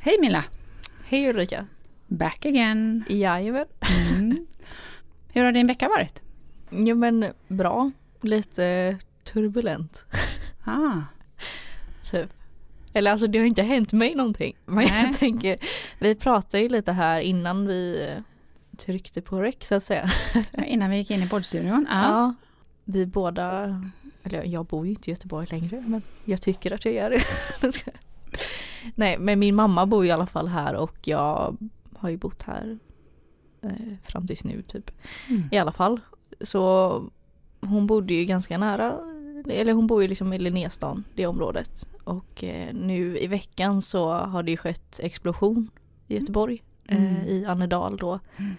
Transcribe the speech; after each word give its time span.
Hej 0.00 0.16
Milla! 0.20 0.44
Hej 1.04 1.28
Ulrika! 1.30 1.66
Back 2.06 2.46
again! 2.46 3.04
Jajamän! 3.08 3.66
Mm. 4.16 4.46
Hur 5.28 5.44
har 5.44 5.52
din 5.52 5.66
vecka 5.66 5.88
varit? 5.88 6.22
Jo 6.70 6.96
men 6.96 7.32
bra. 7.48 7.90
Lite 8.20 8.96
turbulent. 9.24 10.04
Ah, 10.64 11.02
Typ. 12.10 12.30
Eller 12.92 13.10
alltså 13.10 13.26
det 13.26 13.38
har 13.38 13.46
inte 13.46 13.62
hänt 13.62 13.92
mig 13.92 14.14
någonting. 14.14 14.56
Men 14.66 14.76
Nej. 14.76 15.04
jag 15.04 15.12
tänker, 15.18 15.58
vi 15.98 16.14
pratade 16.14 16.62
ju 16.62 16.68
lite 16.68 16.92
här 16.92 17.20
innan 17.20 17.66
vi 17.66 18.08
eh, 18.08 18.22
tryckte 18.76 19.22
på 19.22 19.42
rec 19.42 19.56
så 19.60 19.74
att 19.74 19.84
säga. 19.84 20.10
innan 20.66 20.90
vi 20.90 20.96
gick 20.96 21.10
in 21.10 21.22
i 21.22 21.28
poddstudion. 21.28 21.86
Ah. 21.90 22.02
Ja. 22.02 22.34
Vi 22.84 23.06
båda, 23.06 23.80
eller 24.22 24.44
jag 24.44 24.66
bor 24.66 24.86
ju 24.86 24.90
inte 24.90 25.10
i 25.10 25.12
Göteborg 25.12 25.46
längre 25.50 25.84
men 25.86 26.02
jag 26.24 26.42
tycker 26.42 26.72
att 26.72 26.84
jag 26.84 26.94
gör 26.94 27.10
det. 27.10 27.22
Nej 28.94 29.18
men 29.18 29.38
min 29.38 29.54
mamma 29.54 29.86
bor 29.86 30.06
i 30.06 30.10
alla 30.10 30.26
fall 30.26 30.48
här 30.48 30.74
och 30.74 30.98
jag 31.04 31.56
har 31.96 32.10
ju 32.10 32.16
bott 32.16 32.42
här 32.42 32.78
eh, 33.62 33.70
fram 34.02 34.26
tills 34.26 34.44
nu 34.44 34.62
typ. 34.62 34.90
Mm. 35.28 35.48
I 35.52 35.58
alla 35.58 35.72
fall. 35.72 36.00
Så 36.40 37.10
hon 37.60 37.86
bodde 37.86 38.14
ju 38.14 38.24
ganska 38.24 38.58
nära, 38.58 38.98
eller 39.48 39.72
hon 39.72 39.86
bor 39.86 40.02
ju 40.02 40.08
liksom 40.08 40.32
i 40.32 40.38
Linnéstan, 40.38 41.04
det 41.14 41.26
området. 41.26 41.88
Och 42.04 42.44
eh, 42.44 42.74
nu 42.74 43.18
i 43.18 43.26
veckan 43.26 43.82
så 43.82 44.10
har 44.10 44.42
det 44.42 44.50
ju 44.50 44.56
skett 44.56 45.00
explosion 45.02 45.70
i 46.06 46.14
Göteborg. 46.14 46.62
Mm. 46.86 47.04
Eh, 47.04 47.26
I 47.26 47.44
Annedal 47.44 47.96
då. 47.96 48.18
Mm. 48.36 48.56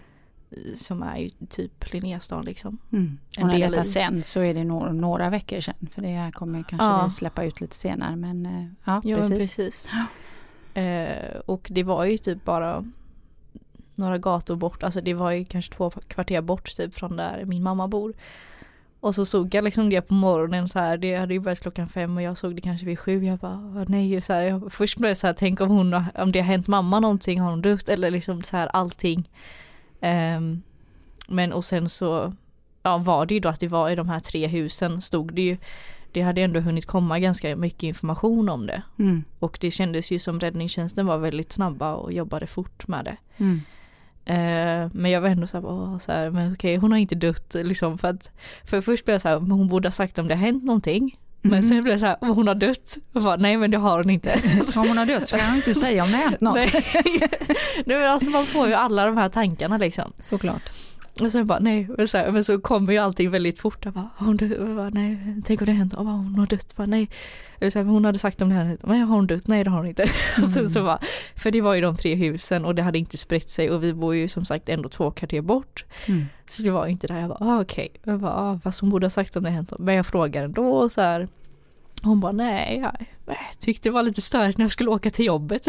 Som 0.76 1.02
är 1.02 1.16
ju 1.16 1.30
typ 1.48 1.92
Linnéstan 1.92 2.44
liksom. 2.44 2.78
Mm. 2.92 3.18
Och 3.40 3.46
när 3.46 3.58
detta 3.58 3.82
i- 3.82 3.84
sen 3.84 4.22
så 4.22 4.40
är 4.40 4.54
det 4.54 4.64
några, 4.64 4.92
några 4.92 5.30
veckor 5.30 5.60
sedan. 5.60 5.74
För 5.90 6.02
det 6.02 6.08
här 6.08 6.30
kommer 6.30 6.62
kanske 6.62 6.86
Ja. 6.86 7.04
vi 7.04 7.10
släppa 7.10 7.44
ut 7.44 7.60
lite 7.60 7.74
senare. 7.76 8.16
Men 8.16 8.46
eh, 8.46 8.64
ja, 8.84 9.00
Ja 9.04 9.16
precis. 9.16 9.38
precis. 9.56 9.90
Eh, 10.74 11.36
och 11.46 11.68
det 11.70 11.82
var 11.82 12.04
ju 12.04 12.18
typ 12.18 12.44
bara 12.44 12.84
några 13.94 14.18
gator 14.18 14.56
bort, 14.56 14.82
alltså 14.82 15.00
det 15.00 15.14
var 15.14 15.30
ju 15.30 15.44
kanske 15.44 15.74
två 15.74 15.90
kvarter 15.90 16.40
bort 16.40 16.76
typ 16.76 16.94
från 16.94 17.16
där 17.16 17.44
min 17.44 17.62
mamma 17.62 17.88
bor. 17.88 18.12
Och 19.00 19.14
så 19.14 19.24
såg 19.24 19.54
jag 19.54 19.64
liksom 19.64 19.90
det 19.90 20.00
på 20.00 20.14
morgonen 20.14 20.68
så 20.68 20.78
här, 20.78 20.96
det 20.96 21.16
hade 21.16 21.34
ju 21.34 21.40
börjat 21.40 21.60
klockan 21.60 21.86
fem 21.88 22.16
och 22.16 22.22
jag 22.22 22.38
såg 22.38 22.54
det 22.54 22.60
kanske 22.60 22.86
vid 22.86 22.98
sju. 22.98 23.24
Jag 23.24 23.38
bara 23.38 23.72
"Åh, 23.76 23.84
nej, 23.88 24.20
så 24.20 24.32
här, 24.32 24.42
jag, 24.42 24.72
först 24.72 24.98
blev 24.98 25.10
jag 25.10 25.16
så 25.16 25.26
här, 25.26 25.34
tänk 25.34 25.60
om 25.60 25.68
hon, 25.70 25.94
om 26.14 26.32
det 26.32 26.38
har 26.40 26.46
hänt 26.46 26.66
mamma 26.66 27.00
någonting, 27.00 27.40
har 27.40 27.50
hon 27.50 27.62
dött 27.62 27.88
eller 27.88 28.10
liksom 28.10 28.42
så 28.42 28.56
här 28.56 28.66
allting. 28.66 29.28
Ehm, 30.00 30.62
men 31.28 31.52
och 31.52 31.64
sen 31.64 31.88
så 31.88 32.32
ja, 32.82 32.98
var 32.98 33.26
det 33.26 33.34
ju 33.34 33.40
då 33.40 33.48
att 33.48 33.60
det 33.60 33.68
var 33.68 33.90
i 33.90 33.94
de 33.94 34.08
här 34.08 34.20
tre 34.20 34.46
husen 34.46 35.00
stod 35.00 35.34
det 35.34 35.42
ju, 35.42 35.56
det 36.12 36.20
hade 36.20 36.42
ändå 36.42 36.60
hunnit 36.60 36.86
komma 36.86 37.18
ganska 37.18 37.56
mycket 37.56 37.82
information 37.82 38.48
om 38.48 38.66
det. 38.66 38.82
Mm. 38.98 39.24
Och 39.38 39.58
det 39.60 39.70
kändes 39.70 40.10
ju 40.10 40.18
som 40.18 40.40
räddningstjänsten 40.40 41.06
var 41.06 41.18
väldigt 41.18 41.52
snabba 41.52 41.94
och 41.94 42.12
jobbade 42.12 42.46
fort 42.46 42.88
med 42.88 43.04
det. 43.04 43.16
Mm. 43.36 43.60
Eh, 44.24 44.90
men 44.92 45.10
jag 45.10 45.20
var 45.20 45.28
ändå 45.28 45.46
såhär, 45.46 45.66
åh, 45.66 45.98
så 45.98 46.12
här, 46.12 46.30
men 46.30 46.52
okej 46.52 46.76
hon 46.76 46.92
har 46.92 46.98
inte 46.98 47.14
dött 47.14 47.54
liksom 47.54 47.98
för 47.98 48.08
att 48.08 48.30
För 48.64 48.80
först 48.80 49.04
blev 49.04 49.14
jag 49.14 49.22
såhär, 49.22 49.40
men 49.40 49.50
hon 49.50 49.68
borde 49.68 49.88
ha 49.88 49.92
sagt 49.92 50.18
om 50.18 50.28
det 50.28 50.34
har 50.34 50.40
hänt 50.40 50.64
någonting. 50.64 51.18
Men 51.42 51.62
sen 51.62 51.82
blev 51.82 51.92
jag 51.92 52.00
såhär, 52.00 52.16
men 52.20 52.30
hon 52.30 52.48
har 52.48 52.54
dött. 52.54 52.98
Jag 53.12 53.22
bara, 53.22 53.36
nej 53.36 53.56
men 53.56 53.70
det 53.70 53.78
har 53.78 53.96
hon 53.96 54.10
inte. 54.10 54.40
Så 54.64 54.80
om 54.80 54.88
hon 54.88 54.98
har 54.98 55.06
dött 55.06 55.28
så 55.28 55.36
kan 55.36 55.46
hon 55.46 55.56
inte 55.56 55.74
säga 55.74 56.04
om 56.04 56.10
det 56.10 56.16
har 56.16 56.24
hänt 56.24 56.40
något. 56.40 56.54
nej. 56.56 56.70
nej 57.86 57.96
men 57.96 58.10
alltså 58.10 58.30
man 58.30 58.44
får 58.44 58.68
ju 58.68 58.74
alla 58.74 59.06
de 59.06 59.16
här 59.16 59.28
tankarna 59.28 59.78
liksom. 59.78 60.12
Såklart. 60.20 60.70
Och 61.20 61.32
sen 61.32 61.46
bara 61.46 61.58
nej, 61.58 61.88
men 61.98 62.08
så, 62.08 62.18
här, 62.18 62.30
men 62.30 62.44
så 62.44 62.60
kommer 62.60 62.92
ju 62.92 62.98
allting 62.98 63.30
väldigt 63.30 63.58
fort. 63.58 63.84
Jag 63.84 63.94
bara, 63.94 64.08
hon 64.16 64.36
dött? 64.36 64.50
Jag 64.58 64.76
bara, 64.76 64.90
nej, 64.90 65.36
tänk 65.44 65.60
om 65.60 65.66
det 65.66 65.72
hänt? 65.72 65.92
Jag 65.96 66.04
bara, 66.04 66.14
hon 66.14 66.38
har 66.38 66.46
dött? 66.46 66.76
Bara, 66.76 66.86
nej. 66.86 67.08
Eller 67.60 67.70
så 67.70 67.78
här, 67.78 67.86
hon 67.86 68.04
hade 68.04 68.18
sagt 68.18 68.42
om 68.42 68.48
det 68.48 68.54
här, 68.54 68.78
men 68.82 69.00
har 69.00 69.16
hon 69.16 69.26
dött? 69.26 69.46
Nej 69.46 69.64
det 69.64 69.70
har 69.70 69.78
hon 69.78 69.86
inte. 69.86 70.02
Och 70.42 70.48
sen 70.48 70.70
så 70.70 70.82
bara, 70.82 70.98
för 71.34 71.50
det 71.50 71.60
var 71.60 71.74
ju 71.74 71.80
de 71.80 71.96
tre 71.96 72.14
husen 72.14 72.64
och 72.64 72.74
det 72.74 72.82
hade 72.82 72.98
inte 72.98 73.16
spritt 73.16 73.50
sig 73.50 73.70
och 73.70 73.84
vi 73.84 73.94
bor 73.94 74.14
ju 74.14 74.28
som 74.28 74.44
sagt 74.44 74.68
ändå 74.68 74.88
två 74.88 75.10
kvarter 75.10 75.40
bort. 75.40 75.84
Mm. 76.06 76.26
Så 76.46 76.62
det 76.62 76.70
var 76.70 76.86
inte 76.86 77.06
där, 77.06 77.20
jag 77.20 77.28
bara 77.28 77.38
ah, 77.40 77.60
okej. 77.60 77.88
Jag 78.04 78.20
bara, 78.20 78.34
ah, 78.34 78.58
fast 78.64 78.80
hon 78.80 78.90
borde 78.90 79.04
ha 79.06 79.10
sagt 79.10 79.36
om 79.36 79.42
det 79.42 79.50
hänt. 79.50 79.72
Men 79.78 79.94
jag 79.94 80.06
frågade 80.06 80.44
ändå 80.44 80.72
och 80.72 80.92
så 80.92 81.00
här. 81.00 81.28
Hon 82.02 82.20
bara 82.20 82.32
nej, 82.32 82.78
jag 83.26 83.36
tyckte 83.58 83.88
det 83.88 83.92
var 83.92 84.02
lite 84.02 84.20
störigt 84.20 84.58
när 84.58 84.64
jag 84.64 84.72
skulle 84.72 84.90
åka 84.90 85.10
till 85.10 85.26
jobbet. 85.26 85.66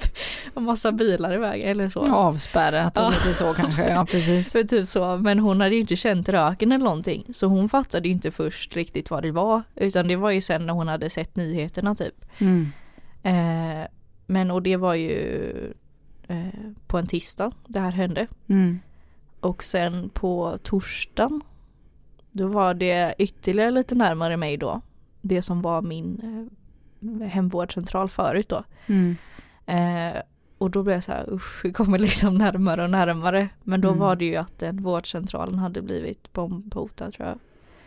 och 0.54 0.62
massa 0.62 0.92
bilar 0.92 1.34
i 1.34 1.36
vägen 1.36 1.68
eller 1.68 1.88
så. 1.88 2.14
Avspärrat 2.14 2.98
och 2.98 3.10
lite 3.10 3.34
så 3.34 3.54
kanske. 3.54 3.88
Ja, 3.88 4.06
precis. 4.10 4.52
För 4.52 4.62
typ 4.62 4.86
så, 4.86 5.16
men 5.16 5.38
hon 5.38 5.60
hade 5.60 5.74
ju 5.74 5.80
inte 5.80 5.96
känt 5.96 6.28
röken 6.28 6.72
eller 6.72 6.84
någonting. 6.84 7.24
Så 7.32 7.46
hon 7.46 7.68
fattade 7.68 8.08
ju 8.08 8.14
inte 8.14 8.30
först 8.30 8.76
riktigt 8.76 9.10
vad 9.10 9.22
det 9.22 9.30
var. 9.30 9.62
Utan 9.74 10.08
det 10.08 10.16
var 10.16 10.30
ju 10.30 10.40
sen 10.40 10.66
när 10.66 10.74
hon 10.74 10.88
hade 10.88 11.10
sett 11.10 11.36
nyheterna 11.36 11.94
typ. 11.94 12.24
Mm. 12.38 12.72
Eh, 13.22 13.86
men 14.26 14.50
och 14.50 14.62
det 14.62 14.76
var 14.76 14.94
ju 14.94 15.52
eh, 16.28 16.46
på 16.86 16.98
en 16.98 17.06
tisdag 17.06 17.52
det 17.66 17.80
här 17.80 17.90
hände. 17.90 18.26
Mm. 18.48 18.80
Och 19.40 19.64
sen 19.64 20.10
på 20.14 20.58
torsdagen 20.62 21.40
då 22.30 22.48
var 22.48 22.74
det 22.74 23.14
ytterligare 23.18 23.70
lite 23.70 23.94
närmare 23.94 24.36
mig 24.36 24.56
då. 24.56 24.80
Det 25.26 25.42
som 25.42 25.62
var 25.62 25.82
min 25.82 26.20
eh, 27.20 27.28
hemvårdscentral 27.28 28.08
förut 28.08 28.48
då. 28.48 28.64
Mm. 28.86 29.16
Eh, 29.66 30.20
och 30.58 30.70
då 30.70 30.82
blev 30.82 30.94
jag 30.96 31.04
så 31.04 31.12
här, 31.12 31.32
usch, 31.32 31.64
vi 31.64 31.72
kommer 31.72 31.98
liksom 31.98 32.34
närmare 32.38 32.82
och 32.84 32.90
närmare. 32.90 33.48
Men 33.62 33.80
då 33.80 33.88
Mm. 33.88 34.00
var 34.00 34.16
det 34.16 34.24
ju 34.24 34.36
att 34.36 34.58
den 34.58 34.82
vårdcentralen 34.82 35.58
hade 35.58 35.82
blivit 35.82 36.32
bombhotad 36.32 37.12
tror 37.14 37.28
jag. 37.28 37.38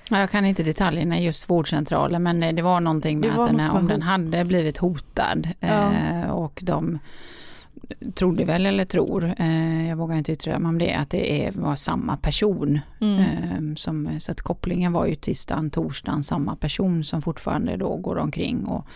Ja, 0.10 0.20
jag 0.20 0.30
kan 0.30 0.46
inte 0.46 0.64
detaljerna 0.64 1.20
just 1.20 1.50
vårdcentralen 1.50 2.24
men 2.24 2.44
eh, 2.44 2.54
det 2.56 2.62
var 2.62 2.80
någonting 2.80 3.20
med 3.20 3.30
Det 3.30 3.44
att 3.44 3.58
den 3.58 3.70
om 3.70 3.88
den 3.88 4.02
hade 4.02 4.46
blivit 4.46 4.78
hotad 4.78 5.48
Ja. 5.60 5.92
eh, 5.94 6.30
och 6.30 6.60
de 6.64 7.00
trodde 8.14 8.46
väl 8.46 8.66
eller 8.66 8.86
tror, 8.86 9.34
eh, 9.38 9.90
jag 9.90 9.98
vågar 9.98 10.16
inte 10.16 10.32
yttra 10.32 10.60
mig 10.60 10.70
om 10.70 10.78
det, 10.78 10.94
att 10.94 11.10
det 11.10 11.46
är, 11.46 11.52
var 11.52 11.76
samma 11.76 12.18
person. 12.18 12.80
Mm. 13.02 13.20
Eh, 13.20 13.76
som, 13.76 14.20
så 14.20 14.32
att 14.32 14.42
kopplingen 14.42 14.94
var 14.94 15.06
ju 15.06 15.16
tisdagen, 15.16 15.70
torsdagen 15.70 16.24
samma 16.24 16.56
person 16.56 17.04
som 17.04 17.22
fortfarande 17.22 17.78
då 17.78 17.98
går 17.98 18.18
omkring 18.18 18.66
och 18.66 18.88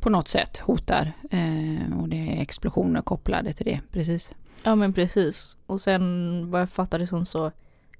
på 0.00 0.10
något 0.10 0.28
sätt 0.28 0.58
hotar. 0.58 1.12
Eh, 1.30 1.98
och 1.98 2.08
det 2.08 2.16
är 2.16 2.42
explosioner 2.42 3.02
kopplade 3.02 3.52
till 3.52 3.66
det, 3.66 3.80
precis. 3.92 4.34
Ja 4.64 4.74
men 4.74 4.92
precis. 4.92 5.56
Och 5.66 5.80
sen 5.80 6.50
vad 6.50 6.60
jag 6.60 6.70
fattade 6.70 7.06
som 7.06 7.26
så 7.26 7.52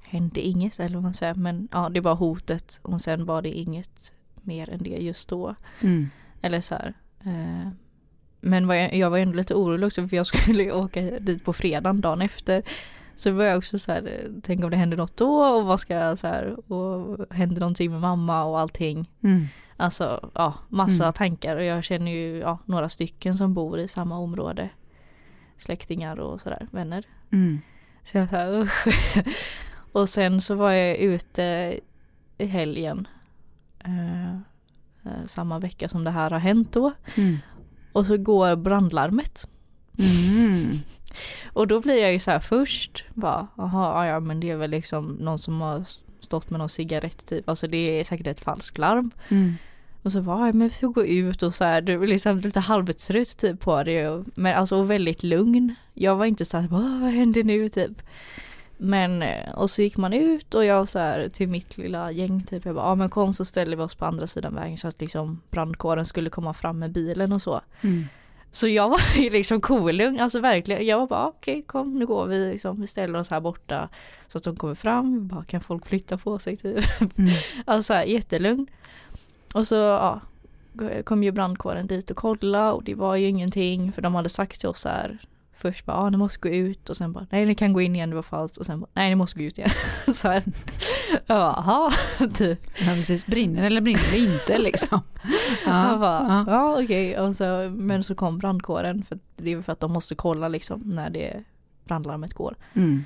hände 0.09 0.41
inget 0.41 0.81
eller 0.81 0.95
vad 0.95 1.03
man 1.03 1.15
säger. 1.15 1.35
Men 1.35 1.69
ja 1.73 1.89
det 1.89 2.01
var 2.01 2.15
hotet 2.15 2.81
och 2.83 3.01
sen 3.01 3.27
var 3.27 3.43
det 3.43 3.51
inget 3.51 4.13
mer 4.43 4.71
än 4.71 4.79
det 4.79 4.91
just 4.91 5.29
då. 5.29 5.55
Mm. 5.81 6.11
Eller 6.43 6.61
så 6.61 6.75
här. 6.75 6.95
Men 8.47 8.67
vad 8.67 8.83
jag, 8.83 8.95
jag 8.95 9.11
var 9.11 9.19
ändå 9.19 9.37
lite 9.37 9.55
orolig 9.55 9.87
också 9.87 10.09
för 10.09 10.17
jag 10.17 10.27
skulle 10.33 10.73
åka 10.73 11.01
dit 11.01 11.45
på 11.45 11.53
fredagen 11.53 12.01
dagen 12.01 12.23
efter. 12.23 12.63
Så 13.15 13.31
var 13.31 13.45
jag 13.45 13.59
också 13.59 13.79
så 13.79 13.93
här, 13.93 14.29
tänk 14.43 14.65
om 14.65 14.71
det 14.71 14.77
händer 14.77 14.97
något 14.97 15.17
då 15.17 15.45
och 15.45 15.67
vad 15.67 15.81
ska 15.81 15.95
jag 15.95 16.19
så 16.19 16.27
här, 16.27 16.73
och 16.73 17.27
händer 17.31 17.61
någonting 17.61 17.91
med 17.91 18.01
mamma 18.01 18.45
och 18.45 18.61
allting. 18.61 19.11
Mm. 19.23 19.47
Alltså 19.77 20.31
ja, 20.35 20.55
massa 20.69 21.05
Mm. 21.05 21.13
tankar 21.13 21.57
och 21.57 21.65
jag 21.65 21.85
känner 21.85 22.13
ju 22.13 22.39
ja, 22.39 22.59
några 22.65 22.89
stycken 22.89 23.35
som 23.35 23.55
bor 23.55 23.79
i 23.79 23.89
samma 23.89 24.19
område. 24.19 24.69
Släktingar 25.57 26.21
och 26.21 26.41
sådär, 26.41 26.67
vänner. 26.71 27.05
Mm. 27.33 27.61
Så 28.05 28.19
jag 28.19 28.29
så 28.29 28.37
här, 28.37 28.59
usch. 28.59 28.87
Och 29.93 30.09
sen 30.09 30.41
så 30.41 30.55
var 30.55 30.71
jag 30.73 30.97
ute 30.97 31.79
i 32.39 32.47
helgen. 32.47 33.09
Eh, 33.85 34.35
eh, 35.05 35.25
samma 35.27 35.59
vecka 35.59 35.89
som 35.89 36.05
det 36.05 36.11
här 36.11 36.31
har 36.31 36.39
hänt 36.39 36.73
då. 36.73 36.93
Mm. 37.17 37.37
Och 37.97 38.07
så 38.07 38.17
går 38.17 38.57
brandlarmet. 38.57 39.49
Mm. 39.99 40.79
Och 41.53 41.67
då 41.67 41.81
blir 41.81 42.03
jag 42.03 42.13
ju 42.13 42.19
så 42.19 42.31
här 42.31 42.41
först. 42.41 43.05
Bara, 43.15 43.47
jaha, 43.57 44.07
ja, 44.07 44.13
ja 44.13 44.21
men 44.21 44.41
det 44.41 44.51
är 44.51 44.57
väl 44.57 44.71
liksom 44.71 45.17
någon 45.21 45.39
som 45.39 45.61
har 45.61 45.85
stått 46.21 46.51
med 46.51 46.59
någon 46.59 46.69
cigarett 46.69 47.27
typ. 47.27 47.49
Alltså 47.49 47.67
det 47.67 48.01
är 48.01 48.05
säkert 48.05 48.27
ett 48.27 48.41
falskt-larm. 48.41 49.11
Mm. 49.29 49.55
Och 50.03 50.13
så 50.13 50.21
var 50.21 50.47
jag 50.47 50.55
men 50.55 50.69
vi 50.69 50.75
får 50.75 50.89
gå 50.89 51.05
ut 51.05 51.43
och 51.43 51.55
så 51.55 51.65
här, 51.65 51.81
du 51.81 52.03
är 52.03 52.07
liksom 52.07 52.39
lite 52.39 52.61
halvtrött 52.61 53.39
typ 53.39 53.61
på 53.61 53.83
det. 53.83 54.25
Men 54.35 54.55
alltså 54.57 54.77
och 54.77 54.91
väldigt 54.91 55.23
lugn. 55.23 55.75
Jag 55.95 56.17
var 56.17 56.27
inte 56.27 56.45
så 56.45 56.59
här, 56.59 56.69
"Åh, 56.73 57.01
vad 57.01 57.11
händer 57.11 57.45
nu 57.45 57.69
typ. 57.69 58.03
Men 58.77 59.23
eh, 59.23 59.53
och 59.55 59.71
så 59.71 59.83
gick 59.83 59.97
man 59.97 60.13
ut 60.13 60.55
och 60.55 60.65
jag 60.65 60.89
så 60.89 60.99
här 60.99 61.29
till 61.29 61.49
mitt 61.49 61.79
lilla 61.79 62.13
gäng 62.13 62.43
typ. 62.43 62.65
Jag 62.65 62.75
bara, 62.75 62.89
ja 62.89 62.95
men 62.95 63.11
kom 63.11 63.33
så 63.33 63.45
ställer 63.45 63.77
vi 63.77 63.83
oss 63.83 63.95
på 63.95 64.05
andra 64.05 64.27
sidan 64.27 64.55
vägen 64.55 64.77
så 64.77 64.89
att 64.89 65.01
liksom 65.01 65.41
brandkåren 65.51 66.07
skulle 66.07 66.31
komma 66.31 66.55
fram 66.55 66.79
med 66.79 66.93
bilen 66.93 67.33
och 67.33 67.43
så. 67.43 67.61
Mm. 67.81 68.05
Så 68.51 68.69
jag 68.69 68.89
var 68.89 69.01
ju 69.17 69.31
liksom 69.31 69.61
kolugn, 69.61 70.21
alltså 70.21 70.41
verkligen. 70.41 70.87
Jag 70.87 70.99
var 70.99 71.07
bara 71.07 71.27
okej 71.27 71.63
kom 71.63 71.99
nu 71.99 72.07
går 72.07 72.27
vi 72.27 72.51
liksom, 72.51 72.81
vi 72.81 72.87
ställer 72.87 73.19
oss 73.19 73.31
här 73.31 73.41
borta. 73.41 73.89
Så 74.29 74.39
att 74.39 74.45
de 74.45 74.57
kommer 74.57 74.75
fram, 74.75 75.29
bara 75.29 75.45
kan 75.45 75.61
folk 75.61 75.87
flytta 75.87 76.19
på 76.19 76.39
sig 76.39 76.57
typ. 76.57 76.85
Mm. 77.01 77.31
Alltså 77.65 77.87
så 77.87 77.93
här, 77.93 78.05
jättelugn. 78.05 78.67
Och 79.55 79.67
så 79.67 79.75
ja, 79.75 80.21
kom 81.05 81.25
ju 81.25 81.33
brandkåren 81.33 81.87
dit 81.87 82.11
och 82.11 82.17
kolla 82.17 82.73
och 82.73 82.85
det 82.85 82.95
var 82.95 83.17
ju 83.17 83.29
ingenting 83.29 83.93
för 83.93 84.03
de 84.03 84.15
hade 84.15 84.29
sagt 84.29 84.61
till 84.61 84.69
oss 84.69 84.81
så 84.81 84.89
här 84.89 85.19
först 85.59 85.87
bara, 85.87 85.97
ah, 85.97 86.11
ni 86.11 86.17
måste 86.17 86.49
gå 86.49 86.55
ut 86.55 86.91
och 86.91 86.97
sen 86.97 87.13
bara, 87.13 87.27
nej 87.31 87.47
ni 87.47 87.55
kan 87.55 87.73
gå 87.73 87.81
in 87.81 87.97
igen, 87.97 88.11
det 88.11 88.17
var 88.17 88.23
falskt 88.23 88.59
och 88.59 88.67
sen 88.67 88.81
bara, 88.81 88.91
nej 88.95 89.09
ni 89.09 89.15
måste 89.15 89.39
gå 89.39 89.45
ut 89.45 89.59
igen. 89.59 89.71
så 90.15 90.29
här. 90.29 90.43
Jaha, 91.27 91.91
typ. 92.35 92.61
Ja 92.79 92.87
precis, 92.87 93.27
brinner 93.27 93.63
eller 93.63 93.81
brinner 93.81 94.13
det 94.13 94.19
inte 94.19 94.59
liksom. 94.59 95.01
Ja, 95.67 95.91
jag 95.91 96.01
bara, 96.01 96.27
ja, 96.29 96.45
ja 96.53 96.83
okej, 96.83 97.19
och 97.19 97.37
så, 97.37 97.73
men 97.77 98.05
så 98.05 98.15
kom 98.15 98.39
brandkåren, 98.39 99.05
för 99.05 99.19
det 99.37 99.53
är 99.53 99.63
för 99.63 99.73
att 99.73 99.81
de 99.81 99.93
måste 99.93 100.15
kolla 100.15 100.49
liksom 100.49 100.81
när 100.85 101.11
det 101.11 101.45
brandlarmet 101.85 102.35
går. 102.35 102.57
Mm. 102.75 103.05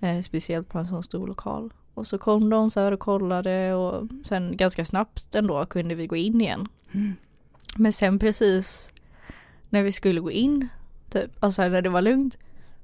Eh, 0.00 0.22
speciellt 0.22 0.68
på 0.68 0.78
en 0.78 0.86
sån 0.86 1.02
stor 1.02 1.26
lokal. 1.26 1.72
Och 1.94 2.06
så 2.06 2.18
kom 2.18 2.50
de 2.50 2.70
så 2.70 2.80
här 2.80 2.92
och 2.92 3.00
kollade 3.00 3.74
och 3.74 4.08
sen 4.24 4.56
ganska 4.56 4.84
snabbt 4.84 5.34
ändå 5.34 5.66
kunde 5.66 5.94
vi 5.94 6.06
gå 6.06 6.16
in 6.16 6.40
igen. 6.40 6.68
Mm. 6.92 7.14
Men 7.76 7.92
sen 7.92 8.18
precis 8.18 8.92
när 9.68 9.82
vi 9.82 9.92
skulle 9.92 10.20
gå 10.20 10.30
in, 10.30 10.68
typ, 11.14 11.30
alltså 11.40 11.62
när 11.62 11.82
det 11.82 11.88
var 11.88 12.02
lugnt. 12.02 12.38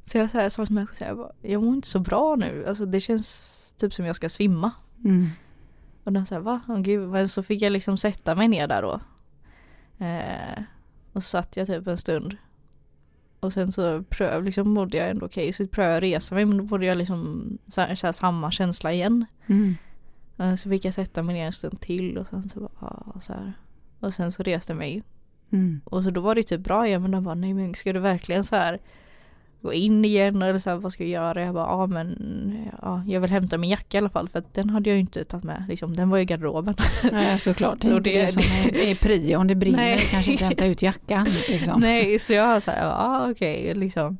Så 0.05 0.19
jag 0.19 0.53
sa 0.53 0.67
till 0.67 0.75
mig 0.75 0.87
själv, 0.87 1.09
jag, 1.09 1.17
bara, 1.17 1.32
jag 1.43 1.62
mår 1.62 1.75
inte 1.75 1.88
så 1.88 1.99
bra 1.99 2.37
nu. 2.37 2.65
Alltså 2.69 2.87
det 2.87 3.00
känns 3.00 3.75
typ 3.79 3.94
som 3.94 4.05
jag 4.05 4.17
ska 4.17 4.29
svimma. 4.29 4.71
Mm. 5.05 5.31
Och 6.05 6.12
de 6.12 6.27
sa 6.27 6.41
va? 6.41 6.61
Åh, 6.69 6.79
gud. 6.79 7.09
Men 7.09 7.29
så 7.29 7.43
fick 7.43 7.62
jag 7.62 7.73
liksom 7.73 7.97
sätta 7.97 8.35
mig 8.35 8.49
ner 8.49 8.67
där 8.67 8.82
då. 8.82 9.00
Eh, 10.05 10.62
och 11.12 11.23
så 11.23 11.29
satt 11.29 11.56
jag 11.56 11.67
typ 11.67 11.87
en 11.87 11.97
stund. 11.97 12.37
Och 13.41 13.53
sen 13.53 13.73
så 13.73 14.03
pröv, 14.03 14.44
liksom 14.44 14.71
mådde 14.71 14.97
jag 14.97 15.11
ändå 15.11 15.26
okej. 15.26 15.53
Så 15.53 15.67
prövade 15.67 15.94
jag 15.94 16.03
resa 16.03 16.35
mig 16.35 16.44
men 16.44 16.59
då 16.59 16.65
mådde 16.65 16.87
jag 16.87 16.99
liksom 16.99 17.59
så 17.69 17.81
här, 17.81 17.94
så 17.94 18.06
här, 18.06 18.12
samma 18.12 18.50
känsla 18.50 18.93
igen. 18.93 19.26
Mm. 19.47 19.75
Eh, 20.38 20.55
så 20.55 20.69
fick 20.69 20.85
jag 20.85 20.94
sätta 20.94 21.23
mig 21.23 21.35
ner 21.35 21.47
en 21.47 21.53
stund 21.53 21.81
till 21.81 22.19
och 22.19 22.29
sen 22.29 22.49
så 22.49 22.61
bara, 22.61 22.87
ah, 22.87 23.21
så 23.21 23.33
här. 23.33 23.53
Och 24.00 24.15
sen 24.15 24.33
så 24.33 24.43
reste 24.43 24.73
jag 24.73 24.79
mig. 24.79 25.03
Mm. 25.52 25.81
Och 25.85 26.05
så 26.05 26.11
då 26.11 26.20
var 26.20 26.35
det 26.35 26.43
typ 26.43 26.61
bra 26.61 26.87
igen 26.87 27.02
men 27.02 27.11
de 27.11 27.25
bara 27.25 27.35
nej 27.35 27.55
men 27.55 27.75
ska 27.75 27.93
du 27.93 28.00
verkligen 28.00 28.44
så 28.44 28.56
här 28.56 28.79
gå 29.62 29.73
in 29.73 30.05
igen 30.05 30.43
eller 30.43 30.58
så 30.58 30.70
här, 30.70 30.76
vad 30.76 30.93
ska 30.93 31.02
jag 31.05 31.11
göra? 31.11 31.43
Jag 31.43 31.55
bara 31.55 31.67
ja 31.67 31.87
men 31.87 32.56
ja, 32.82 33.02
jag 33.06 33.20
vill 33.20 33.31
hämta 33.31 33.58
min 33.58 33.70
jacka 33.70 33.97
i 33.97 34.00
alla 34.00 34.08
fall 34.08 34.29
för 34.29 34.38
att 34.38 34.55
den 34.55 34.70
hade 34.70 34.91
jag 34.91 34.94
ju 34.94 35.00
inte 35.00 35.25
tagit 35.25 35.44
med 35.44 35.64
liksom, 35.69 35.97
den 35.97 36.11
var 36.11 36.19
i 36.19 36.25
garderoben. 36.25 36.75
Ja, 37.12 37.38
såklart, 37.38 37.79
det 37.81 37.88
är 37.88 37.97
inte 37.97 38.11
det- 38.11 38.23
det, 38.23 38.29
som 38.31 38.43
är, 38.43 38.91
är 38.91 38.94
prio 38.94 39.37
om 39.37 39.47
det 39.47 39.55
brinner, 39.55 39.79
Nej. 39.79 39.99
kanske 40.11 40.32
inte 40.32 40.44
hämta 40.44 40.67
ut 40.67 40.82
jackan. 40.82 41.26
Liksom. 41.49 41.81
nej 41.81 42.19
så 42.19 42.32
jag 42.32 42.47
här, 42.67 42.87
ja 42.87 43.31
okej 43.31 43.75
liksom. 43.75 44.19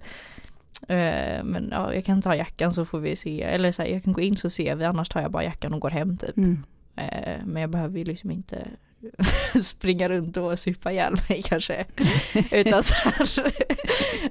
Eh, 0.89 1.45
men 1.45 1.69
ja, 1.71 1.95
jag 1.95 2.05
kan 2.05 2.23
ta 2.23 2.37
jackan 2.37 2.73
så 2.73 2.85
får 2.85 3.01
vi 3.01 3.17
se, 3.17 3.43
eller 3.43 3.73
så 3.73 3.83
här, 3.83 3.89
jag 3.89 4.05
kan 4.05 4.13
gå 4.13 4.21
in 4.21 4.37
så 4.37 4.51
ser 4.51 4.77
vi 4.77 4.85
annars 4.85 5.09
tar 5.09 5.21
jag 5.21 5.31
bara 5.31 5.45
jackan 5.45 5.75
och 5.75 5.81
går 5.81 5.91
hem 5.91 6.17
typ. 6.17 6.37
Mm. 6.37 6.63
Eh, 6.97 7.37
men 7.45 7.61
jag 7.61 7.71
behöver 7.71 7.99
ju 7.99 8.05
liksom 8.05 8.31
inte 8.31 8.67
springa 9.63 10.09
runt 10.09 10.37
och 10.37 10.59
supa 10.59 10.93
ihjäl 10.93 11.15
mig 11.29 11.43
kanske. 11.45 11.87
Utan 12.53 12.83
så 12.83 12.95
här, 12.95 13.53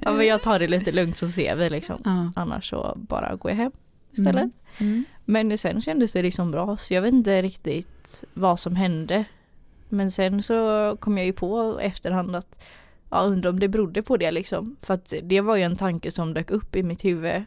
ja 0.02 0.12
men 0.12 0.26
jag 0.26 0.42
tar 0.42 0.58
det 0.58 0.68
lite 0.68 0.92
lugnt 0.92 1.16
så 1.16 1.28
ser 1.28 1.56
vi 1.56 1.70
liksom. 1.70 2.02
Ja. 2.04 2.32
Annars 2.36 2.70
så 2.70 2.94
bara 2.96 3.36
går 3.36 3.50
jag 3.50 3.56
hem 3.56 3.72
istället. 4.12 4.42
Mm. 4.42 4.52
Mm. 4.78 5.04
Men 5.24 5.58
sen 5.58 5.80
kändes 5.80 6.12
det 6.12 6.22
liksom 6.22 6.50
bra 6.50 6.76
så 6.76 6.94
jag 6.94 7.02
vet 7.02 7.12
inte 7.12 7.42
riktigt 7.42 8.24
vad 8.34 8.60
som 8.60 8.76
hände. 8.76 9.24
Men 9.88 10.10
sen 10.10 10.42
så 10.42 10.96
kom 11.00 11.18
jag 11.18 11.26
ju 11.26 11.32
på 11.32 11.78
efterhand 11.82 12.36
att 12.36 12.58
ja, 13.10 13.20
undrar 13.20 13.50
om 13.50 13.60
det 13.60 13.68
berodde 13.68 14.02
på 14.02 14.16
det 14.16 14.30
liksom. 14.30 14.76
För 14.80 14.94
att 14.94 15.14
det 15.22 15.40
var 15.40 15.56
ju 15.56 15.62
en 15.62 15.76
tanke 15.76 16.10
som 16.10 16.34
dök 16.34 16.50
upp 16.50 16.76
i 16.76 16.82
mitt 16.82 17.04
huvud. 17.04 17.42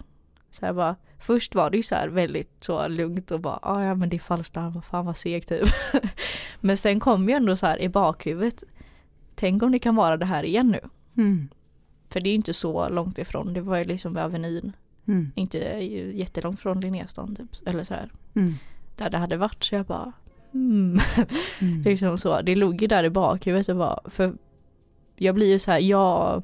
Så 0.49 0.65
här 0.65 0.73
bara, 0.73 0.95
först 1.23 1.55
var 1.55 1.69
det 1.69 1.77
ju 1.77 1.83
så 1.83 1.95
här 1.95 2.07
väldigt 2.07 2.63
så 2.63 2.87
lugnt 2.87 3.31
och 3.31 3.39
bara 3.39 3.59
ah, 3.61 3.83
ja 3.83 3.95
men 3.95 4.09
det 4.09 4.17
är 4.17 4.19
fallstarm, 4.19 4.73
vad 4.73 4.85
fan 4.85 5.05
vad 5.05 5.17
segt 5.17 5.49
typ. 5.49 5.67
men 6.59 6.77
sen 6.77 6.99
kom 6.99 7.29
ju 7.29 7.35
ändå 7.35 7.55
så 7.55 7.65
här 7.65 7.81
i 7.81 7.89
bakhuvudet. 7.89 8.63
Tänk 9.35 9.63
om 9.63 9.71
det 9.71 9.79
kan 9.79 9.95
vara 9.95 10.17
det 10.17 10.25
här 10.25 10.43
igen 10.43 10.71
nu. 10.71 10.79
Mm. 11.23 11.49
För 12.09 12.19
det 12.19 12.29
är 12.29 12.31
ju 12.31 12.35
inte 12.35 12.53
så 12.53 12.89
långt 12.89 13.19
ifrån, 13.19 13.53
det 13.53 13.61
var 13.61 13.77
ju 13.77 13.83
liksom 13.83 14.13
vid 14.13 14.23
Avenyn. 14.23 14.73
Mm. 15.07 15.31
Inte 15.35 15.57
jättelångt 16.13 16.59
från 16.59 16.81
Linnéstan 16.81 17.35
typ. 17.35 17.67
Eller 17.67 17.83
så 17.83 17.93
här. 17.93 18.11
Mm. 18.35 18.53
Där 18.97 19.09
det 19.09 19.17
hade 19.17 19.37
varit 19.37 19.63
så 19.63 19.75
jag 19.75 19.85
bara 19.85 20.11
hmm. 20.51 20.99
Mm. 21.59 21.81
liksom 21.85 22.17
så. 22.17 22.41
Det 22.41 22.55
låg 22.55 22.81
ju 22.81 22.87
där 22.87 23.03
i 23.03 23.09
bakhuvudet 23.09 23.69
och 23.69 23.77
bara 23.77 23.99
för 24.05 24.33
jag 25.15 25.35
blir 25.35 25.47
ju 25.47 25.59
så 25.59 25.71
här, 25.71 25.79
jag 25.79 26.43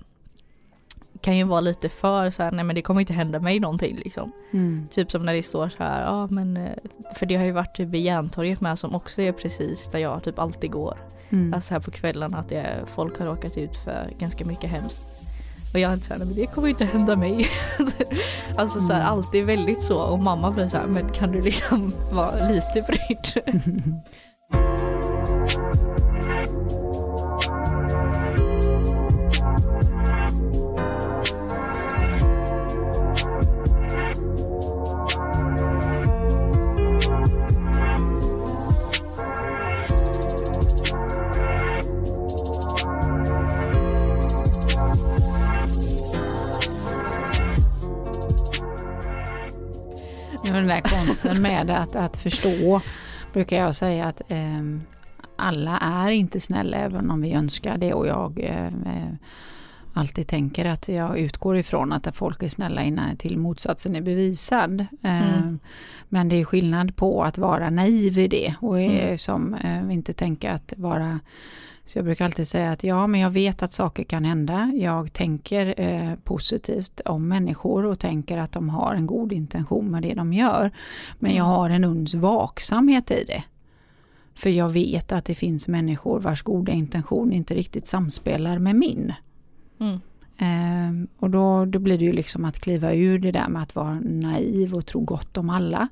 kan 1.21 1.37
ju 1.37 1.43
vara 1.43 1.61
lite 1.61 1.89
för 1.89 2.29
så 2.29 2.43
här, 2.43 2.51
nej 2.51 2.63
men 2.63 2.75
det 2.75 2.81
kommer 2.81 3.01
inte 3.01 3.13
hända 3.13 3.39
mig 3.39 3.59
någonting 3.59 3.95
liksom. 3.95 4.31
Mm. 4.53 4.87
Typ 4.91 5.11
som 5.11 5.25
när 5.25 5.33
det 5.33 5.43
står 5.43 5.69
så 5.69 5.83
här, 5.83 6.01
ja 6.05 6.27
men 6.27 6.57
eh, 6.57 6.73
för 7.15 7.25
det 7.25 7.35
har 7.35 7.45
ju 7.45 7.51
varit 7.51 7.75
typ 7.75 7.87
vid 7.89 8.01
Järntorget 8.01 8.61
med 8.61 8.79
som 8.79 8.95
också 8.95 9.21
är 9.21 9.31
precis 9.31 9.87
där 9.87 9.99
jag 9.99 10.23
typ 10.23 10.39
alltid 10.39 10.71
går. 10.71 10.97
Mm. 11.29 11.53
Alltså 11.53 11.73
här 11.73 11.81
på 11.81 11.91
kvällarna 11.91 12.37
att 12.37 12.49
det, 12.49 12.79
folk 12.95 13.19
har 13.19 13.25
råkat 13.25 13.57
ut 13.57 13.77
för 13.77 14.09
ganska 14.19 14.45
mycket 14.45 14.69
hemskt. 14.69 15.11
Och 15.73 15.79
jag 15.79 15.91
är 15.93 15.97
såhär, 15.97 16.19
men 16.19 16.35
det 16.35 16.45
kommer 16.45 16.67
inte 16.67 16.85
hända 16.85 17.15
mig. 17.15 17.45
alltså 18.57 18.79
så 18.79 18.93
här, 18.93 18.99
Mm. 19.01 19.11
alltid 19.13 19.45
väldigt 19.45 19.81
så 19.81 19.97
och 19.97 20.19
mamma 20.19 20.51
blir 20.51 20.67
så 20.67 20.77
här, 20.77 20.87
men 20.87 21.09
kan 21.11 21.31
du 21.31 21.41
liksom 21.41 21.91
vara 22.13 22.47
lite 22.49 22.81
brydd? 22.87 23.45
Konsten 51.09 51.41
med 51.41 51.69
att, 51.69 51.95
att 51.95 52.17
förstå 52.17 52.81
brukar 53.33 53.57
jag 53.57 53.75
säga 53.75 54.05
att 54.05 54.21
ehm, 54.27 54.81
alla 55.35 55.77
är 55.77 56.11
inte 56.11 56.39
snälla 56.39 56.77
även 56.77 57.11
om 57.11 57.21
vi 57.21 57.33
önskar 57.33 57.77
det 57.77 57.93
och 57.93 58.07
jag 58.07 58.39
eh, 58.39 58.65
eh, 58.67 59.13
alltid 59.93 60.27
tänker 60.27 60.65
att 60.65 60.87
jag 60.89 61.17
utgår 61.19 61.57
ifrån 61.57 61.93
att 61.93 62.15
folk 62.15 62.43
är 62.43 62.47
snälla 62.49 62.83
innan 62.83 63.17
till 63.17 63.37
motsatsen 63.37 63.95
är 63.95 64.01
bevisad. 64.01 64.85
Mm. 65.03 65.23
Ehm, 65.33 65.59
Men 66.09 66.29
det 66.29 66.35
är 66.35 66.45
skillnad 66.45 66.95
på 66.95 67.23
att 67.23 67.37
vara 67.37 67.69
naiv 67.69 68.17
i 68.19 68.27
det 68.27 68.53
och 68.61 68.79
är 68.81 69.03
Mm. 69.05 69.17
som 69.17 69.53
eh, 69.53 69.93
inte 69.93 70.13
tänka 70.13 70.53
att 70.53 70.73
vara 70.77 71.19
så 71.89 71.97
jag 71.97 72.05
brukar 72.05 72.25
alltid 72.25 72.47
säga 72.47 72.71
att 72.71 72.83
ja, 72.83 73.07
men 73.07 73.19
jag 73.21 73.29
vet 73.29 73.63
att 73.63 73.73
saker 73.73 74.03
kan 74.03 74.25
hända. 74.25 74.71
Jag 74.75 75.13
tänker 75.13 75.73
eh, 75.81 76.15
positivt 76.23 77.01
om 77.05 77.27
människor 77.27 77.85
och 77.85 77.99
tänker 77.99 78.37
att 78.37 78.51
de 78.51 78.69
har 78.69 78.93
en 78.95 79.07
god 79.07 79.31
intention 79.33 79.91
med 79.91 80.01
det 80.01 80.13
de 80.13 80.33
gör. 80.33 80.71
Men 81.19 81.31
jag 81.35 81.45
Mm. 81.45 81.55
har 81.55 81.69
en 81.69 81.83
uns 81.83 82.13
vaksamhet 82.15 83.11
i 83.11 83.23
det. 83.27 83.43
För 84.35 84.49
jag 84.49 84.69
vet 84.69 85.11
att 85.11 85.25
det 85.25 85.35
finns 85.35 85.67
människor 85.67 86.19
vars 86.19 86.41
goda 86.41 86.71
intention 86.71 87.33
inte 87.33 87.53
riktigt 87.55 87.87
samspelar 87.87 88.59
med 88.59 88.75
min. 88.75 89.13
Mm. 89.79 89.99
Ehm, 90.37 91.07
och 91.19 91.29
då, 91.29 91.65
då 91.65 91.79
blir 91.79 91.97
det 91.97 92.05
ju 92.05 92.13
liksom 92.13 92.45
att 92.45 92.59
kliva 92.59 92.93
ur 92.93 93.19
det 93.19 93.31
där 93.31 93.49
med 93.49 93.61
att 93.63 93.75
vara 93.75 93.99
naiv 93.99 94.75
och 94.75 94.85
tro 94.85 94.99
gott 95.01 95.37
om 95.37 95.49
alla. 95.49 95.87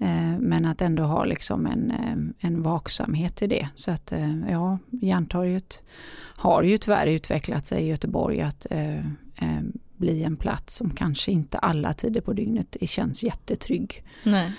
Ehm, 0.00 0.36
men 0.36 0.64
att 0.64 0.80
ändå 0.80 1.02
ha 1.02 1.24
liksom 1.24 1.66
en, 1.66 1.90
ehm, 1.90 2.34
en 2.38 2.62
vaksamhet 2.62 3.42
i 3.42 3.46
det. 3.46 3.68
Så 3.74 3.90
att 3.90 4.12
eh, 4.12 4.50
ja, 4.50 4.78
Järntorget 4.90 5.82
har 6.36 6.62
ju 6.62 6.78
tyvärr 6.78 7.06
utvecklat 7.06 7.66
sig 7.66 7.82
i 7.82 7.88
Göteborg 7.88 8.40
att 8.40 8.66
eh, 8.70 8.98
eh, 9.36 9.62
bli 9.96 10.24
en 10.24 10.36
plats 10.36 10.76
som 10.76 10.90
kanske 10.90 11.32
inte 11.32 11.58
alla 11.58 11.92
tider 11.92 12.20
på 12.20 12.32
dygnet 12.32 12.76
känns 12.80 13.22
jättetrygg. 13.22 14.04
Nej. 14.24 14.52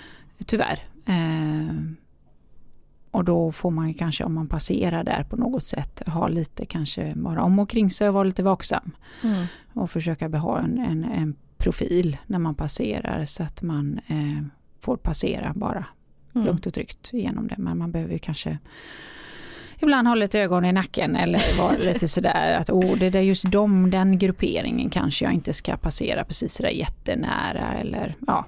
Tyvärr. 0.46 0.80
Ehm, 1.06 1.96
och 3.10 3.24
då 3.24 3.52
får 3.52 3.70
man 3.70 3.88
ju 3.88 3.94
kanske 3.94 4.24
om 4.24 4.34
man 4.34 4.48
passerar 4.48 5.04
där 5.04 5.24
på 5.24 5.36
något 5.36 5.64
sätt 5.64 6.02
ha 6.06 6.28
lite 6.28 6.66
kanske 6.66 7.14
vara 7.16 7.42
om 7.42 7.58
och 7.58 7.70
kring 7.70 7.90
sig 7.90 8.08
och 8.08 8.14
vara 8.14 8.24
lite 8.24 8.42
vaksam. 8.42 8.90
Mm. 9.22 9.46
Och 9.74 9.90
försöka 9.90 10.38
ha 10.38 10.58
en, 10.58 10.78
en, 10.78 11.04
en 11.04 11.36
profil 11.56 12.16
när 12.26 12.38
man 12.38 12.54
passerar 12.54 13.24
så 13.24 13.42
att 13.42 13.62
man 13.62 14.00
eh, 14.06 14.61
får 14.82 14.96
passera 14.96 15.52
bara 15.54 15.84
Mm. 16.34 16.46
lugnt 16.46 16.66
och 16.66 16.74
tryggt 16.74 17.10
igenom 17.12 17.48
det. 17.48 17.54
Men 17.58 17.78
man 17.78 17.92
behöver 17.92 18.12
ju 18.12 18.18
kanske 18.18 18.58
ibland 19.80 20.08
ha 20.08 20.14
lite 20.14 20.40
ögon 20.40 20.64
i 20.64 20.72
nacken 20.72 21.16
eller 21.16 21.58
vara 21.58 21.72
lite 21.92 22.08
sådär 22.08 22.52
att 22.52 22.70
oh, 22.70 22.98
det 22.98 23.06
är 23.14 23.20
just 23.22 23.50
de, 23.52 23.90
den 23.90 24.18
grupperingen 24.18 24.90
kanske 24.90 25.24
jag 25.24 25.34
inte 25.34 25.52
ska 25.52 25.76
passera 25.76 26.24
precis 26.24 26.54
sådär 26.54 26.70
jättenära 26.70 27.72
eller 27.80 28.14
ja, 28.26 28.44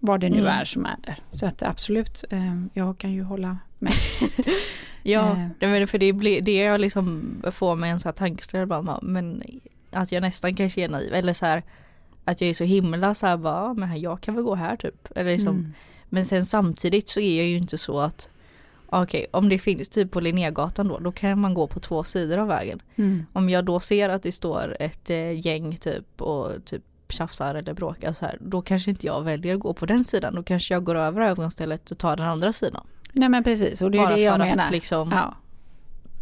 vad 0.00 0.20
det 0.20 0.28
nu 0.28 0.38
Mm. 0.38 0.48
är 0.60 0.64
som 0.64 0.86
är 0.86 0.96
där. 1.06 1.18
Så 1.30 1.46
att 1.46 1.62
absolut, 1.62 2.24
eh, 2.30 2.54
jag 2.74 2.98
kan 2.98 3.12
ju 3.12 3.22
hålla 3.22 3.58
med. 3.78 3.92
Ja, 5.06 5.36
Eh. 5.60 5.86
för 5.86 5.98
det 5.98 6.12
blir 6.12 6.40
det 6.40 6.54
jag 6.56 6.80
liksom 6.80 7.36
får 7.52 7.74
mig 7.74 7.90
en 7.90 8.00
sån 8.00 8.08
här 8.08 8.14
tankeställare 8.16 8.98
men 9.02 9.42
att 9.90 10.12
jag 10.12 10.20
nästan 10.20 10.54
kanske 10.54 10.80
är 10.84 10.88
naiv 10.88 11.14
eller 11.14 11.32
så 11.32 11.46
här 11.46 11.62
att 12.24 12.40
jag 12.40 12.50
är 12.50 12.54
så 12.54 12.64
himla 12.64 13.14
så 13.14 13.26
här 13.26 13.36
bara, 13.36 13.54
"Ja, 13.54 13.74
men 13.74 14.00
jag 14.00 14.20
kan 14.20 14.34
väl 14.34 14.44
gå 14.44 14.54
här 14.54 14.76
typ. 14.76 15.08
Eller 15.16 15.32
liksom, 15.32 15.48
Mm. 15.56 15.72
Men 16.08 16.24
sen 16.24 16.44
samtidigt 16.44 17.08
så 17.08 17.20
är 17.20 17.36
jag 17.36 17.46
ju 17.46 17.56
inte 17.56 17.78
så 17.78 18.00
att 18.00 18.28
okej 18.86 19.26
om 19.30 19.48
det 19.48 19.58
finns 19.58 19.88
typ 19.88 20.10
på 20.10 20.20
Linnégatan 20.20 20.88
då, 20.88 20.98
då 20.98 21.12
kan 21.12 21.40
man 21.40 21.54
gå 21.54 21.66
på 21.66 21.80
två 21.80 22.04
sidor 22.04 22.38
av 22.38 22.46
vägen. 22.48 22.82
Mm. 22.96 23.26
Om 23.32 23.48
jag 23.48 23.64
då 23.64 23.80
ser 23.80 24.08
att 24.08 24.22
det 24.22 24.32
står 24.32 24.76
ett 24.80 25.10
eh, 25.10 25.46
gäng 25.46 25.76
typ 25.76 26.20
och 26.22 26.50
typ 26.64 26.82
tjafsar 27.08 27.54
eller 27.54 27.74
bråkar 27.74 28.12
så 28.12 28.24
här, 28.24 28.38
då 28.40 28.62
kanske 28.62 28.90
inte 28.90 29.06
jag 29.06 29.22
väljer 29.22 29.54
att 29.54 29.60
gå 29.60 29.72
på 29.74 29.86
den 29.86 30.04
sidan. 30.04 30.34
Då 30.34 30.42
kanske 30.42 30.74
jag 30.74 30.84
går 30.84 30.94
över 30.94 31.22
övergångsstället 31.22 31.90
och 31.90 31.98
tar 31.98 32.16
den 32.16 32.26
andra 32.26 32.52
sidan. 32.52 32.86
Nej 33.12 33.28
men 33.28 33.44
precis 33.44 33.82
och 33.82 33.90
det 33.90 33.98
är 33.98 34.02
Bara 34.02 34.14
det 34.14 34.20
jag 34.22 34.38
menar. 34.38 34.70
liksom, 34.70 35.10
Ja. 35.12 35.34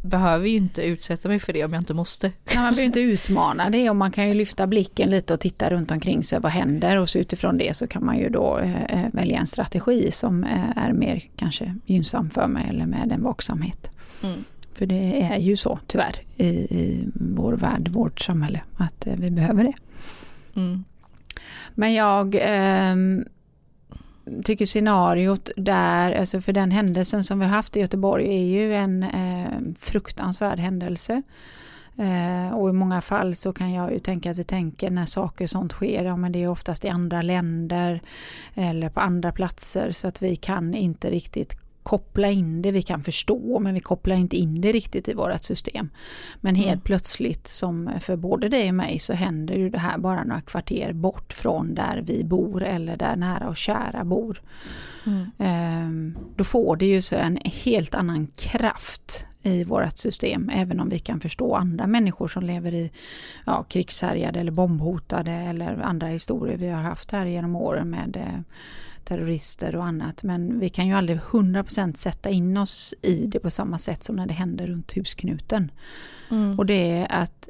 Behöver 0.02 0.48
ju 0.48 0.56
inte 0.56 0.82
utsätta 0.82 1.28
mig 1.28 1.38
för 1.38 1.52
det 1.52 1.64
om 1.64 1.72
jag 1.72 1.80
inte 1.80 1.94
måste. 1.94 2.26
Nej, 2.26 2.56
man 2.56 2.62
behöver 2.62 2.82
inte 2.82 3.00
utmana 3.00 3.70
det 3.70 3.90
och 3.90 3.96
man 3.96 4.10
kan 4.10 4.28
ju 4.28 4.34
lyfta 4.34 4.66
blicken 4.66 5.10
lite 5.10 5.34
och 5.34 5.40
titta 5.40 5.70
runt 5.70 5.90
omkring 5.90 6.22
sig. 6.22 6.40
Vad 6.40 6.52
händer? 6.52 6.96
Och 6.96 7.08
så 7.08 7.18
utifrån 7.18 7.58
det 7.58 7.76
så 7.76 7.86
kan 7.86 8.04
man 8.04 8.18
ju 8.18 8.28
då 8.28 8.58
eh, 8.58 9.06
välja 9.12 9.38
en 9.38 9.46
strategi 9.46 10.10
som 10.10 10.44
eh, 10.44 10.78
är 10.78 10.92
mer 10.92 11.22
kanske 11.36 11.74
gynnsam 11.86 12.30
för 12.30 12.46
mig 12.46 12.66
eller 12.68 12.86
med 12.86 13.12
en 13.12 13.22
vaksamhet. 13.22 13.90
Mm. 14.22 14.44
För 14.74 14.86
det 14.86 15.22
är 15.22 15.38
ju 15.38 15.56
så 15.56 15.78
tyvärr 15.86 16.16
i, 16.36 16.46
i 16.48 17.08
vår 17.14 17.52
värld, 17.52 17.88
vårt 17.88 18.20
samhälle, 18.20 18.60
att 18.76 19.06
eh, 19.06 19.14
vi 19.16 19.30
behöver 19.30 19.64
det. 19.64 19.74
Mm. 20.60 20.84
Men 21.74 21.94
jag 21.94 22.36
ehm, 22.40 23.24
tycker 24.44 24.66
scenariot 24.66 25.50
där, 25.56 26.12
alltså 26.12 26.40
för 26.40 26.52
den 26.52 26.70
händelsen 26.70 27.24
som 27.24 27.38
vi 27.38 27.44
har 27.44 27.52
haft 27.52 27.76
i 27.76 27.80
Göteborg 27.80 28.26
är 28.28 28.44
ju 28.44 28.74
en 28.74 29.02
eh, 29.02 29.74
fruktansvärd 29.80 30.58
händelse. 30.58 31.22
Eh, 31.96 32.54
och 32.54 32.68
i 32.68 32.72
många 32.72 33.00
fall 33.00 33.34
så 33.34 33.52
kan 33.52 33.72
jag 33.72 33.92
ju 33.92 33.98
tänka 33.98 34.30
att 34.30 34.38
vi 34.38 34.44
tänker 34.44 34.90
när 34.90 35.06
saker 35.06 35.46
sånt 35.46 35.72
sker, 35.72 36.04
ja 36.04 36.16
men 36.16 36.32
det 36.32 36.42
är 36.42 36.48
oftast 36.48 36.84
i 36.84 36.88
andra 36.88 37.22
länder 37.22 38.00
eller 38.54 38.88
på 38.88 39.00
andra 39.00 39.32
platser 39.32 39.92
så 39.92 40.08
att 40.08 40.22
vi 40.22 40.36
kan 40.36 40.74
inte 40.74 41.10
riktigt 41.10 41.61
koppla 41.82 42.30
in 42.30 42.62
det, 42.62 42.72
vi 42.72 42.82
kan 42.82 43.02
förstå 43.02 43.58
men 43.58 43.74
vi 43.74 43.80
kopplar 43.80 44.16
inte 44.16 44.36
in 44.36 44.60
det 44.60 44.72
riktigt 44.72 45.08
i 45.08 45.14
vårt 45.14 45.44
system. 45.44 45.90
Men 46.40 46.54
helt 46.54 46.68
Mm. 46.68 46.80
plötsligt 46.80 47.46
som 47.46 47.90
för 48.00 48.16
både 48.16 48.48
dig 48.48 48.68
och 48.68 48.74
mig 48.74 48.98
så 48.98 49.12
händer 49.12 49.54
ju 49.54 49.70
det 49.70 49.78
här 49.78 49.98
bara 49.98 50.24
några 50.24 50.40
kvarter 50.40 50.92
bort 50.92 51.32
från 51.32 51.74
där 51.74 52.02
vi 52.06 52.24
bor 52.24 52.62
eller 52.62 52.96
där 52.96 53.16
nära 53.16 53.48
och 53.48 53.56
kära 53.56 54.04
bor. 54.04 54.40
Mm. 55.06 55.30
Ehm, 55.38 56.18
då 56.36 56.44
får 56.44 56.76
det 56.76 56.86
ju 56.86 57.02
så 57.02 57.16
en 57.16 57.38
helt 57.44 57.94
annan 57.94 58.26
kraft 58.36 59.26
i 59.42 59.64
vårt 59.64 59.98
system, 59.98 60.50
även 60.54 60.80
om 60.80 60.88
vi 60.88 60.98
kan 60.98 61.20
förstå 61.20 61.54
andra 61.54 61.86
människor 61.86 62.28
som 62.28 62.42
lever 62.44 62.74
i 62.74 62.90
ja, 63.46 63.62
krigshärjade 63.62 64.40
eller 64.40 64.52
bombhotade 64.52 65.32
eller 65.32 65.82
andra 65.82 66.06
historier 66.06 66.56
vi 66.56 66.68
har 66.68 66.82
haft 66.82 67.10
här 67.10 67.26
genom 67.26 67.56
åren 67.56 67.90
med 67.90 68.16
eh, 68.16 68.40
terrorister 69.04 69.76
och 69.76 69.84
annat. 69.84 70.22
Men 70.22 70.58
vi 70.58 70.68
kan 70.68 70.86
ju 70.86 70.94
aldrig 70.94 71.18
100% 71.18 71.94
sätta 71.94 72.30
in 72.30 72.56
oss 72.56 72.94
i 73.02 73.26
det 73.26 73.40
på 73.40 73.50
samma 73.50 73.78
sätt 73.78 74.04
som 74.04 74.16
när 74.16 74.26
det 74.26 74.32
händer 74.32 74.66
runt 74.66 74.96
husknuten. 74.96 75.70
Mm. 76.30 76.58
Och 76.58 76.66
det 76.66 76.90
är 76.90 77.12
att 77.12 77.48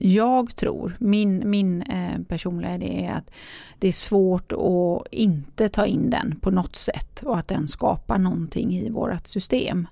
jag 0.00 0.56
tror, 0.56 0.96
min, 1.00 1.50
min 1.50 1.82
eh, 1.82 2.22
personliga 2.28 2.74
idé 2.74 3.04
är 3.04 3.12
att 3.12 3.30
det 3.78 3.88
är 3.88 3.92
svårt 3.92 4.52
att 4.52 5.12
inte 5.12 5.68
ta 5.68 5.86
in 5.86 6.10
den 6.10 6.40
på 6.40 6.50
något 6.50 6.76
sätt 6.76 7.22
och 7.22 7.38
att 7.38 7.48
den 7.48 7.68
skapar 7.68 8.18
någonting 8.18 8.74
i 8.74 8.90
vårt 8.90 9.26
system. 9.26 9.86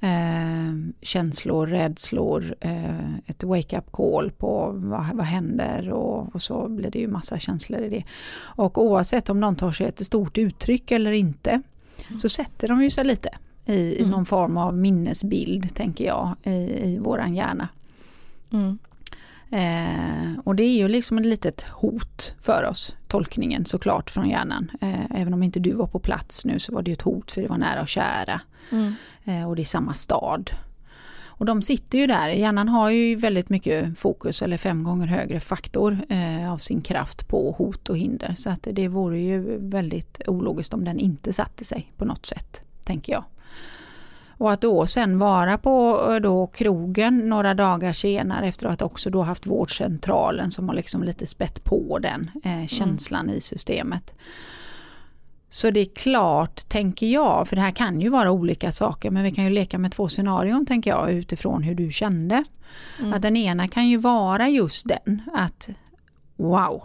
Eh, 0.00 0.72
känslor, 1.00 1.66
rädslor, 1.66 2.54
eh, 2.60 3.14
ett 3.26 3.44
wake-up 3.44 3.92
call 3.92 4.30
på 4.30 4.72
vad, 4.74 5.04
vad 5.14 5.26
händer 5.26 5.90
och, 5.92 6.34
och 6.34 6.42
så 6.42 6.68
blir 6.68 6.90
det 6.90 6.98
ju 6.98 7.08
massa 7.08 7.38
känslor 7.38 7.80
i 7.80 7.88
det. 7.88 8.04
Och 8.38 8.84
oavsett 8.84 9.28
om 9.30 9.40
de 9.40 9.56
tar 9.56 9.72
sig 9.72 9.86
ett 9.86 10.06
stort 10.06 10.38
uttryck 10.38 10.90
eller 10.90 11.12
inte 11.12 11.62
så 12.20 12.28
sätter 12.28 12.68
de 12.68 12.82
ju 12.82 12.90
sig 12.90 13.04
lite 13.04 13.28
i, 13.66 13.72
i 13.74 13.98
Mm. 13.98 14.10
någon 14.10 14.26
form 14.26 14.56
av 14.56 14.76
minnesbild 14.76 15.74
tänker 15.74 16.04
jag 16.06 16.34
i, 16.42 16.50
i 16.84 16.98
våran 16.98 17.34
hjärna. 17.34 17.68
Mm. 18.52 18.78
Eh, 19.50 20.38
och 20.44 20.54
det 20.54 20.62
är 20.62 20.76
ju 20.76 20.88
liksom 20.88 21.18
ett 21.18 21.26
litet 21.26 21.62
hot 21.62 22.32
för 22.40 22.64
oss, 22.64 22.94
tolkningen 23.08 23.64
såklart 23.64 24.10
från 24.10 24.28
hjärnan. 24.28 24.70
Eh, 24.80 25.20
även 25.20 25.34
om 25.34 25.42
inte 25.42 25.60
du 25.60 25.72
var 25.72 25.86
på 25.86 25.98
plats 25.98 26.44
nu 26.44 26.58
så 26.58 26.72
var 26.72 26.82
det 26.82 26.90
ju 26.90 26.92
ett 26.92 27.02
hot 27.02 27.30
för 27.30 27.42
det 27.42 27.48
var 27.48 27.58
nära 27.58 27.80
och 27.82 27.88
kära. 27.88 28.40
Mm. 28.72 28.94
Eh, 29.24 29.48
och 29.48 29.56
det 29.56 29.62
är 29.62 29.64
samma 29.64 29.94
stad. 29.94 30.50
Och 31.38 31.46
de 31.46 31.62
sitter 31.62 31.98
ju 31.98 32.06
där, 32.06 32.28
hjärnan 32.28 32.68
har 32.68 32.90
ju 32.90 33.14
väldigt 33.14 33.48
mycket 33.48 33.98
fokus 33.98 34.42
eller 34.42 34.56
fem 34.56 34.84
gånger 34.84 35.06
högre 35.06 35.40
faktor 35.40 35.98
eh, 36.08 36.52
av 36.52 36.58
sin 36.58 36.80
kraft 36.80 37.28
på 37.28 37.54
hot 37.58 37.88
och 37.88 37.96
hinder. 37.96 38.34
Så 38.34 38.50
att 38.50 38.68
det 38.72 38.88
vore 38.88 39.18
ju 39.18 39.58
väldigt 39.58 40.20
ologiskt 40.26 40.74
om 40.74 40.84
den 40.84 40.98
inte 40.98 41.32
satte 41.32 41.64
sig 41.64 41.92
på 41.96 42.04
något 42.04 42.26
sätt, 42.26 42.62
tänker 42.84 43.12
jag. 43.12 43.24
Och 44.38 44.52
att 44.52 44.60
då 44.60 44.86
sen 44.86 45.18
vara 45.18 45.58
på 45.58 46.06
eh, 46.12 46.20
då 46.20 46.46
krogen 46.46 47.28
några 47.28 47.54
dagar 47.54 47.92
senare 47.92 48.46
efter 48.46 48.66
att 48.66 48.82
också 48.82 49.10
då 49.10 49.22
haft 49.22 49.46
vårdcentralen 49.46 50.50
som 50.50 50.68
har 50.68 50.76
liksom 50.76 51.02
lite 51.02 51.26
spett 51.26 51.64
på 51.64 51.98
den 51.98 52.30
eh, 52.44 52.66
känslan 52.66 53.30
i 53.30 53.40
systemet. 53.40 54.14
Så 55.48 55.70
det 55.70 55.80
är 55.80 55.94
klart, 55.94 56.68
tänker 56.68 57.06
jag, 57.06 57.48
för 57.48 57.56
det 57.56 57.62
här 57.62 57.70
kan 57.70 58.00
ju 58.00 58.08
vara 58.08 58.30
olika 58.30 58.72
saker, 58.72 59.10
men 59.10 59.24
vi 59.24 59.30
kan 59.30 59.44
ju 59.44 59.50
leka 59.50 59.78
med 59.78 59.92
två 59.92 60.08
scenarion 60.08 60.66
tänker 60.66 60.90
jag 60.90 61.12
utifrån 61.12 61.62
hur 61.62 61.74
du 61.74 61.90
kände. 61.90 62.44
Mm. 63.00 63.12
Att 63.12 63.22
den 63.22 63.36
ena 63.36 63.68
kan 63.68 63.88
ju 63.88 63.96
vara 63.96 64.48
just 64.48 64.88
den, 64.88 65.22
att 65.34 65.68
wow, 66.36 66.82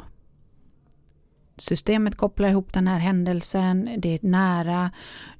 systemet 1.61 2.15
kopplar 2.15 2.49
ihop 2.49 2.73
den 2.73 2.87
här 2.87 2.99
händelsen, 2.99 3.89
det 3.97 4.13
är 4.13 4.19
nära, 4.21 4.91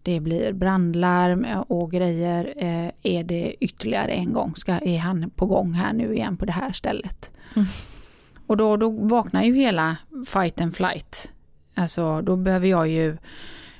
det 0.03 0.19
blir 0.19 0.53
brandlarm 0.53 1.45
och 1.67 1.91
grejer. 1.91 2.53
Eh, 2.57 3.13
är 3.13 3.23
det 3.23 3.55
ytterligare 3.59 4.11
en 4.11 4.33
gång? 4.33 4.55
Ska, 4.55 4.71
är 4.71 4.99
han 4.99 5.29
på 5.29 5.45
gång 5.45 5.73
här 5.73 5.93
nu 5.93 6.13
igen 6.13 6.37
på 6.37 6.45
det 6.45 6.51
här 6.51 6.71
stället? 6.71 7.31
Mm. 7.55 7.67
Och 8.47 8.57
då, 8.57 8.77
då 8.77 8.89
vaknar 8.89 9.43
ju 9.43 9.55
hela 9.55 9.97
fight 10.27 10.61
and 10.61 10.75
flight. 10.75 11.31
Alltså 11.75 12.21
då 12.21 12.35
behöver 12.35 12.67
jag 12.67 12.87
ju 12.87 13.17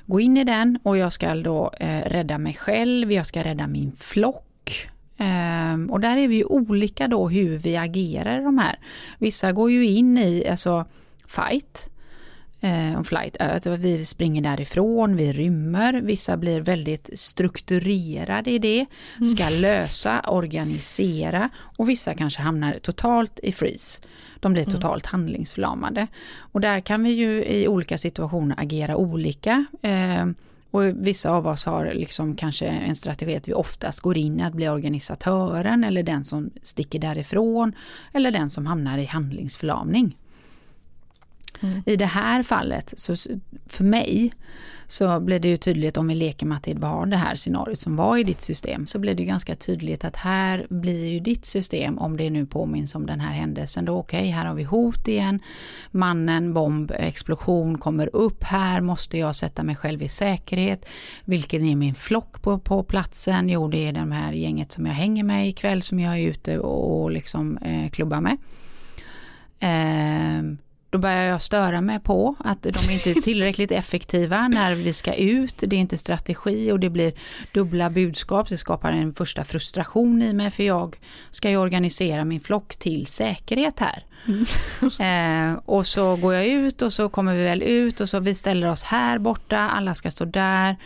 gå 0.06 0.20
in 0.20 0.36
i 0.36 0.44
den 0.44 0.78
och 0.82 0.98
jag 0.98 1.12
ska 1.12 1.34
då 1.34 1.70
eh, 1.80 2.08
rädda 2.08 2.38
mig 2.38 2.54
själv, 2.54 3.12
jag 3.12 3.26
ska 3.26 3.44
rädda 3.44 3.66
min 3.66 3.92
flock. 3.98 4.88
Ehm, 5.16 5.90
och 5.90 6.00
där 6.00 6.16
är 6.16 6.28
vi 6.28 6.36
ju 6.36 6.44
olika 6.44 7.08
då 7.08 7.28
hur 7.28 7.58
vi 7.58 7.76
agerar 7.76 8.38
i 8.38 8.44
de 8.44 8.58
här. 8.58 8.78
Vissa 9.18 9.52
går 9.52 9.70
ju 9.70 9.86
in 9.86 10.18
i 10.18 10.48
alltså 10.48 10.84
fight 11.26 11.91
eh, 12.62 12.98
och 12.98 13.06
flight, 13.06 13.36
eh, 13.40 13.54
att 13.54 13.66
vi 13.66 14.04
springer 14.04 14.42
därifrån, 14.42 15.16
vi 15.16 15.32
rymmer. 15.32 15.92
Vissa 15.92 16.36
blir 16.36 16.60
väldigt 16.60 17.10
strukturerade 17.14 18.50
i 18.50 18.58
det, 18.58 18.86
ska 19.26 19.48
lösa, 19.48 20.20
organisera 20.28 21.50
och 21.76 21.88
vissa 21.88 22.14
kanske 22.14 22.42
hamnar 22.42 22.78
totalt 22.78 23.40
i 23.42 23.52
freeze. 23.52 24.00
De 24.40 24.52
blir 24.52 24.64
totalt 24.64 25.06
handlingsförlamade. 25.06 26.06
Och 26.38 26.60
där 26.60 26.80
kan 26.80 27.02
vi 27.02 27.10
ju 27.10 27.44
i 27.44 27.68
olika 27.68 27.98
situationer 27.98 28.60
agera 28.60 28.96
olika. 28.96 29.64
Eh, 29.82 30.26
och 30.70 31.06
vissa 31.06 31.30
av 31.30 31.46
oss 31.46 31.64
har 31.64 31.94
liksom 31.94 32.34
kanske 32.34 32.66
en 32.66 32.94
strategi 32.94 33.36
att 33.36 33.48
vi 33.48 33.52
oftast 33.52 34.00
går 34.00 34.16
in 34.16 34.40
i 34.40 34.42
att 34.42 34.52
bli 34.52 34.68
organisatören 34.68 35.84
eller 35.84 36.02
den 36.02 36.24
som 36.24 36.50
sticker 36.62 36.98
därifrån 36.98 37.72
eller 38.12 38.30
den 38.30 38.50
som 38.50 38.66
hamnar 38.66 38.98
i 38.98 39.04
handlingsförlamning. 39.04 40.16
Mm. 41.62 41.82
I 41.86 41.96
det 41.96 42.06
här 42.06 42.42
fallet, 42.42 42.94
så 42.96 43.16
för 43.66 43.84
mig, 43.84 44.32
så 44.92 45.20
blir 45.20 45.38
det 45.38 45.48
ju 45.48 45.56
tydligt 45.56 45.96
om 45.96 46.08
vi 46.08 46.14
leker 46.14 46.46
med 46.46 46.56
att 46.56 46.62
det 46.62 46.74
var 46.74 47.06
det 47.06 47.16
här 47.16 47.34
scenariot 47.34 47.80
som 47.80 47.96
var 47.96 48.16
i 48.16 48.24
ditt 48.24 48.42
system, 48.42 48.86
så 48.86 48.98
blir 48.98 49.14
det 49.14 49.22
ju 49.22 49.28
ganska 49.28 49.54
tydligt 49.54 50.04
att 50.04 50.16
här 50.16 50.66
blir 50.70 51.06
ju 51.06 51.20
ditt 51.20 51.44
system, 51.44 51.98
om 51.98 52.16
det 52.16 52.30
nu 52.30 52.46
påminns 52.46 52.94
om 52.94 53.06
den 53.06 53.20
här 53.20 53.32
händelsen, 53.32 53.84
då 53.84 53.98
okej, 53.98 54.26
här 54.26 54.44
har 54.44 54.54
vi 54.54 54.62
hot 54.62 55.08
igen, 55.08 55.40
mannen, 55.90 56.54
bomb, 56.54 56.90
explosion 56.90 57.78
kommer 57.78 58.16
upp 58.16 58.44
här, 58.44 58.80
måste 58.80 59.18
jag 59.18 59.36
sätta 59.36 59.62
mig 59.62 59.76
själv 59.76 60.02
i 60.02 60.08
säkerhet, 60.08 60.86
vilken 61.24 61.64
är 61.64 61.76
min 61.76 61.94
flock 61.94 62.42
på, 62.42 62.58
på 62.58 62.82
platsen? 62.82 63.48
Jo, 63.48 63.68
det 63.68 63.88
är 63.88 63.92
det 63.92 64.14
här 64.14 64.32
gänget 64.32 64.72
som 64.72 64.86
jag 64.86 64.94
hänger 64.94 65.24
med 65.24 65.48
ikväll, 65.48 65.82
som 65.82 66.00
jag 66.00 66.18
är 66.18 66.26
ute 66.26 66.58
och, 66.58 67.02
och 67.02 67.10
liksom 67.10 67.56
eh, 67.56 67.90
klubbar 67.90 68.20
med. 68.20 68.36
Eh, 69.58 70.56
då 70.92 70.98
börjar 70.98 71.22
jag 71.22 71.42
störa 71.42 71.80
mig 71.80 72.00
på 72.00 72.34
att 72.38 72.62
de 72.62 72.90
inte 72.90 73.10
är 73.10 73.22
tillräckligt 73.22 73.72
effektiva 73.72 74.48
när 74.48 74.74
vi 74.74 74.92
ska 74.92 75.14
ut. 75.14 75.64
Det 75.66 75.76
är 75.76 75.80
inte 75.80 75.98
strategi 75.98 76.72
och 76.72 76.80
det 76.80 76.90
blir 76.90 77.12
dubbla 77.52 77.90
budskap. 77.90 78.48
Det 78.48 78.56
skapar 78.56 78.92
en 78.92 79.14
första 79.14 79.44
frustration 79.44 80.22
i 80.22 80.32
mig 80.32 80.50
för 80.50 80.62
jag 80.62 80.96
ska 81.30 81.50
ju 81.50 81.56
organisera 81.56 82.24
min 82.24 82.40
flock 82.40 82.76
till 82.76 83.06
säkerhet 83.06 83.78
här. 83.78 84.04
Eh, 85.00 85.58
och 85.64 85.86
så 85.86 86.16
går 86.16 86.34
jag 86.34 86.46
ut 86.46 86.82
och 86.82 86.92
så 86.92 87.08
kommer 87.08 87.34
vi 87.34 87.42
väl 87.42 87.62
ut 87.62 88.00
och 88.00 88.08
så 88.08 88.20
vi 88.20 88.34
ställer 88.34 88.70
oss 88.70 88.82
här 88.82 89.18
borta, 89.18 89.58
alla 89.58 89.94
ska 89.94 90.10
stå 90.10 90.24
där. 90.24 90.76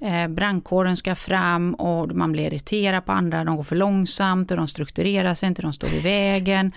Eh, 0.00 0.28
brandkåren 0.28 0.96
ska 0.96 1.14
fram 1.14 1.74
och 1.74 2.16
man 2.16 2.32
blir 2.32 2.46
irriterad 2.46 3.04
på 3.04 3.12
andra, 3.12 3.44
de 3.44 3.56
går 3.56 3.62
för 3.62 3.76
långsamt 3.76 4.50
och 4.50 4.56
de 4.56 4.68
strukturerar 4.68 5.34
sig 5.34 5.46
inte, 5.46 5.62
de 5.62 5.72
står 5.72 5.90
i 5.90 6.00
vägen. 6.00 6.72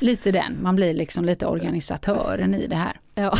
Lite 0.00 0.32
den, 0.32 0.62
man 0.62 0.76
blir 0.76 0.94
liksom 0.94 1.24
lite 1.24 1.46
organisatör 1.46 2.28
aktören 2.28 2.54
i 2.54 2.66
det 2.66 2.76
här. 2.76 3.00
Ja. 3.14 3.34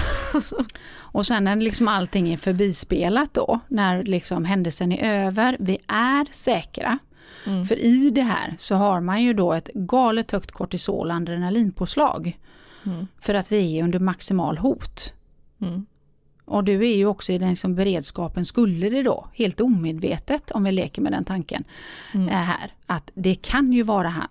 Och 1.13 1.27
sen 1.27 1.45
när 1.45 1.57
liksom 1.57 1.89
allting 1.89 2.33
är 2.33 2.37
förbispelat 2.37 3.35
då, 3.35 3.61
när 3.69 4.03
liksom 4.05 4.45
händelsen 4.45 4.93
är 4.93 5.27
över, 5.27 5.57
vi 5.61 5.79
är 5.87 6.27
säkra. 6.31 6.99
Mm. 7.47 7.66
För 7.66 7.78
i 7.78 8.11
det 8.11 8.23
här 8.23 8.54
så 8.59 8.75
har 8.75 9.00
man 9.00 9.23
ju 9.23 9.33
då 9.33 9.52
ett 9.52 9.71
galet 9.75 10.30
högt 10.30 10.50
kortisol 10.50 11.11
adrenalinpåslag. 11.11 12.38
Mm. 12.87 13.07
För 13.21 13.35
att 13.35 13.52
vi 13.52 13.78
är 13.78 13.85
under 13.85 13.99
maximal 13.99 14.59
hot. 14.59 15.14
Mm. 15.61 15.87
Och 16.45 16.64
du 16.64 16.87
är 16.87 16.97
ju 16.97 17.07
också 17.07 17.33
i 17.33 17.38
den 17.38 17.49
liksom 17.50 17.75
beredskapen, 17.75 18.45
skulle 18.45 18.88
det 18.88 19.02
då, 19.02 19.28
helt 19.35 19.61
omedvetet 19.61 20.50
om 20.50 20.64
vi 20.64 20.73
leker 20.73 21.02
med 21.02 21.12
den 21.12 21.25
tanken, 21.25 21.64
Mm. 22.14 22.28
är 22.28 22.42
här, 22.42 22.73
att 22.87 23.11
det 23.14 23.35
kan 23.35 23.73
ju 23.73 23.83
vara 23.83 24.09
han. 24.09 24.28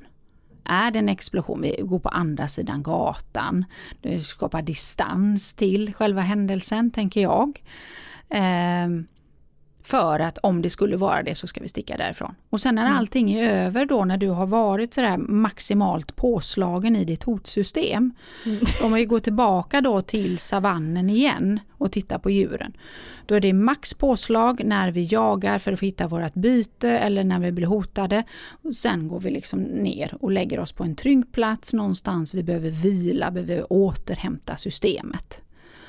Är 0.63 0.91
det 0.91 0.99
en 0.99 1.09
explosion, 1.09 1.61
vi 1.61 1.79
går 1.83 1.99
på 1.99 2.09
andra 2.09 2.47
sidan 2.47 2.83
gatan, 2.83 3.65
det 4.01 4.19
skapar 4.19 4.61
distans 4.61 5.53
till 5.53 5.93
själva 5.93 6.21
händelsen, 6.21 6.91
tänker 6.91 7.21
jag. 7.21 7.63
Ehm, 8.29 9.07
för 9.87 10.19
att 10.19 10.37
om 10.37 10.61
det 10.61 10.69
skulle 10.69 10.97
vara 10.97 11.23
det 11.23 11.35
så 11.35 11.47
ska 11.47 11.61
vi 11.61 11.67
sticka 11.67 11.97
därifrån. 11.97 12.35
Och 12.49 12.61
sen 12.61 12.75
när 12.75 12.85
Mm. 12.85 12.97
allting 12.97 13.31
är 13.31 13.65
över 13.65 13.85
då, 13.85 14.05
när 14.05 14.17
du 14.17 14.29
har 14.29 14.45
varit 14.47 14.93
sådär 14.93 15.17
maximalt 15.17 16.15
påslagen 16.15 16.95
i 16.95 17.05
ditt 17.05 17.23
hotsystem, 17.23 18.11
Mm. 18.45 18.59
om 18.83 18.93
vi 18.93 19.05
går 19.05 19.19
tillbaka 19.19 19.81
då 19.81 20.01
till 20.01 20.37
savannen 20.37 21.09
igen 21.09 21.59
och 21.71 21.91
tittar 21.91 22.17
på 22.19 22.29
djuren. 22.29 22.73
Då 23.25 23.35
är 23.35 23.39
det 23.39 23.53
max 23.53 23.93
påslag 23.93 24.61
när 24.65 24.91
vi 24.91 25.03
jagar 25.11 25.59
för 25.59 25.73
att 25.73 25.79
hitta 25.79 26.07
vårt 26.07 26.33
byte 26.33 26.89
eller 26.89 27.23
när 27.23 27.39
vi 27.39 27.51
blir 27.51 27.67
hotade. 27.67 28.23
Och 28.63 28.75
sen 28.75 29.07
går 29.07 29.19
vi 29.19 29.31
liksom 29.31 29.59
ner 29.61 30.17
och 30.19 30.31
lägger 30.31 30.59
oss 30.59 30.71
på 30.71 30.83
en 30.83 30.95
trygg 30.95 31.31
plats 31.31 31.73
någonstans. 31.73 32.33
Vi 32.33 32.43
behöver 32.43 32.69
vila, 32.69 33.31
behöver 33.31 33.73
återhämta 33.73 34.55
systemet. 34.55 35.41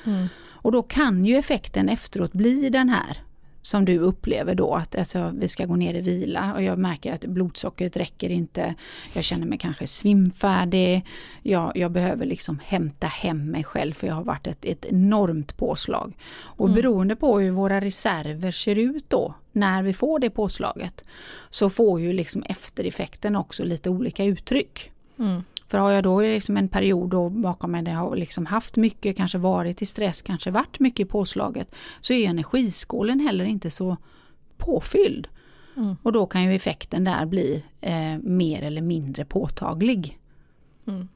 Mm. 0.05 0.27
Och 0.61 0.71
då 0.71 0.81
kan 0.83 1.25
ju 1.25 1.35
effekten 1.37 1.89
efteråt 1.89 2.33
bli 2.33 2.69
den 2.69 2.89
här 2.89 3.17
som 3.61 3.85
du 3.85 3.97
upplever 3.97 4.55
då 4.55 4.73
att 4.73 4.95
alltså, 4.95 5.33
vi 5.37 5.47
ska 5.47 5.65
gå 5.65 5.75
ner 5.75 5.93
i 5.93 6.01
vila 6.01 6.53
och 6.53 6.63
jag 6.63 6.79
märker 6.79 7.13
att 7.13 7.25
blodsockret 7.25 7.97
räcker 7.97 8.29
inte. 8.29 8.75
Jag 9.13 9.23
känner 9.23 9.45
mig 9.47 9.57
kanske 9.57 9.87
svimfärdig. 9.87 11.05
Jag, 11.43 11.71
jag 11.75 11.91
behöver 11.91 12.25
liksom 12.25 12.59
hämta 12.65 13.07
hem 13.07 13.51
mig 13.51 13.63
själv 13.63 13.93
för 13.93 14.07
jag 14.07 14.15
har 14.15 14.23
varit 14.23 14.47
ett, 14.47 14.65
ett 14.65 14.85
enormt 14.85 15.57
påslag. 15.57 16.17
Och 16.31 16.67
Mm. 16.67 16.75
beroende 16.75 17.15
på 17.15 17.39
hur 17.39 17.51
våra 17.51 17.81
reserver 17.81 18.51
ser 18.51 18.75
ut 18.75 19.09
då 19.09 19.33
när 19.51 19.83
vi 19.83 19.93
får 19.93 20.19
det 20.19 20.29
påslaget 20.29 21.05
så 21.49 21.69
får 21.69 22.01
ju 22.01 22.13
liksom 22.13 22.43
eftereffekten 22.43 23.35
också 23.35 23.63
lite 23.63 23.89
olika 23.89 24.23
uttryck. 24.23 24.91
Mm. 25.19 25.43
För 25.69 25.77
har 25.77 25.91
jag 25.91 26.03
då 26.03 26.21
liksom 26.21 26.57
en 26.57 26.69
period 26.69 27.09
då 27.09 27.29
bakom 27.29 27.71
mig 27.71 27.81
där 27.81 27.91
jag 27.91 27.99
har 27.99 28.15
liksom 28.15 28.45
haft 28.45 28.77
mycket, 28.77 29.17
kanske 29.17 29.37
varit 29.37 29.81
i 29.81 29.85
stress, 29.85 30.21
kanske 30.21 30.51
varit 30.51 30.79
mycket 30.79 30.99
i 30.99 31.09
påslaget, 31.09 31.75
så 32.01 32.13
är 32.13 32.29
energiskålen 32.29 33.19
heller 33.19 33.45
inte 33.45 33.69
så 33.69 33.97
påfylld. 34.57 35.27
Mm. 35.77 35.95
Och 36.03 36.11
då 36.11 36.25
kan 36.25 36.43
ju 36.43 36.55
effekten 36.55 37.03
där 37.03 37.25
bli 37.25 37.63
eh, 37.81 38.17
mer 38.21 38.61
eller 38.61 38.81
mindre 38.81 39.25
påtaglig. 39.25 40.19
Mm. 40.87 41.07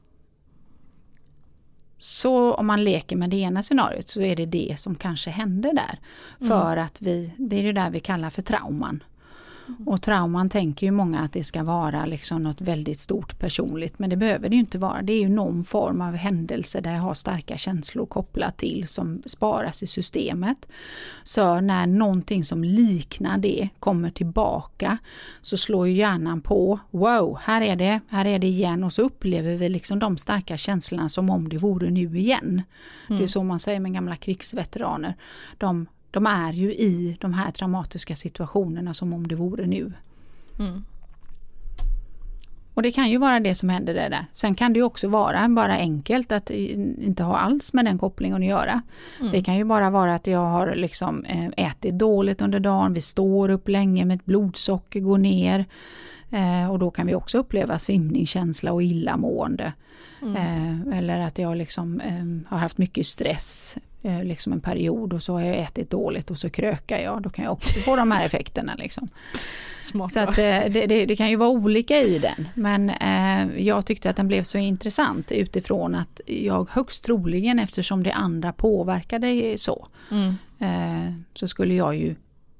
Så 1.98 2.54
om 2.54 2.66
man 2.66 2.84
leker 2.84 3.16
med 3.16 3.30
det 3.30 3.36
ena 3.36 3.62
scenariot 3.62 4.08
så 4.08 4.20
är 4.20 4.36
det 4.36 4.46
det 4.46 4.74
som 4.78 4.94
kanske 4.94 5.30
händer 5.30 5.72
där. 5.72 5.98
För 6.48 6.76
att 6.76 7.02
vi, 7.02 7.32
det 7.36 7.56
är 7.56 7.62
det 7.62 7.72
där 7.72 7.90
vi 7.90 8.00
kallar 8.00 8.30
för 8.30 8.42
trauman. 8.42 9.02
Och 9.86 10.02
trauman 10.02 10.48
tänker 10.48 10.86
ju 10.86 10.90
många 10.90 11.20
att 11.20 11.32
det 11.32 11.44
ska 11.44 11.62
vara 11.62 12.06
liksom 12.06 12.42
något 12.42 12.60
väldigt 12.60 13.00
stort 13.00 13.38
personligt 13.38 13.98
men 13.98 14.10
det 14.10 14.16
behöver 14.16 14.48
det 14.48 14.54
ju 14.54 14.60
inte 14.60 14.78
vara. 14.78 15.02
Det 15.02 15.12
är 15.12 15.20
ju 15.20 15.28
någon 15.28 15.64
form 15.64 16.00
av 16.00 16.14
händelse 16.14 16.80
där 16.80 16.92
jag 16.92 17.00
har 17.00 17.14
starka 17.14 17.56
känslor 17.56 18.06
kopplat 18.06 18.56
till 18.56 18.88
som 18.88 19.22
sparas 19.26 19.82
i 19.82 19.86
systemet. 19.86 20.68
Så 21.22 21.60
när 21.60 21.86
någonting 21.86 22.44
som 22.44 22.64
liknar 22.64 23.38
det 23.38 23.68
kommer 23.78 24.10
tillbaka 24.10 24.98
så 25.40 25.56
slår 25.56 25.88
ju 25.88 25.94
hjärnan 25.94 26.40
på, 26.40 26.78
wow, 26.90 27.38
här 27.42 27.60
är 27.60 27.76
det, 27.76 28.00
här 28.08 28.24
är 28.24 28.38
det 28.38 28.46
igen 28.46 28.84
och 28.84 28.92
så 28.92 29.02
upplever 29.02 29.56
vi 29.56 29.68
liksom 29.68 29.98
de 29.98 30.16
starka 30.16 30.56
känslorna 30.56 31.08
som 31.08 31.30
om 31.30 31.48
det 31.48 31.58
vore 31.58 31.90
nu 31.90 32.18
igen. 32.18 32.62
Det 33.08 33.22
är 33.22 33.26
så 33.26 33.42
man 33.42 33.60
säger 33.60 33.80
med 33.80 33.92
gamla 33.94 34.16
krigsveteraner. 34.16 35.14
De, 35.58 35.86
de 36.14 36.26
är 36.26 36.52
ju 36.52 36.74
i 36.74 37.16
de 37.20 37.32
här 37.34 37.50
traumatiska 37.50 38.16
situationerna 38.16 38.94
som 38.94 39.12
om 39.12 39.28
det 39.28 39.34
vore 39.34 39.66
nu. 39.66 39.92
Mm. 40.58 40.84
Och 42.74 42.82
det 42.82 42.92
kan 42.92 43.10
ju 43.10 43.18
vara 43.18 43.40
det 43.40 43.54
som 43.54 43.68
händer 43.68 43.94
där. 43.94 44.10
där. 44.10 44.26
Sen 44.34 44.54
kan 44.54 44.72
det 44.72 44.78
ju 44.78 44.82
också 44.82 45.08
vara 45.08 45.48
bara 45.48 45.72
enkelt 45.72 46.32
att 46.32 46.50
inte 46.50 47.22
ha 47.22 47.38
alls 47.38 47.72
med 47.74 47.84
den 47.84 47.98
kopplingen 47.98 48.42
att 48.42 48.48
göra. 48.48 48.82
Mm. 49.20 49.32
Det 49.32 49.42
kan 49.42 49.56
ju 49.56 49.64
bara 49.64 49.90
vara 49.90 50.14
att 50.14 50.26
jag 50.26 50.46
har 50.46 50.74
liksom 50.74 51.24
eh, 51.24 51.66
ätit 51.66 51.98
dåligt 51.98 52.42
under 52.42 52.60
dagen, 52.60 52.94
vi 52.94 53.00
står 53.00 53.48
upp 53.48 53.68
länge, 53.68 54.04
mitt 54.04 54.24
blodsocker 54.24 55.00
går 55.00 55.18
ner. 55.18 55.64
Eh, 56.30 56.70
och 56.70 56.78
då 56.78 56.90
kan 56.90 57.06
vi 57.06 57.14
också 57.14 57.38
uppleva 57.38 57.78
svimningskänsla 57.78 58.72
och 58.72 58.82
illamående. 58.82 59.72
Mm. 60.22 60.36
Eh, 60.36 60.98
eller 60.98 61.20
att 61.20 61.38
jag 61.38 61.56
liksom 61.56 62.00
har 62.48 62.58
haft 62.58 62.78
mycket 62.78 63.06
stress 63.06 63.78
eh, 64.04 64.24
liksom 64.24 64.52
en 64.52 64.60
period 64.60 65.12
och 65.12 65.22
så 65.22 65.32
har 65.32 65.40
jag 65.40 65.56
ätit 65.56 65.90
dåligt 65.90 66.30
och 66.30 66.38
så 66.38 66.50
krökar 66.50 66.98
jag. 66.98 67.22
Då 67.22 67.30
kan 67.30 67.44
jag 67.44 67.52
också 67.52 67.80
få 67.80 67.96
de 67.96 68.10
här 68.10 68.24
effekterna. 68.26 68.74
Liksom. 68.74 69.08
Smart. 69.80 70.12
Så 70.12 70.20
att, 70.20 70.38
eh, 70.38 70.44
det, 70.44 70.86
det, 70.86 71.06
det 71.06 71.16
kan 71.16 71.30
ju 71.30 71.36
vara 71.36 71.48
olika 71.48 72.00
i 72.00 72.18
den. 72.18 72.48
Men 72.54 72.90
eh, 72.90 73.64
jag 73.64 73.86
tyckte 73.86 74.10
att 74.10 74.16
den 74.16 74.28
blev 74.28 74.42
så 74.42 74.58
intressant 74.58 75.32
utifrån 75.32 75.94
att 75.94 76.20
jag 76.26 76.70
högst 76.70 77.04
troligen 77.04 77.58
eftersom 77.58 78.02
det 78.02 78.12
andra 78.12 78.52
påverkade 78.52 79.58
så. 79.58 79.88
Mm. 80.10 80.34
Eh, 80.58 81.14
så 81.34 81.48
skulle 81.48 81.74
jag 81.74 81.96
ju 81.96 82.14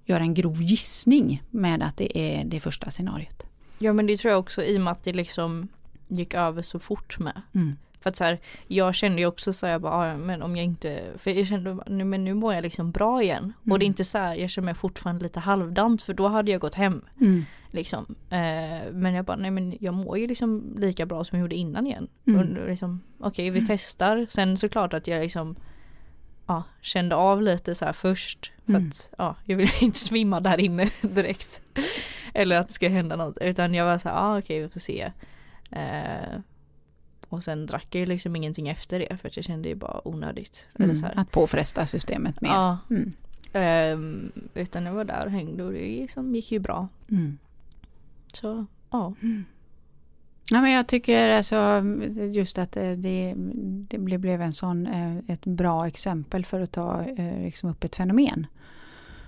göra 0.04 0.22
en 0.22 0.34
grov 0.34 0.62
gissning 0.62 1.42
med 1.50 1.82
att 1.82 1.96
det 1.96 2.18
är 2.18 2.44
det 2.44 2.60
första 2.60 2.90
scenariot. 2.90 3.46
Ja 3.78 3.92
men 3.92 4.06
det 4.06 4.16
tror 4.16 4.32
jag 4.32 4.40
också 4.40 4.62
i 4.62 4.76
och 4.76 4.80
med 4.80 4.90
att 4.90 5.04
det 5.04 5.12
liksom 5.12 5.68
gick 6.08 6.34
över 6.34 6.62
så 6.62 6.78
fort 6.78 7.18
med. 7.18 7.42
Mm. 7.54 7.76
För 8.04 8.10
att 8.10 8.16
så 8.16 8.24
här, 8.24 8.38
jag 8.68 8.94
kände 8.94 9.20
ju 9.20 9.26
också 9.26 9.52
så 9.52 9.66
jag 9.66 9.80
bara, 9.80 9.92
"Ah, 10.12 10.16
men 10.16 10.42
om 10.42 10.56
jag 10.56 10.64
inte, 10.64 11.02
för 11.18 11.30
jag 11.30 11.46
kände, 11.46 11.78
nu, 11.86 12.04
men 12.04 12.24
nu 12.24 12.34
mår 12.34 12.54
jag 12.54 12.62
liksom 12.62 12.90
bra 12.90 13.22
igen. 13.22 13.52
Och 13.70 13.78
det 13.78 13.84
är 13.84 13.86
inte 13.86 14.04
så 14.04 14.18
här, 14.18 14.34
jag 14.34 14.50
känner 14.50 14.64
mig 14.64 14.74
fortfarande 14.74 15.22
lite 15.22 15.40
halvdant 15.40 16.02
för 16.02 16.14
då 16.14 16.28
hade 16.28 16.50
jag 16.50 16.60
gått 16.60 16.74
hem. 16.74 17.04
Mm. 17.20 17.44
Liksom. 17.70 18.14
Eh, 18.30 18.92
men 18.92 19.14
jag 19.14 19.24
bara, 19.24 19.36
nej 19.36 19.50
men 19.50 19.76
jag 19.80 19.94
mår 19.94 20.18
ju 20.18 20.26
liksom 20.26 20.74
lika 20.78 21.06
bra 21.06 21.24
som 21.24 21.38
jag 21.38 21.44
gjorde 21.44 21.54
innan 21.54 21.86
igen. 21.86 22.08
Mm. 22.26 22.40
Och 22.40 22.68
liksom, 22.68 23.00
Okej 23.18 23.50
vi 23.50 23.66
testar. 23.66 24.26
Sen 24.28 24.56
såklart 24.56 24.94
att 24.94 25.06
jag 25.08 25.22
liksom 25.22 25.56
ja, 26.46 26.62
kände 26.80 27.14
av 27.16 27.42
lite 27.42 27.74
så 27.74 27.84
här 27.84 27.92
först. 27.92 28.52
För 28.66 28.72
Mm. 28.72 28.88
att 28.88 29.08
ja, 29.18 29.36
jag 29.44 29.56
vill 29.56 29.68
inte 29.80 29.98
svimma 29.98 30.40
där 30.40 30.60
inne 30.60 30.90
direkt. 31.02 31.62
Eller 32.34 32.56
att 32.56 32.66
det 32.68 32.72
ska 32.72 32.88
hända 32.88 33.16
något. 33.16 33.38
Utan 33.40 33.74
jag 33.74 33.84
var 33.84 33.98
så 33.98 34.08
här, 34.08 34.16
ah, 34.16 34.38
okej 34.38 34.62
vi 34.62 34.68
får 34.68 34.80
se. 34.80 35.12
Eh, 35.70 36.38
och 37.34 37.44
sen 37.44 37.66
drack 37.66 37.86
jag 37.90 38.00
ju 38.00 38.06
liksom 38.06 38.36
ingenting 38.36 38.68
efter 38.68 38.98
det 38.98 39.16
för 39.20 39.28
att 39.28 39.36
jag 39.36 39.44
kände 39.44 39.68
det 39.68 39.74
bara 39.74 40.08
onödigt. 40.08 40.68
Eller 40.74 40.84
Mm. 40.84 40.96
så 40.96 41.06
här. 41.06 41.14
Att 41.18 41.30
påfresta 41.30 41.86
systemet 41.86 42.40
mer. 42.40 42.48
Ja, 42.50 42.78
Mm. 42.90 43.12
ehm, 43.52 44.32
utan 44.54 44.86
jag 44.86 44.92
var 44.92 45.04
där 45.04 45.24
och 45.26 45.32
hängde 45.32 45.64
och 45.64 45.72
det 45.72 45.78
liksom 45.78 46.34
gick 46.34 46.52
ju 46.52 46.58
bra. 46.58 46.88
Mm. 47.10 47.38
Så 48.32 48.66
ja. 48.90 49.14
Ja, 50.50 50.60
men 50.60 50.72
jag 50.72 50.86
tycker 50.86 51.28
alltså 51.28 51.82
just 52.32 52.58
att 52.58 52.72
det, 52.72 53.34
det 53.88 53.98
blev 53.98 54.20
blev 54.20 54.42
en 54.42 54.52
sån, 54.52 54.86
eh, 54.86 55.16
ett 55.28 55.46
bra 55.46 55.86
exempel 55.86 56.44
för 56.44 56.60
att 56.60 56.72
ta 56.72 57.02
eh, 57.04 57.38
liksom 57.42 57.70
upp 57.70 57.84
ett 57.84 57.96
fenomen. 57.96 58.46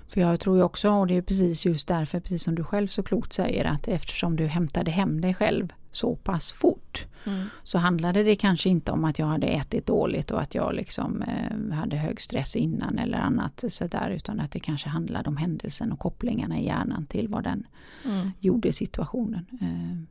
För 0.08 0.20
jag 0.20 0.40
tror 0.40 0.56
ju 0.56 0.62
också, 0.62 0.90
och 0.90 1.06
det 1.06 1.16
är 1.16 1.22
precis 1.22 1.66
just 1.66 1.88
därför, 1.88 2.20
precis 2.20 2.42
som 2.42 2.54
du 2.54 2.64
själv 2.64 2.86
så 2.86 3.02
klokt 3.02 3.32
säger, 3.32 3.64
att 3.64 3.88
eftersom 3.88 4.36
du 4.36 4.46
hämtade 4.46 4.90
hem 4.90 5.20
dig 5.20 5.34
själv 5.34 5.72
så 5.90 6.16
pass 6.16 6.52
fort 6.52 6.85
Mm. 7.26 7.46
så 7.64 7.78
handlade 7.78 8.22
det 8.22 8.36
kanske 8.36 8.68
inte 8.68 8.92
om 8.92 9.04
att 9.04 9.18
jag 9.18 9.26
hade 9.26 9.46
ätit 9.46 9.86
dåligt 9.86 10.30
och 10.30 10.40
att 10.42 10.54
jag 10.54 10.74
liksom 10.74 11.22
eh, 11.22 11.76
hade 11.76 11.96
hög 11.96 12.20
stress 12.20 12.56
innan 12.56 12.98
eller 12.98 13.18
annat 13.18 13.64
sådär 13.68 14.10
utan 14.10 14.40
att 14.40 14.50
det 14.50 14.60
kanske 14.60 14.88
handlade 14.88 15.28
om 15.28 15.36
händelsen 15.36 15.92
och 15.92 15.98
kopplingarna 15.98 16.58
i 16.58 16.64
hjärnan 16.66 17.06
till 17.06 17.28
vad 17.28 17.44
den 17.44 17.66
Mm. 18.04 18.30
gjorde 18.40 18.68
i 18.68 18.72
situationen. 18.72 19.46
Eh, 19.60 20.02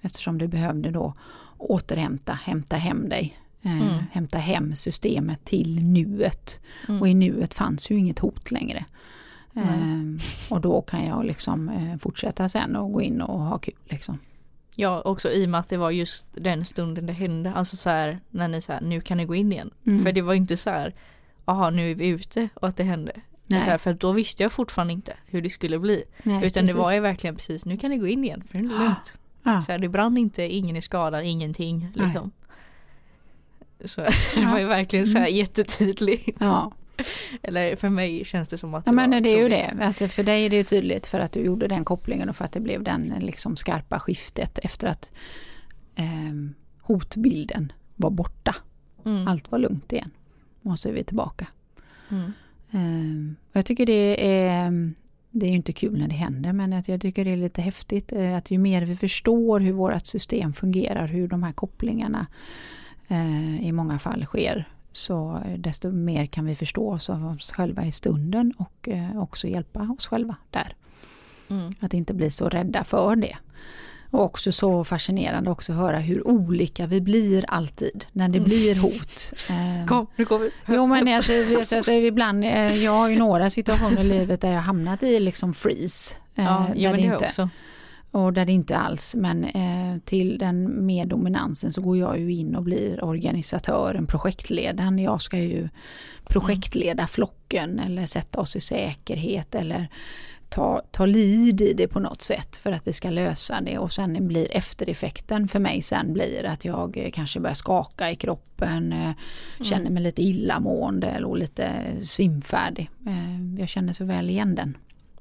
Eftersom 0.00 0.38
du 0.38 0.48
behövde 0.48 0.90
då 0.90 1.14
återhämta, 1.58 2.32
hämta 2.32 2.76
hem 2.76 3.08
dig. 3.08 3.38
eh, 3.62 3.82
Mm. 3.82 4.04
Hämta 4.12 4.38
hem 4.38 4.74
systemet 4.74 5.44
till 5.44 5.82
nuet. 5.84 6.60
Mm. 6.88 7.00
Och 7.00 7.08
i 7.08 7.14
nuet 7.14 7.54
fanns 7.54 7.90
ju 7.90 7.98
inget 7.98 8.18
hot 8.18 8.50
längre. 8.50 8.84
Eh, 9.54 10.02
och 10.50 10.60
då 10.60 10.80
kan 10.82 11.06
jag 11.06 11.24
liksom 11.24 11.68
eh, 11.68 11.98
fortsätta 11.98 12.48
sen 12.48 12.76
och 12.76 12.92
gå 12.92 13.02
in 13.02 13.20
och 13.20 13.40
ha 13.40 13.58
kul. 13.58 13.74
Liksom. 13.84 14.18
Ja, 14.78 15.02
också 15.04 15.30
i 15.30 15.44
och 15.44 15.50
med 15.50 15.60
att 15.60 15.68
det 15.68 15.76
var 15.76 15.90
just 15.90 16.26
den 16.32 16.64
stunden 16.64 17.06
det 17.06 17.12
hände. 17.12 17.52
Alltså 17.52 17.76
så 17.76 17.90
här, 17.90 18.20
när 18.30 18.48
ni 18.48 18.60
sa 18.60 18.80
nu 18.80 19.00
kan 19.00 19.16
ni 19.16 19.24
gå 19.24 19.34
in 19.34 19.52
igen. 19.52 19.70
Mm. 19.86 20.04
För 20.04 20.12
det 20.12 20.22
var 20.22 20.34
inte 20.34 20.56
så 20.56 20.70
här, 20.70 20.94
jaha 21.44 21.70
nu 21.70 21.90
är 21.90 21.94
vi 21.94 22.06
ute 22.06 22.48
och 22.54 22.68
att 22.68 22.76
det 22.76 22.84
hände. 22.84 23.12
Nej. 23.46 23.62
Så 23.62 23.70
här, 23.70 23.78
för 23.78 23.94
då 23.94 24.12
visste 24.12 24.42
jag 24.42 24.52
fortfarande 24.52 24.92
inte 24.92 25.16
hur 25.26 25.42
det 25.42 25.50
skulle 25.50 25.78
bli. 25.78 26.04
Nej, 26.22 26.36
Utan 26.36 26.62
precis. 26.62 26.76
det 26.76 26.82
var 26.82 26.92
ju 26.92 27.00
verkligen 27.00 27.36
precis, 27.36 27.64
nu 27.64 27.76
kan 27.76 27.90
ni 27.90 27.96
gå 27.96 28.06
in 28.06 28.24
igen 28.24 28.44
för 28.50 28.58
nu 28.58 28.64
är 28.64 28.68
det 28.68 28.84
lugnt. 28.84 29.18
Ja. 29.42 29.60
Så 29.60 29.72
här, 29.72 29.78
det 29.78 29.88
brann 29.88 30.16
inte, 30.16 30.42
ingen 30.42 30.76
är 30.76 30.80
skadad, 30.80 31.24
ingenting. 31.24 31.88
Nej. 31.94 32.06
Liksom. 32.06 32.30
Så 33.84 34.00
det 34.40 34.46
var 34.46 34.58
ju 34.58 34.66
verkligen 34.66 35.06
så 35.06 35.18
här 35.18 35.26
jättetydligt. 35.26 36.36
Ja. 36.40 36.72
Eller 37.42 37.76
för 37.76 37.88
mig 37.88 38.24
känns 38.24 38.48
det 38.48 38.58
som 38.58 38.74
att 38.74 38.84
det 38.84 38.88
Ja 38.88 38.92
men 38.92 39.10
var 39.10 39.20
det 39.20 39.28
är 39.28 39.36
ju 39.36 39.48
troligt. 39.48 39.78
det. 39.78 39.84
Att 39.84 40.12
för 40.12 40.22
dig 40.22 40.44
är 40.44 40.50
det 40.50 40.56
ju 40.56 40.64
tydligt 40.64 41.06
för 41.06 41.18
att 41.20 41.32
du 41.32 41.40
gjorde 41.40 41.68
den 41.68 41.84
kopplingen 41.84 42.28
och 42.28 42.36
för 42.36 42.44
att 42.44 42.52
det 42.52 42.60
blev 42.60 42.82
den 42.82 43.14
liksom 43.20 43.56
skarpa 43.56 44.00
skiftet 44.00 44.58
efter 44.62 44.86
att 44.86 45.12
eh, 45.94 46.04
hotbilden 46.80 47.72
var 47.96 48.10
borta. 48.10 48.54
Mm. 49.04 49.28
Allt 49.28 49.50
var 49.50 49.58
lugnt 49.58 49.92
igen. 49.92 50.10
Och 50.62 50.78
så 50.78 50.88
är 50.88 50.92
vi 50.92 51.04
tillbaka. 51.04 51.46
Mm. 52.08 52.32
Eh, 52.70 53.34
jag 53.52 53.66
tycker 53.66 53.86
det 53.86 54.26
är 54.38 54.92
det 55.30 55.46
är 55.46 55.50
ju 55.50 55.56
inte 55.56 55.72
kul 55.72 55.98
när 55.98 56.08
det 56.08 56.14
händer 56.14 56.52
men 56.52 56.72
att 56.72 56.88
jag 56.88 57.00
tycker 57.00 57.24
det 57.24 57.30
är 57.30 57.36
lite 57.36 57.62
häftigt 57.62 58.12
eh, 58.12 58.36
att 58.36 58.50
ju 58.50 58.58
mer 58.58 58.82
vi 58.82 58.96
förstår 58.96 59.60
hur 59.60 59.72
vårt 59.72 60.06
system 60.06 60.52
fungerar, 60.52 61.06
hur 61.06 61.28
de 61.28 61.42
här 61.42 61.52
kopplingarna 61.52 62.26
eh, 63.08 63.66
i 63.66 63.72
många 63.72 63.98
fall 63.98 64.24
sker 64.24 64.68
så 64.96 65.40
desto 65.58 65.90
mer 65.92 66.26
kan 66.26 66.44
vi 66.46 66.54
förstå 66.54 66.92
oss 66.92 67.10
själva 67.52 67.84
i 67.84 67.92
stunden 67.92 68.52
och 68.58 68.88
eh, 68.88 69.18
också 69.22 69.48
hjälpa 69.48 69.80
oss 69.98 70.06
själva 70.06 70.36
där. 70.50 70.74
Mm. 71.50 71.74
Att 71.80 71.94
inte 71.94 72.14
bli 72.14 72.30
så 72.30 72.48
rädda 72.48 72.84
för 72.84 73.16
det. 73.16 73.36
Och 74.10 74.24
också 74.24 74.52
så 74.52 74.84
fascinerande 74.84 75.50
också 75.50 75.72
att 75.72 75.78
höra 75.78 75.98
hur 75.98 76.26
olika 76.28 76.86
vi 76.86 77.00
blir 77.00 77.44
alltid 77.48 78.06
när 78.12 78.28
det 78.28 78.38
Mm. 78.38 78.48
blir 78.48 78.74
hot. 78.80 79.32
Eh, 79.50 79.86
Kom, 79.86 80.06
nu 80.16 80.24
går 80.24 80.38
vi. 80.38 80.50
Jo 80.68 80.86
men 80.86 81.08
alltså, 81.08 81.32
du, 81.32 81.78
att 81.78 81.88
ibland, 81.88 82.44
eh, 82.44 82.84
jag 82.84 82.92
har 82.92 83.08
ju 83.08 83.16
några 83.18 83.50
situationer 83.50 84.00
i 84.00 84.04
livet 84.04 84.40
där 84.40 84.52
jag 84.52 84.60
hamnat 84.60 85.02
i 85.02 85.20
liksom 85.20 85.54
freeze. 85.54 86.14
Ja, 86.34 86.66
där 86.74 86.92
det 86.92 87.00
inte, 87.00 87.16
också. 87.16 87.48
Och 88.16 88.32
där 88.32 88.44
det 88.44 88.52
inte 88.52 88.76
alls, 88.76 89.14
men 89.14 89.44
eh, 89.44 89.98
till 90.04 90.38
den 90.38 90.86
mer 90.86 91.06
dominansen 91.06 91.72
så 91.72 91.80
går 91.80 91.98
jag 91.98 92.18
ju 92.18 92.32
in 92.32 92.56
och 92.56 92.62
blir 92.62 93.04
organisatören, 93.04 94.06
projektledaren. 94.06 94.98
Jag 94.98 95.20
ska 95.20 95.38
ju 95.38 95.68
projektleda 96.24 97.06
flocken 97.06 97.78
eller 97.78 98.06
sätta 98.06 98.40
oss 98.40 98.56
i 98.56 98.60
säkerhet 98.60 99.54
eller 99.54 99.88
ta, 100.48 100.82
ta 100.90 101.06
lead 101.06 101.60
i 101.60 101.72
det 101.72 101.88
på 101.88 102.00
något 102.00 102.22
sätt 102.22 102.56
för 102.56 102.72
att 102.72 102.86
vi 102.86 102.92
ska 102.92 103.10
lösa 103.10 103.60
det 103.60 103.78
och 103.78 103.92
sen 103.92 104.28
blir 104.28 104.56
eftereffekten 104.56 105.48
för 105.48 105.58
mig 105.58 105.82
sen 105.82 106.12
blir 106.12 106.44
att 106.44 106.64
jag 106.64 106.96
eh, 106.96 107.10
kanske 107.10 107.40
börjar 107.40 107.54
skaka 107.54 108.10
i 108.10 108.16
kroppen, 108.16 108.92
eh, 108.92 109.10
känner 109.62 109.90
mig 109.90 110.02
lite 110.02 110.22
illamående 110.22 111.06
eller 111.06 111.34
lite 111.34 111.70
svimfärdig. 112.02 112.90
Eh, 113.06 113.60
jag 113.60 113.68
känner 113.68 113.92
så 113.92 114.04
väl 114.04 114.30
igen 114.30 114.54
den. 114.54 114.76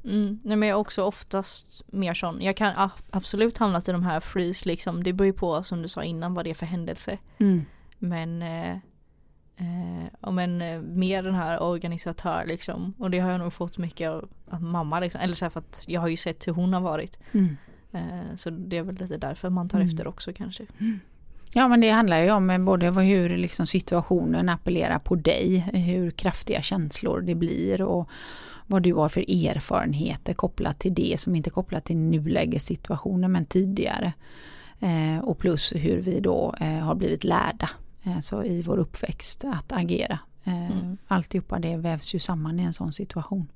Mm. 0.05 0.39
Nej, 0.43 0.55
men 0.57 0.69
jag 0.69 0.75
är 0.75 0.79
också 0.79 1.03
oftast 1.03 1.83
mer 1.87 2.13
sån. 2.13 2.41
Jag 2.41 2.57
kan 2.57 2.73
a- 2.77 2.91
absolut 3.11 3.57
hamnat 3.57 3.87
i 3.89 3.91
de 3.91 4.03
här 4.03 4.19
freeze 4.19 4.67
liksom. 4.69 5.03
Det 5.03 5.13
beror 5.13 5.25
ju 5.25 5.33
på 5.33 5.63
som 5.63 5.81
du 5.81 5.87
sa 5.87 6.03
innan 6.03 6.33
vad 6.33 6.45
det 6.45 6.49
är 6.49 6.53
för 6.55 6.65
händelse. 6.65 7.17
Mm. 7.37 7.65
Men, 7.99 8.41
eh, 8.41 8.71
eh, 9.57 10.31
men 10.31 10.61
eh, 10.61 10.81
mer 10.81 11.23
den 11.23 11.35
här 11.35 11.63
organisatör 11.63 12.43
liksom. 12.47 12.93
Och 12.97 13.11
det 13.11 13.19
har 13.19 13.31
jag 13.31 13.39
nog 13.39 13.53
fått 13.53 13.77
mycket 13.77 14.09
av, 14.09 14.29
av 14.49 14.61
mamma 14.63 14.99
liksom. 14.99 15.21
Eller 15.21 15.33
så 15.33 15.45
här 15.45 15.49
för 15.49 15.59
att 15.59 15.83
jag 15.87 16.01
har 16.01 16.07
ju 16.07 16.17
sett 16.17 16.47
hur 16.47 16.53
hon 16.53 16.73
har 16.73 16.81
varit. 16.81 17.19
Mm. 17.31 17.57
Eh, 17.91 18.35
så 18.35 18.49
det 18.49 18.77
är 18.77 18.83
väl 18.83 18.95
lite 18.95 19.17
därför 19.17 19.49
man 19.49 19.69
tar 19.69 19.77
Mm. 19.79 19.87
efter 19.87 20.07
också 20.07 20.33
kanske. 20.33 20.65
Ja 21.53 21.67
men 21.67 21.81
det 21.81 21.89
handlar 21.89 22.19
ju 22.23 22.31
om 22.31 22.49
eh, 22.49 22.59
både 22.59 22.91
hur 22.91 23.37
liksom 23.37 23.67
situationen 23.67 24.49
appellerar 24.49 24.99
på 24.99 25.15
dig, 25.15 25.57
hur 25.73 26.11
kraftiga 26.11 26.61
känslor 26.61 27.21
det 27.21 27.35
blir 27.35 27.81
och 27.81 28.09
vad 28.67 28.84
du 28.84 28.93
har 28.93 29.10
för 29.10 29.21
erfarenheter 29.47 30.34
kopplat 30.34 30.80
till 30.80 30.93
det 30.93 31.19
som 31.19 31.36
inte 31.36 31.49
är 31.49 31.51
kopplat 31.51 31.86
till 31.86 31.97
nulägessituationen 31.97 33.32
men 33.32 33.45
tidigare. 33.45 34.13
Eh, 34.80 35.23
och 35.23 35.38
plus 35.38 35.73
hur 35.75 35.97
vi 35.97 36.19
då 36.19 36.56
eh, 36.60 36.67
har 36.67 36.95
blivit 36.95 37.23
lärda 37.23 37.69
eh, 38.04 38.19
så 38.19 38.43
i 38.43 38.62
vår 38.62 38.78
uppväxt 38.78 39.45
att 39.45 39.71
agera. 39.71 40.19
Eh, 40.43 40.71
Mm. 40.71 40.97
Alltihopa 41.08 41.60
det 41.60 41.78
vävs 41.78 42.15
ju 42.15 42.19
samman 42.19 42.60
i 42.60 42.63
en 42.63 42.73
sån 42.73 42.91
situation. 42.91 43.47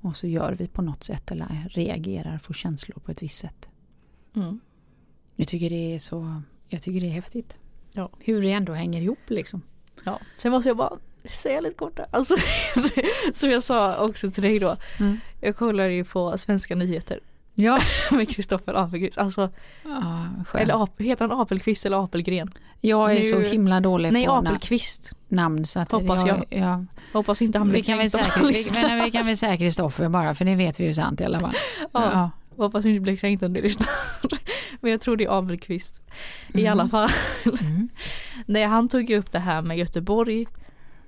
Och 0.00 0.16
så 0.16 0.26
gör 0.26 0.52
vi 0.52 0.66
på 0.68 0.82
något 0.82 1.04
sätt 1.04 1.30
eller 1.30 1.68
reagerar, 1.70 2.38
får 2.38 2.54
känslor 2.54 2.98
på 3.04 3.10
ett 3.10 3.22
visst 3.22 3.38
sätt. 3.38 3.68
Mm. 4.36 4.60
Jag 5.36 5.48
tycker 5.48 5.70
det 5.70 5.94
är 5.94 5.98
så, 5.98 6.42
jag 6.68 6.82
tycker 6.82 7.00
det 7.00 7.06
är 7.06 7.10
häftigt. 7.10 7.56
Ja. 7.94 8.10
Hur 8.18 8.42
det 8.42 8.52
ändå 8.52 8.72
hänger 8.72 9.02
ihop 9.02 9.18
liksom. 9.30 9.62
Ja. 10.04 10.20
Sen 10.36 10.52
måste 10.52 10.68
jag 10.68 10.76
bara 10.76 10.98
säga 11.30 11.60
lite 11.60 11.74
kort. 11.76 11.98
Alltså, 12.10 12.34
som 13.32 13.50
jag 13.50 13.62
sa 13.62 13.96
också 13.96 14.30
till 14.30 14.42
dig 14.42 14.58
då. 14.58 14.76
Mm. 15.00 15.20
Jag 15.40 15.56
kollar 15.56 15.88
ju 15.88 16.04
på 16.04 16.38
svenska 16.38 16.74
nyheter 16.74 17.20
Ja. 17.54 17.78
med 18.10 18.28
Kristoffer 18.28 18.74
Apelqvist. 18.74 19.18
Alltså, 19.18 19.50
ja 19.84 20.26
skön. 20.48 20.60
eller 20.62 21.02
heter 21.02 21.28
han 21.28 21.40
Apelqvist 21.40 21.86
eller 21.86 22.04
Apelgren? 22.04 22.50
jag 22.80 23.12
är 23.12 23.18
nu- 23.18 23.24
så 23.24 23.40
himla 23.40 23.80
dålig 23.80 24.12
Nej, 24.12 24.26
på 24.26 24.32
Apelqvist. 24.32 25.12
namn 25.28 25.64
så 25.66 25.80
att 25.80 25.92
Hoppas 25.92 26.26
jag. 26.26 26.44
Ja. 26.50 26.84
Hoppas 27.12 27.42
inte 27.42 27.58
han 27.58 27.68
blir 27.68 27.78
Vi 27.80 27.82
kan 27.86 27.98
väl 27.98 28.08
han 28.14 28.48
vi, 28.48 28.64
men 28.88 29.04
vi 29.04 29.10
kan 29.10 29.26
väl 29.26 29.36
säga 29.36 29.56
Kristoffer 29.56 30.08
bara 30.08 30.34
för 30.34 30.44
det 30.44 30.54
vet 30.54 30.80
vi 30.80 30.84
ju 30.86 30.94
sant 30.94 31.20
i 31.20 31.24
alla 31.24 31.40
fall. 31.40 31.52
Ja. 31.92 32.30
Hoppas 32.56 32.84
inte 32.84 33.00
blir 33.00 33.16
kränkt 33.16 33.42
om 33.42 33.52
du 33.52 33.62
lyssnar. 33.62 33.88
Men 34.80 34.90
jag 34.90 35.00
tror 35.00 35.16
det 35.16 35.24
är 35.24 35.38
Apelqvist. 35.38 36.02
I 36.54 36.60
Mm. 36.66 36.72
alla 36.72 36.88
fall. 36.88 37.08
Mm. 37.60 37.88
Nej, 38.46 38.64
han 38.64 38.88
tog 38.88 39.10
ju 39.10 39.18
upp 39.18 39.32
det 39.32 39.38
här 39.38 39.62
med 39.62 39.78
Göteborg. 39.78 40.46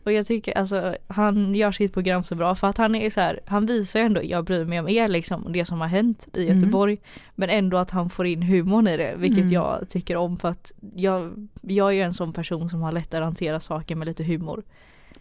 Och 0.06 0.12
jag 0.12 0.26
tycker 0.26 0.58
alltså 0.58 0.96
han 1.08 1.54
gör 1.54 1.72
sitt 1.72 1.92
program 1.92 2.24
så 2.24 2.34
bra 2.34 2.54
för 2.54 2.66
att 2.66 2.78
han 2.78 2.94
är 2.94 3.10
så 3.10 3.20
här, 3.20 3.40
han 3.46 3.66
visar 3.66 4.00
ju 4.00 4.06
ändå, 4.06 4.20
jag 4.24 4.44
bryr 4.44 4.64
mig 4.64 4.80
om 4.80 4.88
er 4.88 5.08
liksom 5.08 5.44
och 5.44 5.52
det 5.52 5.64
som 5.64 5.80
har 5.80 5.88
hänt 5.88 6.28
i 6.32 6.42
Mm. 6.46 6.54
Göteborg. 6.58 6.98
Men 7.34 7.50
ändå 7.50 7.76
att 7.76 7.90
han 7.90 8.10
får 8.10 8.26
in 8.26 8.42
humorn 8.42 8.88
i 8.88 8.96
det, 8.96 9.14
vilket 9.16 9.38
Mm. 9.40 9.52
jag 9.52 9.88
tycker 9.88 10.16
om 10.16 10.36
för 10.36 10.48
att 10.48 10.72
jag, 10.96 11.48
jag 11.60 11.88
är 11.88 11.92
ju 11.92 12.02
en 12.02 12.14
sån 12.14 12.32
person 12.32 12.68
som 12.68 12.82
har 12.82 12.92
lättare 12.92 13.20
att 13.20 13.26
hantera 13.26 13.60
saker 13.60 13.96
med 13.96 14.06
lite 14.08 14.24
humor. 14.24 14.62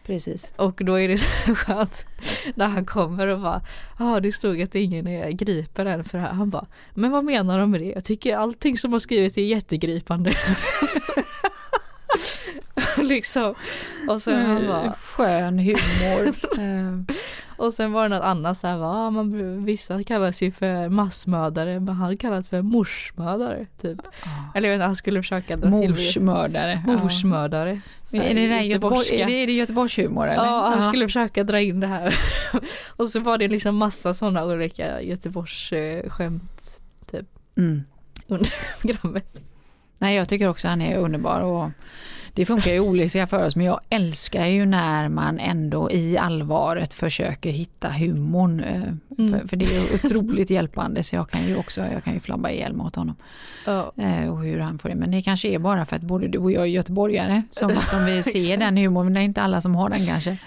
Precis. 0.06 0.54
Och 0.56 0.82
då 0.86 1.00
är 1.00 1.08
det 1.08 1.18
så 1.46 1.56
skönt 1.56 2.08
när 2.56 2.68
han 2.68 2.86
kommer 2.86 3.28
och 3.28 3.40
bara 3.40 3.62
Ja 4.00 4.16
ah, 4.16 4.20
det 4.20 4.32
stod 4.32 4.62
att 4.62 4.76
ingen 4.76 5.08
är 5.08 5.32
gripen 5.32 5.88
än 5.88 6.04
för 6.04 6.18
det 6.18 6.24
här. 6.24 6.34
Han 6.34 6.50
bara 6.50 6.66
Men 6.94 7.12
vad 7.12 7.24
menar 7.26 7.60
de 7.60 7.72
med 7.72 7.82
det? 7.82 7.92
Jag 7.92 8.04
tycker 8.04 8.38
allting 8.38 8.78
som 8.78 8.94
har 8.94 9.00
skrivit 9.00 9.38
är 9.38 9.42
jättegripande. 9.42 10.34
liksom. 12.98 13.56
Och 14.10 14.22
sen 14.22 14.46
han 14.46 14.68
bara 14.68 14.94
Skön 15.02 15.60
humor. 15.60 16.36
Eh, 16.60 17.16
Och 17.58 17.74
sen 17.74 17.92
var 17.92 18.04
det 18.04 18.16
något 18.16 18.24
annat 18.24 18.58
så 18.58 18.68
här, 18.68 18.78
va, 18.78 18.88
ah, 18.88 19.10
man, 19.10 19.66
vissa 19.66 20.04
kallas 20.04 20.42
ju 20.42 20.52
för 20.52 20.90
massmördare 20.90 21.80
men 21.80 21.96
han 21.96 22.18
kallas 22.18 22.50
för 22.50 22.62
morsmördare 22.62 23.66
typ. 23.82 24.00
Eller 24.56 24.70
jag 24.70 24.74
vet 24.74 24.78
inte, 24.80 24.86
han 24.86 24.96
skulle 24.96 25.22
försöka 25.22 25.56
dra 25.58 25.78
till 25.80 25.90
Morsmördare. 25.90 26.84
morsmördare. 26.88 27.82
Ja. 28.12 28.24
Är 28.24 28.34
det, 28.36 28.48
där 28.48 28.60
Göteborg, 28.62 29.22
är 29.22 29.26
det, 29.26 29.32
är 29.44 29.48
det 29.48 29.54
Göteborgshumor 29.54 30.28
eller? 30.28 30.44
Ja, 30.46 30.70
han 30.74 30.82
skulle 30.82 31.06
försöka 31.06 31.44
dra 31.44 31.60
in 31.62 31.80
det 31.80 31.88
här. 31.88 32.16
och 32.96 33.08
så 33.10 33.20
var 33.20 33.38
det 33.38 33.48
liksom 33.48 33.76
massa 33.78 34.14
sådana 34.14 34.46
olika 34.46 35.02
Göteborgsskämt 35.02 36.82
Mm. 37.58 37.84
under 38.28 38.50
programmet. 38.82 39.40
Nej, 39.98 40.16
jag 40.16 40.30
tycker 40.30 40.48
också 40.48 40.68
han 40.68 40.82
är 40.82 40.98
underbar 40.98 41.42
och 41.42 41.70
det 42.36 42.46
funkar 42.46 42.72
ju 42.72 42.80
olika 42.80 43.28
för 43.28 43.46
oss 43.46 43.56
men 43.56 43.66
jag 43.66 43.80
älskar 43.90 44.46
ju 44.46 44.66
när 44.66 45.10
man 45.10 45.40
ändå 45.40 45.92
i 45.92 46.18
allvaret 46.18 46.94
försöker 46.94 47.50
hitta 47.50 47.90
humorn. 47.90 48.60
eh, 48.60 48.82
Mm. 49.18 49.32
För, 49.40 49.48
för 49.48 49.58
det 49.58 49.66
är 49.66 49.96
otroligt 49.96 50.50
hjälpande 50.50 51.04
så 51.04 51.16
jag 51.16 51.30
kan 51.30 51.48
ju 51.48 51.56
också 51.58 51.82
jag 51.82 52.04
kan 52.04 52.14
ju 52.14 52.20
flabba 52.20 52.50
ihjäl 52.50 52.74
mig 52.74 52.86
åt 52.86 52.96
honom. 52.96 53.16
Eh, 53.98 54.30
och 54.32 54.44
hur 54.44 54.60
han 54.60 54.80
får 54.80 54.90
det. 54.90 54.96
Men 54.96 55.12
det 55.12 55.22
kanske 55.22 55.48
är 55.48 55.60
bara 55.60 55.86
för 55.86 55.96
att 55.96 56.02
både 56.02 56.28
du 56.28 56.38
och 56.38 56.52
jag 56.52 56.62
är 56.64 56.68
göteborgare 56.68 57.42
som, 57.50 57.70
som 57.84 58.06
vi 58.06 58.24
ser 58.24 58.58
den 58.58 58.78
humorn 58.78 59.06
men 59.06 59.14
det 59.14 59.20
är 59.20 59.24
inte 59.24 59.42
alla 59.42 59.62
som 59.62 59.76
har 59.76 59.90
den 59.90 60.06
kanske. 60.06 60.38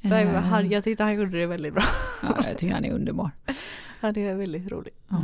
Nej, 0.00 0.26
han, 0.26 0.70
jag 0.70 0.84
tyckte 0.84 1.02
han 1.02 1.14
gjorde 1.14 1.38
det 1.38 1.46
väldigt 1.46 1.74
bra. 1.74 1.82
Ja, 2.22 2.28
jag 2.48 2.58
tycker 2.58 2.74
han 2.74 2.84
är 2.84 2.92
underbar. 2.92 3.30
Han 4.00 4.16
är 4.18 4.34
väldigt 4.34 4.70
rolig. 4.72 4.92
Ja. 5.08 5.16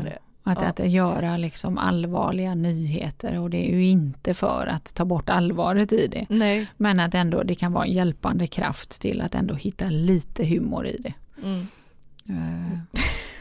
Det. 0.45 0.51
Att, 0.51 0.79
Ja. 0.79 0.85
att 0.85 0.91
göra 0.91 1.37
liksom 1.37 1.79
allvarliga 1.79 2.55
nyheter 2.55 3.39
och 3.39 3.51
det 3.51 3.71
är 3.71 3.75
ju 3.77 3.85
inte 3.87 4.35
för 4.35 4.67
att 4.67 4.95
ta 4.95 5.05
bort 5.05 5.29
allvaret 5.31 5.93
i 5.93 6.07
det. 6.07 6.27
Nej. 6.29 6.67
Men 6.77 7.01
att 7.01 7.15
ändå 7.15 7.43
det 7.43 7.55
kan 7.55 7.73
vara 7.73 7.85
en 7.85 7.93
hjälpande 7.93 8.47
kraft 8.47 9.01
till 9.01 9.21
att 9.21 9.35
ändå 9.35 9.55
hitta 9.55 9.89
lite 9.91 10.45
humor 10.47 10.87
i 10.87 10.97
det. 11.03 11.15
Mm. 11.43 11.67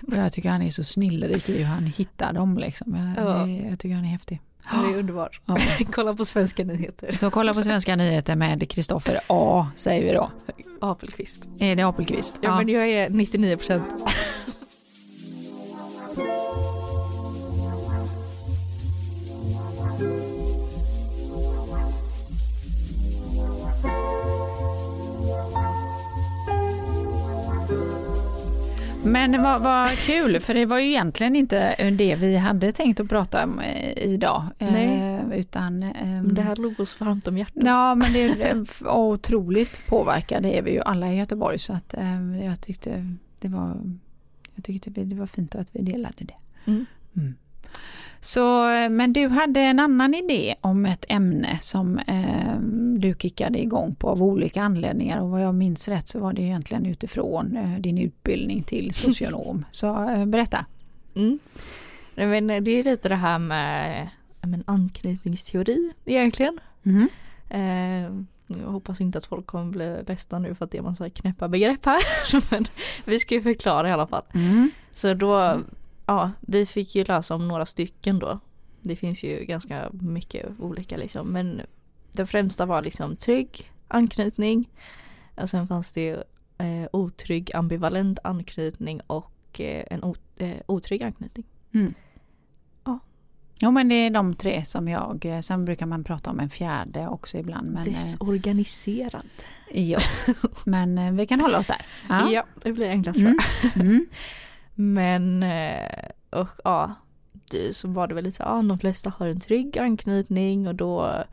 Och 0.08 0.14
jag 0.18 0.34
tycker 0.34 0.50
han 0.50 0.62
är 0.62 0.70
så 0.70 0.84
snillrik 0.84 1.50
i 1.50 1.58
hur 1.58 1.66
han 1.66 1.86
hittar 1.88 2.34
dem 2.34 2.58
liksom. 2.58 3.14
Jag, 3.18 3.26
Ja. 3.28 3.34
det, 3.46 3.52
jag 3.70 3.80
tycker 3.80 3.96
han 3.96 4.06
är 4.06 4.10
häftig. 4.10 4.42
Han 4.66 4.94
är 4.94 4.98
underbar. 4.98 5.30
Ja. 5.46 5.58
Kolla 5.92 6.16
på 6.16 6.26
svenska 6.26 6.64
nyheter. 6.64 7.12
Så 7.12 7.30
kolla 7.32 7.54
på 7.54 7.64
Svenska 7.64 7.96
nyheter 7.96 8.36
med 8.36 8.70
Kristoffer 8.70 9.20
A 9.28 9.68
säger 9.76 10.04
vi 10.06 10.12
då. 10.14 10.32
Apelqvist. 10.82 11.48
Är 11.60 11.76
det 11.76 11.84
Apelqvist? 11.84 12.36
Ja, 12.42 12.56
men 12.58 12.70
jag 12.70 12.90
är 12.90 13.10
99 13.10 13.58
procent. 13.58 13.84
Men 29.06 29.44
vad, 29.44 29.62
vad 29.62 29.90
kul, 29.90 30.40
för 30.40 30.54
det 30.54 30.66
var 30.66 30.80
ju 30.80 30.88
egentligen 30.88 31.36
inte 31.36 31.92
det 31.92 32.16
vi 32.16 32.36
hade 32.36 32.72
tänkt 32.72 33.00
att 33.00 33.10
prata 33.10 33.44
om 33.44 33.60
eh, 33.60 34.04
idag. 34.04 34.44
Nej. 34.58 35.20
Eh, 35.32 35.40
utan, 35.40 35.84
ehm, 35.84 36.34
Det 36.34 36.42
här 36.42 36.56
låg 36.56 36.80
oss 36.80 37.00
varmt 37.00 37.28
om 37.28 37.38
hjärtat. 37.38 37.64
Ja, 37.66 37.96
men 37.96 38.14
det 38.14 38.42
är 38.44 38.66
otroligt 38.88 39.82
påverkade 39.88 40.54
är 40.58 40.62
vi 40.62 40.72
ju 40.72 40.82
alla 40.82 41.14
i 41.14 41.18
Göteborg 41.18 41.60
så 41.60 41.74
att 41.74 41.94
eh, 41.94 42.46
jag 42.46 42.62
tyckte 42.62 43.16
det 43.40 43.48
var, 43.48 43.78
jag 44.56 44.64
tyckte 44.64 44.90
det 44.90 45.16
var 45.16 45.28
fint 45.28 45.56
att 45.56 45.68
vi 45.72 45.82
delade 45.82 46.16
det. 46.18 46.36
Mm. 46.66 46.86
Mm. 47.16 47.36
Så, 48.24 48.66
men 48.90 49.14
du 49.14 49.28
hade 49.28 49.60
en 49.60 49.80
annan 49.80 50.14
idé 50.14 50.56
om 50.62 50.86
ett 50.86 51.06
ämne 51.10 51.58
som 51.62 51.98
eh, 51.98 52.60
du 52.98 53.16
kickade 53.20 53.62
igång 53.62 53.96
på 53.96 54.10
av 54.10 54.24
olika 54.24 54.62
anledningar 54.62 55.22
och 55.22 55.30
vad 55.30 55.42
jag 55.42 55.56
minns 55.56 55.88
rätt 55.88 56.08
så 56.08 56.20
var 56.20 56.34
det 56.34 56.42
egentligen 56.42 56.86
utifrån 56.86 57.58
eh, 57.58 57.80
din 57.80 57.98
utbildning 57.98 58.64
till 58.64 58.94
socionom. 58.94 59.66
så 59.72 60.10
eh, 60.10 60.26
berätta. 60.26 60.66
Mm. 61.16 61.40
Men 62.16 62.48
det 62.48 62.72
är 62.72 62.84
lite 62.84 63.10
det 63.10 63.16
här 63.16 63.40
med 63.40 64.10
men, 64.42 64.64
anknytningsteori 64.68 65.94
egentligen. 66.06 66.60
Mm. 66.84 67.08
Eh, 67.50 68.12
jag 68.62 68.68
hoppas 68.68 69.02
inte 69.02 69.18
att 69.18 69.26
folk 69.26 69.46
kommer 69.46 69.72
bli 69.72 70.04
ledsna 70.08 70.40
nu 70.40 70.56
för 70.56 70.66
att 70.66 70.72
det 70.72 70.78
är 70.78 70.82
massa 70.82 71.10
knäppa 71.10 71.48
begrepp 71.48 71.86
här. 71.86 72.02
Men 72.52 72.66
vi 73.06 73.20
ska 73.20 73.36
ju 73.36 73.42
förklara 73.42 73.90
i 73.90 73.92
alla 73.92 74.08
fall. 74.08 74.24
Mm. 74.34 74.72
Så 74.94 75.14
då, 75.14 75.62
ja, 76.06 76.32
vi 76.42 76.66
fick 76.66 76.96
ju 76.96 77.04
läsa 77.04 77.36
om 77.36 77.48
några 77.48 77.66
stycken 77.66 78.20
då. 78.20 78.40
Det 78.82 78.96
finns 78.96 79.24
ju 79.24 79.46
ganska 79.46 79.90
mycket 79.92 80.60
olika 80.60 80.98
liksom. 80.98 81.28
Men 81.28 81.62
det 82.12 82.26
främsta 82.26 82.66
var 82.66 82.82
liksom 82.82 83.16
trygg 83.16 83.72
anknytning. 83.88 84.70
Och 85.36 85.50
sen 85.50 85.68
fanns 85.68 85.92
det 85.92 86.02
ju 86.02 86.16
eh, 86.58 86.88
otrygg 86.94 87.56
ambivalent 87.56 88.20
anknytning 88.24 89.02
och 89.08 89.60
eh, 89.60 89.84
en 89.90 90.04
o, 90.04 90.16
eh, 90.38 90.58
otrygg 90.66 91.04
anknytning. 91.04 91.46
Mm. 91.74 91.94
Ja. 92.84 93.00
Jo 93.60 93.72
men 93.72 93.90
det 93.90 93.96
är 93.96 94.10
de 94.10 94.34
tre 94.34 94.66
som 94.66 94.88
jag, 94.88 95.26
eh, 95.26 95.40
sen 95.40 95.66
brukar 95.66 95.86
man 95.86 96.04
prata 96.04 96.30
om 96.30 96.40
en 96.40 96.50
fjärde 96.50 97.08
också 97.08 97.38
ibland. 97.38 97.68
Men, 97.68 97.78
eh, 97.78 97.94
Desorganiserad. 97.94 99.26
ja. 99.72 100.00
men 100.66 101.18
vi 101.18 101.26
kan 101.26 101.40
hålla 101.40 101.60
oss 101.60 101.68
där. 101.68 101.86
Ja, 102.32 102.46
det 102.64 102.74
blir 102.74 102.90
enklast 102.90 103.20
för. 103.20 103.26
Mm. 103.26 103.38
Mm. 103.76 104.06
Men, 104.76 105.44
eh, 105.44 106.10
och 106.30 106.50
ja, 106.64 106.96
så 107.72 107.88
var 107.88 108.08
det 108.08 108.14
väl 108.14 108.24
lite 108.24 108.38
så, 108.38 108.44
ja, 108.44 108.62
de 108.62 108.80
flesta 108.80 109.14
har 109.18 109.28
en 109.28 109.40
trygg 109.40 109.78
anknytning 109.78 110.68
och 110.68 110.76
då 110.76 111.24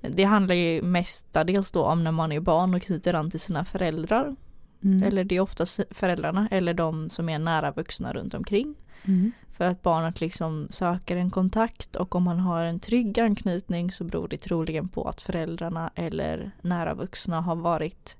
det 0.00 0.24
handlar 0.24 0.54
ju 0.54 0.82
mestadels 0.82 1.70
då 1.70 1.84
om 1.84 2.04
när 2.04 2.12
man 2.12 2.32
är 2.32 2.40
barn 2.40 2.74
och 2.74 2.82
knyter 2.82 3.14
an 3.14 3.30
till 3.30 3.40
sina 3.40 3.64
föräldrar. 3.64 4.36
Mm. 4.84 5.02
Eller 5.02 5.24
det 5.24 5.36
är 5.36 5.40
oftast 5.40 5.80
föräldrarna 5.90 6.48
eller 6.50 6.74
de 6.74 7.10
som 7.10 7.28
är 7.28 7.38
nära 7.38 7.70
vuxna 7.70 8.12
runt 8.12 8.34
omkring. 8.34 8.74
Mm. 9.04 9.32
För 9.52 9.64
att 9.64 9.82
barnet 9.82 10.20
liksom 10.20 10.66
söker 10.70 11.16
en 11.16 11.30
kontakt 11.30 11.96
och 11.96 12.14
om 12.14 12.22
man 12.22 12.38
har 12.38 12.64
en 12.64 12.80
trygg 12.80 13.20
anknytning 13.20 13.92
så 13.92 14.04
beror 14.04 14.28
det 14.28 14.38
troligen 14.38 14.88
på 14.88 15.08
att 15.08 15.20
föräldrarna 15.20 15.90
eller 15.94 16.50
nära 16.62 16.94
vuxna 16.94 17.40
har 17.40 17.56
varit 17.56 18.16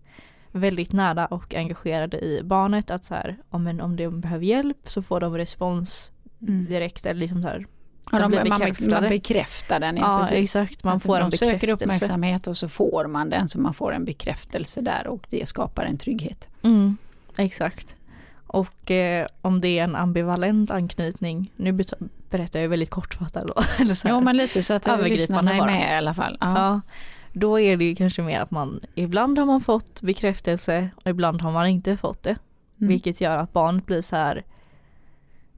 väldigt 0.59 0.93
nära 0.93 1.27
och 1.27 1.55
engagerade 1.55 2.19
i 2.19 2.41
barnet. 2.45 2.91
Att 2.91 3.05
så 3.05 3.15
här, 3.15 3.37
om, 3.51 3.67
en, 3.67 3.81
om 3.81 3.97
de 3.97 4.21
behöver 4.21 4.45
hjälp 4.45 4.79
så 4.85 5.03
får 5.03 5.21
de 5.21 5.37
respons 5.37 6.13
Mm. 6.43 6.67
direkt 6.67 7.07
eller 7.07 7.21
liksom 7.21 7.43
så 7.43 7.49
här, 7.49 7.67
de 8.11 8.31
de, 8.31 8.49
man, 8.49 8.75
man 8.91 9.09
bekräftar 9.09 9.81
den, 9.81 9.97
ja, 9.97 10.03
Ja, 10.03 10.19
precis. 10.21 10.57
exakt, 10.57 10.85
man 10.85 10.97
Att 10.97 11.03
får 11.03 11.19
de 11.19 11.25
en 11.25 11.33
söker 11.33 11.69
uppmärksamhet 11.69 12.47
och 12.47 12.57
så 12.57 12.69
får 12.69 13.07
man 13.07 13.31
den 13.31 13.49
så 13.49 13.61
man 13.61 13.75
får 13.75 13.93
en 13.93 14.05
bekräftelse 14.05 14.81
där 14.81 15.07
och 15.07 15.27
det 15.31 15.49
skapar 15.49 15.85
en 15.85 15.99
trygghet. 15.99 16.49
Mm, 16.63 16.97
exakt. 17.37 17.97
Och 18.47 18.91
eh, 18.91 19.27
om 19.41 19.61
det 19.61 19.79
är 19.79 19.85
en 19.85 19.97
ambivalent 19.97 20.71
anknytning, 20.71 21.53
nu 21.57 21.79
berättar 22.31 22.61
jag 22.61 22.69
väldigt 22.69 22.91
kortfattat 22.91 23.47
då. 23.47 23.63
Eller 23.83 23.95
så 23.95 24.09
här. 24.09 24.15
Ja 24.15 24.21
men 24.21 24.37
lite 24.37 24.63
så 24.63 24.75
att 24.75 24.87
Övergripande 24.87 25.17
lyssnarna 25.17 25.55
är 25.55 25.67
med 25.67 25.93
i 25.95 25.97
alla 25.97 26.15
fall. 26.15 26.39
Ja. 26.41 26.55
Ja, 26.57 26.81
då 27.33 27.61
är 27.61 27.77
det 27.77 27.85
ju 27.85 27.95
kanske 27.95 28.23
mer 28.23 28.41
att 28.41 28.51
man 28.51 28.81
ibland 28.95 29.39
har 29.39 29.47
man 29.47 29.61
fått 29.61 30.03
bekräftelse 30.03 30.91
och 30.95 31.07
ibland 31.07 31.43
har 31.43 31.53
man 31.53 31.67
inte 31.67 31.97
fått 31.97 32.23
det. 32.23 32.37
Mm. 32.81 32.89
Vilket 32.89 33.21
gör 33.21 33.37
att 33.37 33.53
barnet 33.53 33.87
blir 33.87 34.03
så 34.03 34.17
här 34.17 34.45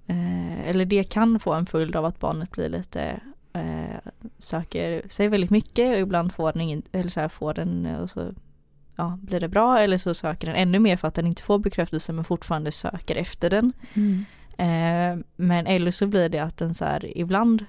eh, 0.06 0.68
eller 0.68 0.84
det 0.84 1.04
kan 1.04 1.40
få 1.40 1.52
en 1.52 1.66
följd 1.66 1.96
av 1.96 2.04
att 2.04 2.20
barnet 2.20 2.50
blir 2.50 2.68
lite 2.68 3.20
eh, 3.52 4.10
söker 4.38 5.08
sig 5.08 5.28
väldigt 5.28 5.50
mycket 5.50 5.94
och 5.94 6.00
ibland 6.00 6.32
får 6.32 6.52
den 6.52 6.82
eller 6.92 7.10
så 7.10 7.20
här 7.20 7.28
får 7.28 7.54
den 7.54 7.86
och 7.86 8.10
så 8.10 8.32
ja, 8.96 9.18
blir 9.22 9.40
det 9.40 9.48
bra 9.48 9.78
eller 9.80 9.96
så 9.96 10.14
söker 10.14 10.46
den 10.46 10.56
ännu 10.56 10.78
mer 10.78 10.96
för 10.96 11.08
att 11.08 11.14
den 11.14 11.26
inte 11.26 11.42
får 11.42 11.58
bekräftelse 11.58 12.12
men 12.12 12.24
fortfarande 12.24 12.72
söker 12.72 13.16
efter 13.16 13.50
den. 13.50 13.72
Mm. 13.94 14.24
Eh, 14.58 15.24
men 15.36 15.66
eller 15.66 15.90
så 15.90 16.06
blir 16.06 16.28
det 16.28 16.38
att 16.38 16.56
den 16.56 16.74
så 16.74 16.84
här 16.84 17.18
ibland 17.18 17.64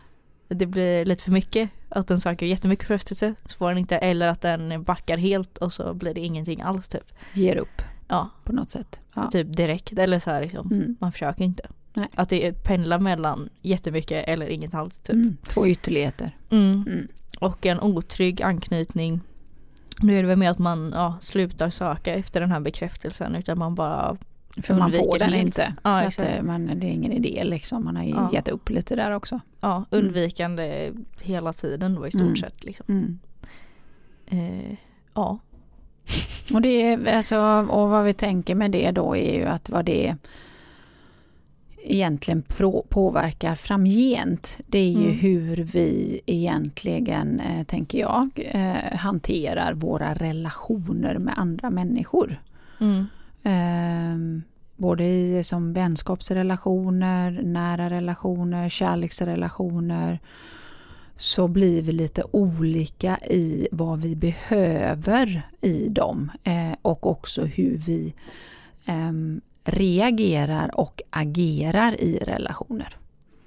det 0.55 0.65
blir 0.65 1.05
lite 1.05 1.23
för 1.23 1.31
mycket 1.31 1.69
att 1.89 2.07
den 2.07 2.19
söker 2.19 2.45
jättemycket 2.45 2.87
bekräftelse 2.87 3.35
så 3.45 3.57
får 3.57 3.69
den 3.69 3.77
inte 3.77 3.97
eller 3.97 4.27
att 4.27 4.41
den 4.41 4.83
backar 4.83 5.17
helt 5.17 5.57
och 5.57 5.73
så 5.73 5.93
blir 5.93 6.13
det 6.13 6.21
ingenting 6.21 6.61
alls 6.61 6.87
typ. 6.87 7.11
Ger 7.33 7.55
upp 7.55 7.81
Ja, 8.07 8.29
på 8.43 8.53
något 8.53 8.69
sätt. 8.69 9.01
Ja. 9.13 9.29
typ 9.31 9.57
direkt 9.57 9.97
eller 9.97 10.19
så 10.19 10.29
här 10.29 10.41
liksom. 10.41 10.71
Mm. 10.71 10.95
Man 10.99 11.11
försöker 11.11 11.43
inte. 11.43 11.63
Nej. 11.93 12.07
Att 12.15 12.29
det 12.29 12.63
pendlar 12.63 12.99
mellan 12.99 13.49
jättemycket 13.61 14.27
eller 14.27 14.47
inget 14.47 14.73
alls 14.73 14.99
typ. 14.99 15.13
Mm. 15.13 15.37
Två 15.43 15.67
ytterligheter. 15.67 16.37
Mm. 16.49 16.83
Mm. 16.87 17.07
Och 17.39 17.65
en 17.65 17.79
otrygg 17.79 18.41
anknytning. 18.41 19.21
Nu 19.99 20.17
är 20.17 20.21
det 20.21 20.27
väl 20.27 20.37
med 20.37 20.51
att 20.51 20.59
man 20.59 20.91
ja, 20.95 21.17
slutar 21.19 21.69
söka 21.69 22.13
efter 22.15 22.41
den 22.41 22.51
här 22.51 22.59
bekräftelsen 22.59 23.35
utan 23.35 23.59
man 23.59 23.75
bara 23.75 24.17
För 24.57 24.73
man 24.75 24.91
får 24.91 25.19
den 25.19 25.33
inte. 25.33 25.73
Ja, 25.83 25.93
så 25.93 25.99
att, 25.99 26.07
exakt. 26.07 26.29
eh, 26.29 26.43
man, 26.43 26.65
det 26.79 26.87
är 26.87 26.91
ingen 26.91 27.11
idé 27.11 27.41
liksom. 27.43 27.83
Man 27.85 27.95
har 27.95 28.03
ju 28.03 28.09
Ja. 28.09 28.29
gett 28.33 28.47
upp 28.47 28.69
lite 28.69 28.95
där 28.95 29.11
också. 29.11 29.39
ja, 29.61 29.85
undvikande 29.89 30.91
hela 31.21 31.53
tiden 31.53 31.95
då 31.95 32.07
i 32.07 32.11
stort 32.11 32.21
Mm. 32.21 32.35
sett. 32.35 32.63
Liksom. 32.63 32.85
Mm. 32.89 33.19
Eh, 34.27 34.77
ja. 35.13 35.39
Och, 36.53 36.61
det 36.61 37.07
alltså, 37.07 37.37
och 37.69 37.89
vad 37.89 38.05
vi 38.05 38.13
tänker 38.13 38.55
med 38.55 38.71
det 38.71 38.91
då 38.91 39.15
är 39.15 39.35
ju 39.35 39.45
att 39.45 39.69
vad 39.69 39.85
det 39.85 40.15
egentligen 41.83 42.43
påverkar 42.89 43.55
framgent. 43.55 44.59
Det 44.67 44.77
är 44.79 44.91
ju 44.91 45.03
Mm. 45.05 45.17
hur 45.17 45.57
vi 45.57 46.21
egentligen, 46.25 47.39
eh, 47.39 47.63
tänker 47.63 47.99
jag, 47.99 48.29
eh, 48.51 48.97
hanterar 48.97 49.73
våra 49.73 50.13
relationer 50.13 51.17
med 51.17 51.33
andra 51.37 51.69
människor. 51.69 52.41
Mm. 52.79 53.05
Eh, 53.43 54.17
både 54.75 55.03
i 55.03 55.43
som 55.43 55.73
vänskapsrelationer, 55.73 57.31
nära 57.43 57.89
relationer, 57.89 58.69
kärleksrelationer 58.69 60.19
så 61.15 61.47
blir 61.47 61.81
vi 61.81 61.91
lite 61.91 62.23
olika 62.31 63.17
i 63.17 63.67
vad 63.71 64.01
vi 64.01 64.15
behöver 64.15 65.41
i 65.61 65.89
dem 65.89 66.31
eh, 66.43 66.73
och 66.81 67.05
också 67.07 67.45
hur 67.45 67.77
vi 67.77 68.13
ehm, 68.85 69.41
reagerar 69.63 70.79
och 70.79 71.01
agerar 71.09 72.01
i 72.01 72.17
relationer 72.17 72.97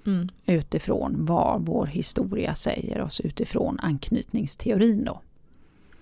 Mm. 0.07 0.29
utifrån 0.47 1.17
vad 1.19 1.67
vår 1.67 1.87
historia 1.87 2.55
säger 2.55 3.01
oss 3.01 3.21
utifrån 3.21 3.79
anknytningsteorin 3.81 5.05
då. 5.05 5.21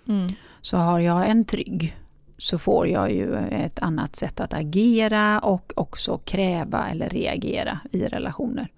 Mm. 0.08 0.32
Så 0.60 0.76
har 0.76 1.00
jag 1.00 1.30
en 1.30 1.44
trygg 1.44 1.96
så 2.42 2.58
får 2.58 2.88
jag 2.88 3.12
ju 3.12 3.36
ett 3.36 3.78
annat 3.78 4.16
sätt 4.16 4.40
att 4.40 4.54
agera 4.54 5.38
och 5.38 5.72
också 5.76 6.18
kräva 6.18 6.88
eller 6.88 7.08
reagera 7.08 7.80
i 7.90 8.04
relationer. 8.04 8.68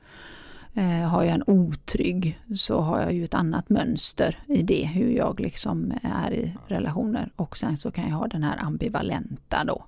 Eh, 0.74 1.08
har 1.08 1.22
jag 1.22 1.34
en 1.34 1.44
otrygg 1.46 2.38
så 2.56 2.80
har 2.80 3.00
jag 3.00 3.12
ju 3.12 3.24
ett 3.24 3.34
annat 3.34 3.68
mönster 3.68 4.38
i 4.46 4.62
det 4.62 4.86
hur 4.86 5.10
jag 5.10 5.40
liksom 5.40 5.92
är 6.02 6.32
i 6.32 6.56
relationer 6.66 7.30
och 7.36 7.58
sen 7.58 7.76
så 7.76 7.90
kan 7.90 8.08
jag 8.08 8.16
ha 8.16 8.26
den 8.26 8.42
här 8.42 8.58
ambivalenta 8.62 9.64
då. 9.64 9.84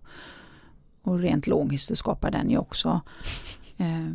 Och 1.03 1.19
rent 1.19 1.47
logiskt 1.47 1.89
så 1.89 1.97
skapar 1.97 2.31
den 2.31 2.51
ju 2.51 2.59
också 2.59 3.01
eh, 3.77 4.11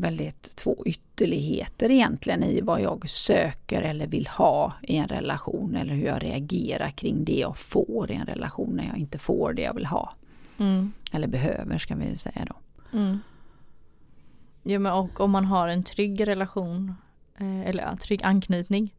väldigt 0.00 0.56
två 0.56 0.82
ytterligheter 0.86 1.90
egentligen 1.90 2.42
i 2.42 2.60
vad 2.60 2.80
jag 2.80 3.08
söker 3.08 3.82
eller 3.82 4.06
vill 4.06 4.26
ha 4.26 4.72
i 4.82 4.96
en 4.96 5.08
relation 5.08 5.76
eller 5.76 5.94
hur 5.94 6.06
jag 6.06 6.22
reagerar 6.22 6.90
kring 6.90 7.24
det 7.24 7.38
jag 7.38 7.56
får 7.56 8.10
i 8.10 8.14
en 8.14 8.26
relation 8.26 8.72
när 8.76 8.86
jag 8.86 8.98
inte 8.98 9.18
får 9.18 9.52
det 9.52 9.62
jag 9.62 9.74
vill 9.74 9.86
ha. 9.86 10.14
Mm. 10.58 10.92
Eller 11.12 11.28
behöver 11.28 11.78
ska 11.78 11.94
vi 11.94 12.16
säga 12.16 12.46
då. 12.48 12.56
Mm. 12.98 13.18
Ja, 14.62 14.78
men 14.78 14.92
och 14.92 15.20
om 15.20 15.30
man 15.30 15.44
har 15.44 15.68
en 15.68 15.84
trygg 15.84 16.28
relation 16.28 16.94
eh, 17.36 17.60
eller 17.60 17.82
en 17.82 17.98
trygg 17.98 18.24
anknytning 18.24 18.94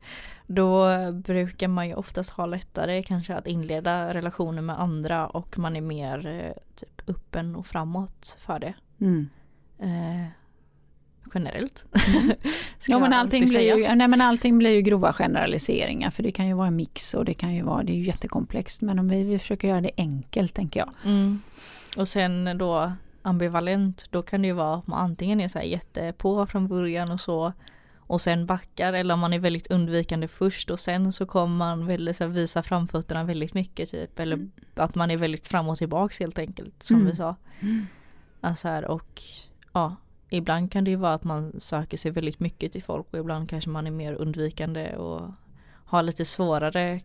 då 0.47 0.87
brukar 1.11 1.67
man 1.67 1.87
ju 1.87 1.93
oftast 1.93 2.29
ha 2.29 2.45
lättare 2.45 3.03
kanske 3.03 3.35
att 3.35 3.47
inleda 3.47 4.13
relationer 4.13 4.61
med 4.61 4.79
andra 4.79 5.27
och 5.27 5.59
man 5.59 5.75
är 5.75 5.81
mer 5.81 6.27
eh, 6.27 6.75
typ 6.75 7.09
öppen 7.09 7.55
och 7.55 7.67
framåt 7.67 8.37
för 8.39 8.59
det. 8.59 8.73
Mm. 8.99 9.29
Eh, 9.79 10.27
generellt. 11.33 11.85
Ska 12.77 12.91
Ja, 12.91 12.99
men 12.99 13.13
allting, 13.13 13.43
blir 13.45 13.59
ju, 13.59 13.95
nej, 13.95 14.07
men 14.07 14.21
allting 14.21 14.57
blir 14.57 14.69
ju 14.69 14.81
grova 14.81 15.13
generaliseringar 15.13 16.09
för 16.11 16.23
det 16.23 16.31
kan 16.31 16.47
ju 16.47 16.53
vara 16.53 16.67
en 16.67 16.75
mix 16.75 17.13
och 17.13 17.25
det 17.25 17.33
kan 17.33 17.53
ju 17.55 17.63
vara, 17.63 17.83
det 17.83 17.91
är 17.91 17.95
ju 17.95 18.03
jättekomplext 18.03 18.81
men 18.81 18.99
om 18.99 19.09
vi, 19.09 19.23
vi 19.23 19.39
försöker 19.39 19.67
göra 19.67 19.81
det 19.81 19.91
enkelt 19.97 20.53
tänker 20.53 20.79
jag. 20.79 20.89
Mm. 21.05 21.41
Och 21.97 22.07
sen 22.07 22.57
då 22.57 22.91
ambivalent 23.21 24.05
då 24.09 24.21
kan 24.21 24.41
det 24.41 24.47
ju 24.47 24.53
vara 24.53 24.75
att 24.75 24.87
man 24.87 24.99
antingen 24.99 25.41
är 25.41 25.47
så 25.47 25.59
här 25.59 25.65
jättepå 25.65 26.45
från 26.45 26.67
början 26.67 27.11
och 27.11 27.21
så 27.21 27.53
och 27.97 28.21
sen 28.21 28.45
backar 28.45 28.93
eller 28.93 29.13
om 29.13 29.19
man 29.19 29.33
är 29.33 29.39
väldigt 29.39 29.67
undvikande 29.71 30.27
först 30.27 30.69
och 30.69 30.79
sen 30.79 31.13
så 31.13 31.25
kommer 31.25 31.57
man 31.57 31.85
väldigt, 31.87 32.15
så 32.15 32.23
här, 32.23 32.31
visa 32.31 32.63
framfötterna 32.63 33.23
väldigt 33.23 33.53
mycket 33.53 33.91
typ 33.91 34.19
eller 34.19 34.35
Mm. 34.35 34.51
att 34.75 34.95
man 34.95 35.11
är 35.11 35.17
väldigt 35.17 35.47
fram 35.47 35.69
och 35.69 35.77
tillbaks 35.77 36.19
helt 36.19 36.39
enkelt 36.39 36.83
som 36.83 36.95
Mm. 36.95 37.07
vi 37.09 37.15
sa. 37.15 37.35
Mm. 37.59 37.87
Alltså 38.41 38.67
här, 38.67 38.85
och 38.85 39.21
ja, 39.73 39.95
ibland 40.37 40.71
kan 40.71 40.83
det 40.83 40.91
ju 40.91 40.97
vara 40.97 41.13
att 41.13 41.23
man 41.23 41.59
söker 41.59 41.97
sig 41.97 42.11
väldigt 42.11 42.39
mycket 42.39 42.71
till 42.71 42.83
folk 42.83 43.07
och 43.11 43.19
ibland 43.19 43.49
kanske 43.49 43.69
man 43.69 43.87
är 43.87 43.91
mer 43.91 44.13
undvikande 44.13 44.95
och 44.95 45.31
har 45.85 46.03
lite 46.03 46.25
svårare 46.25 47.01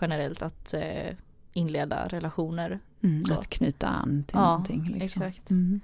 generellt 0.00 0.42
att 0.42 0.74
eh, 0.74 1.16
inleda 1.52 2.08
relationer. 2.08 2.80
Mm, 3.02 3.22
att 3.30 3.46
knyta 3.50 3.88
an 3.88 4.24
till 4.26 4.36
Ja, 4.36 4.44
någonting. 4.44 4.84
Liksom. 4.84 5.22
exakt. 5.22 5.50
Mm. 5.50 5.80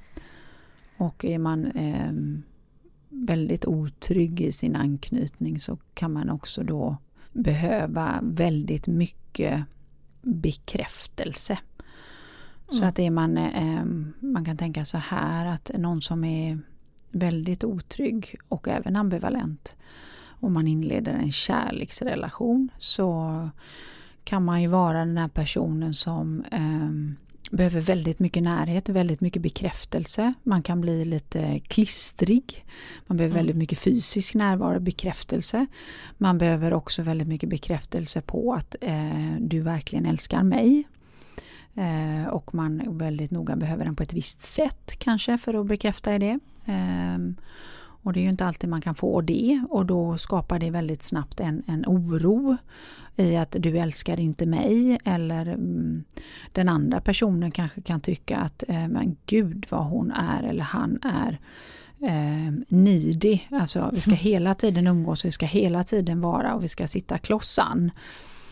Och 0.96 1.24
är 1.24 1.38
man 1.38 1.66
ehm, 1.66 2.42
väldigt 3.08 3.66
otrygg 3.66 4.40
i 4.40 4.52
sin 4.52 4.76
anknytning 4.76 5.60
så 5.60 5.78
kan 5.94 6.12
man 6.12 6.30
också 6.30 6.62
då 6.62 6.96
behöva 7.32 8.18
väldigt 8.22 8.86
mycket 8.86 9.64
bekräftelse. 10.22 11.58
Så 12.70 12.76
Mm. 12.78 12.88
att 12.88 12.98
är 12.98 13.11
man, 13.11 13.37
ehm, 13.37 14.12
man 14.20 14.44
kan 14.44 14.57
tänka 14.57 14.85
så 14.85 14.98
här 14.98 15.46
att 15.46 15.70
någon 15.74 16.02
som 16.02 16.24
är 16.24 16.59
väldigt 17.11 17.64
otrygg 17.64 18.37
och 18.48 18.68
även 18.68 18.96
ambivalent 18.96 19.76
om 20.40 20.52
man 20.52 20.66
inleder 20.68 21.12
en 21.14 21.33
kärleksrelation 21.33 22.68
så 22.78 23.48
kan 24.24 24.44
man 24.44 24.62
ju 24.62 24.68
vara 24.68 24.98
den 24.98 25.18
här 25.18 25.28
personen 25.28 25.94
som 25.94 26.44
ehm, 26.50 27.16
behöver 27.50 27.81
väldigt 27.81 28.18
mycket 28.18 28.42
närhet, 28.42 28.88
väldigt 28.88 29.20
mycket 29.20 29.42
bekräftelse. 29.42 30.33
Man 30.42 30.62
kan 30.62 30.81
bli 30.81 31.04
lite 31.04 31.61
klistrig. 31.61 32.64
Man 33.07 33.16
behöver 33.16 33.35
Mm. 33.35 33.40
väldigt 33.40 33.57
mycket 33.57 33.78
fysisk 33.78 34.35
närvaro, 34.35 34.81
bekräftelse. 34.81 35.66
Man 36.18 36.38
behöver 36.38 36.72
också 36.72 37.02
väldigt 37.02 37.28
mycket 37.28 37.48
bekräftelse 37.48 38.20
på 38.20 38.54
att 38.54 38.76
eh, 38.81 39.37
du 39.40 39.61
verkligen 39.61 40.07
älskar 40.07 40.42
mig. 40.42 40.88
Eh, 41.78 42.28
och 42.28 42.54
man 42.54 42.98
väldigt 42.98 43.30
noga 43.30 43.56
behöver 43.56 43.84
den 43.84 43.96
på 43.96 44.02
ett 44.02 44.12
visst 44.12 44.42
sätt 44.42 44.98
kanske 44.98 45.38
för 45.38 45.54
att 45.54 45.66
bekräfta 45.66 46.18
det. 46.18 46.38
Ehm, 46.64 47.36
och 48.02 48.12
det 48.12 48.20
är 48.20 48.22
ju 48.22 48.28
inte 48.30 48.44
alltid 48.44 48.70
man 48.70 48.80
kan 48.80 48.94
få 48.94 49.20
det 49.20 49.64
och 49.70 49.86
då 49.86 50.18
skapar 50.18 50.58
det 50.58 50.70
väldigt 50.70 51.02
snabbt 51.02 51.40
en, 51.40 51.62
en 51.66 51.84
oro 51.86 52.56
i 53.16 53.36
att 53.36 53.56
du 53.58 53.78
älskar 53.78 54.20
inte 54.20 54.46
mig 54.46 54.98
eller 55.04 55.46
mm, 55.46 56.04
den 56.52 56.68
andra 56.68 57.00
personen 57.00 57.50
kanske 57.50 57.80
kan 57.80 58.00
tycka 58.00 58.36
att 58.36 58.64
eh, 58.68 58.88
men 58.88 59.16
gud 59.26 59.66
vad 59.68 59.84
hon 59.84 60.10
är 60.10 60.42
eller 60.42 60.64
han 60.64 60.98
är 61.02 61.38
eh, 62.00 62.52
needy. 62.68 63.40
Alltså 63.50 63.90
vi 63.94 64.00
ska 64.00 64.10
hela 64.10 64.54
tiden 64.54 64.86
umgås, 64.86 65.24
vi 65.24 65.30
ska 65.30 65.46
hela 65.46 65.84
tiden 65.84 66.20
vara 66.20 66.54
och 66.54 66.64
vi 66.64 66.68
ska 66.68 66.86
sitta 66.86 67.18
klossan. 67.18 67.90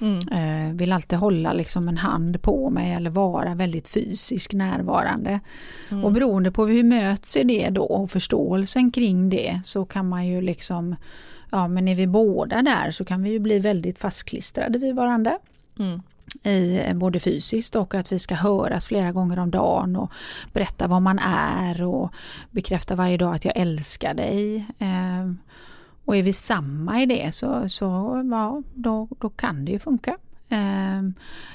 Mm. 0.00 0.18
Eh, 0.28 0.74
vill 0.74 0.92
alltid 0.92 1.18
hålla 1.18 1.52
liksom 1.52 1.88
en 1.88 1.96
hand 1.96 2.42
på 2.42 2.70
mig 2.70 2.92
eller 2.92 3.11
vara 3.11 3.54
väldigt 3.54 3.88
fysiskt 3.88 4.52
närvarande. 4.52 5.40
Mm. 5.90 6.04
Och 6.04 6.12
beroende 6.12 6.52
på 6.52 6.66
hur 6.66 6.85
möts 6.85 7.37
i 7.37 7.44
det 7.44 7.70
då 7.70 7.82
och 7.82 8.11
förståelsen 8.11 8.90
kring 8.90 9.30
det 9.30 9.61
så 9.64 9.85
kan 9.85 10.09
man 10.09 10.26
ju 10.26 10.40
liksom 10.40 10.96
Ja 11.50 11.68
men 11.68 11.88
är 11.88 11.94
vi 11.94 12.06
båda 12.06 12.62
där 12.62 12.90
så 12.90 13.04
kan 13.04 13.22
vi 13.22 13.30
ju 13.30 13.38
bli 13.38 13.59
väldigt 13.59 13.98
fastklistrade 13.98 14.78
vid 14.78 14.94
varandra. 14.94 15.38
Mm. 15.78 16.02
I, 16.42 16.80
eh, 16.87 16.94
både 16.94 17.20
fysiskt 17.20 17.76
och 17.76 17.94
att 17.94 18.12
vi 18.12 18.18
ska 18.18 18.35
höras 18.35 18.87
flera 18.87 19.12
gånger 19.12 19.38
om 19.38 19.50
dagen 19.50 19.96
och 19.96 20.11
berätta 20.52 20.87
vad 20.87 21.02
man 21.02 21.18
är 21.18 21.82
och 21.82 22.12
bekräfta 22.50 22.94
varje 22.94 23.16
dag 23.16 23.35
att 23.35 23.44
jag 23.44 23.56
älskar 23.56 24.14
dig. 24.14 24.66
Och 26.07 26.16
är 26.16 26.23
vi 26.23 26.33
samma 26.33 27.03
i 27.03 27.07
det 27.07 27.35
så, 27.35 27.69
så 27.69 27.85
ja, 28.31 28.62
då, 28.75 29.09
då 29.19 29.29
kan 29.29 29.64
det 29.64 29.73
ju 29.73 29.79
funka. 29.79 30.16
Eh, 30.49 30.99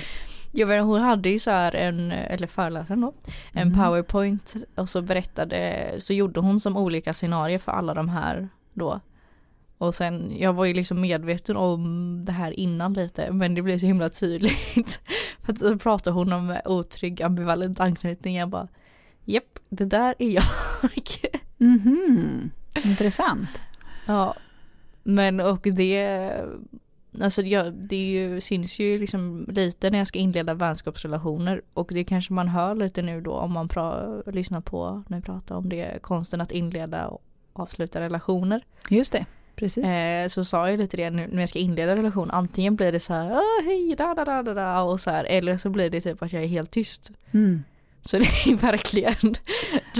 Jag 0.52 0.66
vet, 0.66 0.82
hon 0.84 1.00
hade 1.00 1.28
ju 1.30 1.38
så 1.38 1.50
här 1.50 1.74
en, 1.74 2.12
eller 2.12 2.46
föreläsaren 2.46 3.00
då, 3.00 3.12
en 3.52 3.68
Mhm. 3.68 3.78
powerpoint 3.78 4.54
och 4.74 4.88
så 4.88 5.02
berättade, 5.02 5.90
så 5.98 6.12
gjorde 6.12 6.40
hon 6.40 6.60
som 6.60 6.76
olika 6.76 7.12
scenarier 7.12 7.58
för 7.58 7.72
alla 7.72 7.94
de 7.94 8.08
här 8.08 8.48
då. 8.72 9.00
Och 9.78 9.94
sen, 9.94 10.38
jag 10.38 10.52
var 10.52 10.64
ju 10.64 10.74
liksom 10.74 11.00
medveten 11.00 11.56
om 11.56 12.24
det 12.24 12.32
här 12.32 12.60
innan 12.60 12.92
lite 12.92 13.32
men 13.32 13.54
det 13.54 13.62
blev 13.62 13.78
så 13.78 13.86
himla 13.86 14.08
tydligt. 14.08 15.02
för 15.42 15.52
att 15.52 15.58
så 15.58 15.78
pratade 15.78 16.14
hon 16.14 16.32
om 16.32 16.56
otrygg 16.64 17.22
ambivalent 17.22 17.80
anknytning, 17.80 18.36
jag 18.36 18.48
bara 18.48 18.68
Japp, 19.24 19.58
det 19.68 19.84
där 19.84 20.14
är 20.18 20.30
jag. 20.30 20.44
Mhm, 21.58 22.50
Intressant. 22.84 23.60
Ja, 24.06 24.34
men 25.02 25.40
och 25.40 25.60
det, 25.62 26.30
alltså 27.20 27.42
jag, 27.42 27.72
det 27.74 27.96
är 27.96 28.06
ju, 28.06 28.40
syns 28.40 28.78
ju 28.78 28.98
liksom 28.98 29.46
lite 29.48 29.90
när 29.90 29.98
jag 29.98 30.08
ska 30.08 30.18
inleda 30.18 30.54
vänskapsrelationer 30.54 31.62
och 31.74 31.90
det 31.94 32.04
kanske 32.04 32.32
man 32.32 32.48
hör 32.48 32.74
lite 32.74 33.02
nu 33.02 33.20
då 33.20 33.32
om 33.32 33.52
man 33.52 33.68
pra, 33.68 34.16
lyssnar 34.26 34.60
på 34.60 35.02
när 35.08 35.16
vi 35.18 35.22
pratar 35.22 35.56
om 35.56 35.68
det, 35.68 35.98
konsten 36.02 36.40
att 36.40 36.52
inleda 36.52 37.06
och 37.06 37.22
avsluta 37.52 38.00
relationer. 38.00 38.64
Just 38.90 39.12
det, 39.12 39.26
precis. 39.56 39.84
Eh, 39.84 40.28
så 40.28 40.44
sa 40.44 40.70
jag 40.70 40.78
lite 40.78 40.96
det 40.96 41.10
nu 41.10 41.28
när 41.32 41.42
jag 41.42 41.48
ska 41.48 41.58
inleda 41.58 41.96
relation, 41.96 42.30
antingen 42.30 42.76
blir 42.76 42.92
det 42.92 43.00
så 43.00 43.12
här 43.14 43.30
"Ah, 43.32 43.62
hej 43.64 43.94
da 43.98 44.14
da 44.14 44.24
da 44.24 44.42
da 44.42 44.54
da 44.54 44.80
och 44.82 45.00
så 45.00 45.10
här 45.10 45.24
eller 45.24 45.56
så 45.56 45.70
blir 45.70 45.90
det 45.90 46.00
typ 46.00 46.22
att 46.22 46.32
jag 46.32 46.42
är 46.42 46.46
helt 46.48 46.70
tyst. 46.70 47.10
Mm. 47.32 47.64
Så 48.02 48.18
det 48.18 48.24
är 48.24 48.56
verkligen 48.60 49.34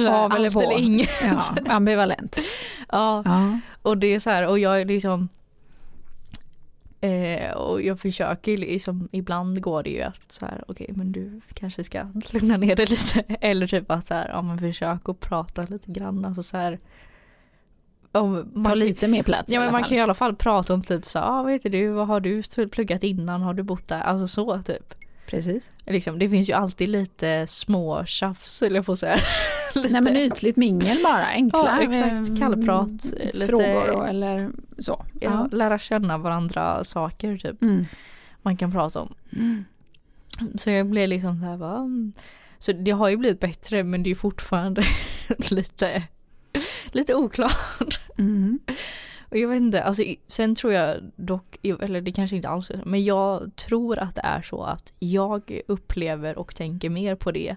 Av 0.08 0.32
eller 0.32 0.50
på. 0.50 0.60
eller 0.60 0.78
inget. 0.78 1.10
Ja, 1.22 1.40
ambivalent. 1.68 2.36
Ja. 2.92 3.22
Ja. 3.24 3.60
Och 3.82 3.98
det 3.98 4.06
är 4.14 4.20
så 4.20 4.30
här, 4.30 4.46
och 4.48 4.58
jag 4.58 4.80
är 4.80 4.84
liksom 4.84 5.28
eh, 7.00 7.52
Och 7.56 7.82
jag 7.82 8.00
försöker 8.00 8.56
liksom, 8.56 9.08
ibland 9.12 9.60
går 9.60 9.82
det 9.82 9.90
ju 9.90 10.02
att 10.02 10.32
så 10.32 10.46
här, 10.46 10.64
okej 10.68 10.90
men 10.94 11.12
du 11.12 11.40
kanske 11.54 11.84
ska 11.84 12.02
lugna 12.30 12.56
ner 12.56 12.76
dig 12.76 12.86
lite. 12.86 13.20
Eller 13.40 13.66
typ 13.66 13.90
att 13.90 14.06
så 14.06 14.14
här, 14.14 14.28
ja 14.28 14.42
men 14.42 14.58
försök 14.58 15.08
att 15.08 15.20
prata 15.20 15.62
lite 15.70 15.90
grann. 15.92 16.24
Alltså 16.24 16.42
så 16.42 16.56
här, 16.56 16.78
om 18.20 18.50
man 18.54 18.64
Ta 18.64 18.74
lite 18.74 19.08
mer 19.08 19.22
plats 19.22 19.52
Ja 19.52 19.60
men 19.60 19.72
man 19.72 19.82
kan 19.84 19.96
i 19.96 20.00
alla 20.00 20.14
fall 20.14 20.36
prata 20.36 20.74
om 20.74 20.82
typ 20.82 21.06
så 21.06 21.18
ah, 21.18 21.42
vad 21.42 21.52
heter 21.52 21.70
du, 21.70 21.88
vad 21.88 22.06
har 22.06 22.20
du 22.20 22.42
pluggat 22.68 23.02
innan, 23.02 23.42
har 23.42 23.54
du 23.54 23.62
bott 23.62 23.88
där? 23.88 24.00
Alltså 24.00 24.26
så 24.26 24.62
typ. 24.62 24.94
Precis. 25.26 25.70
Liksom, 25.86 26.18
det 26.18 26.28
finns 26.28 26.48
ju 26.48 26.52
alltid 26.52 26.88
lite 26.88 27.46
små 27.46 28.04
tjafs 28.04 28.60
höll 28.60 28.74
jag 28.74 28.90
att 28.90 28.98
säga. 28.98 29.16
lite. 29.74 29.88
Nej 29.88 30.00
men 30.02 30.16
ytligt 30.16 30.56
mingel 30.56 30.96
bara, 31.04 31.26
enkla 31.26 31.58
Ja, 31.64 31.80
exakt. 31.82 32.30
eh, 32.30 32.36
Kallprat, 32.36 33.04
lite- 33.34 33.46
frågor 33.46 34.08
eller 34.08 34.50
så. 34.78 35.04
ja, 35.20 35.48
lära 35.52 35.78
känna 35.78 36.18
varandra 36.18 36.84
saker 36.84 37.36
typ. 37.36 37.62
Mm. 37.62 37.86
Man 38.42 38.56
kan 38.56 38.72
prata 38.72 39.00
om. 39.00 39.14
Mm. 39.36 39.64
Så 40.54 40.70
jag 40.70 40.86
blev 40.86 41.08
liksom 41.08 41.40
så 41.40 41.44
här 41.46 41.56
va? 41.56 41.88
Så 42.58 42.72
det 42.72 42.90
har 42.90 43.08
ju 43.08 43.16
blivit 43.16 43.40
bättre 43.40 43.84
men 43.84 44.02
det 44.02 44.10
är 44.10 44.14
fortfarande 44.14 44.82
lite, 45.50 46.02
lite 46.92 47.14
oklart. 47.14 48.00
Mm. 48.18 48.60
Och 49.28 49.36
jag 49.36 49.48
vet 49.48 49.56
inte, 49.56 49.82
alltså 49.82 50.02
sen 50.28 50.54
tror 50.54 50.72
jag 50.72 50.96
dock, 51.16 51.56
eller 51.62 52.00
det 52.00 52.12
kanske 52.12 52.36
inte 52.36 52.48
alls 52.48 52.70
är 52.70 52.74
så, 52.74 52.88
men 52.88 53.04
jag 53.04 53.56
tror 53.56 53.98
att 53.98 54.14
det 54.14 54.20
är 54.24 54.42
så 54.42 54.62
att 54.62 54.92
jag 54.98 55.60
upplever 55.68 56.38
och 56.38 56.54
tänker 56.54 56.90
mer 56.90 57.14
på 57.14 57.32
det 57.32 57.56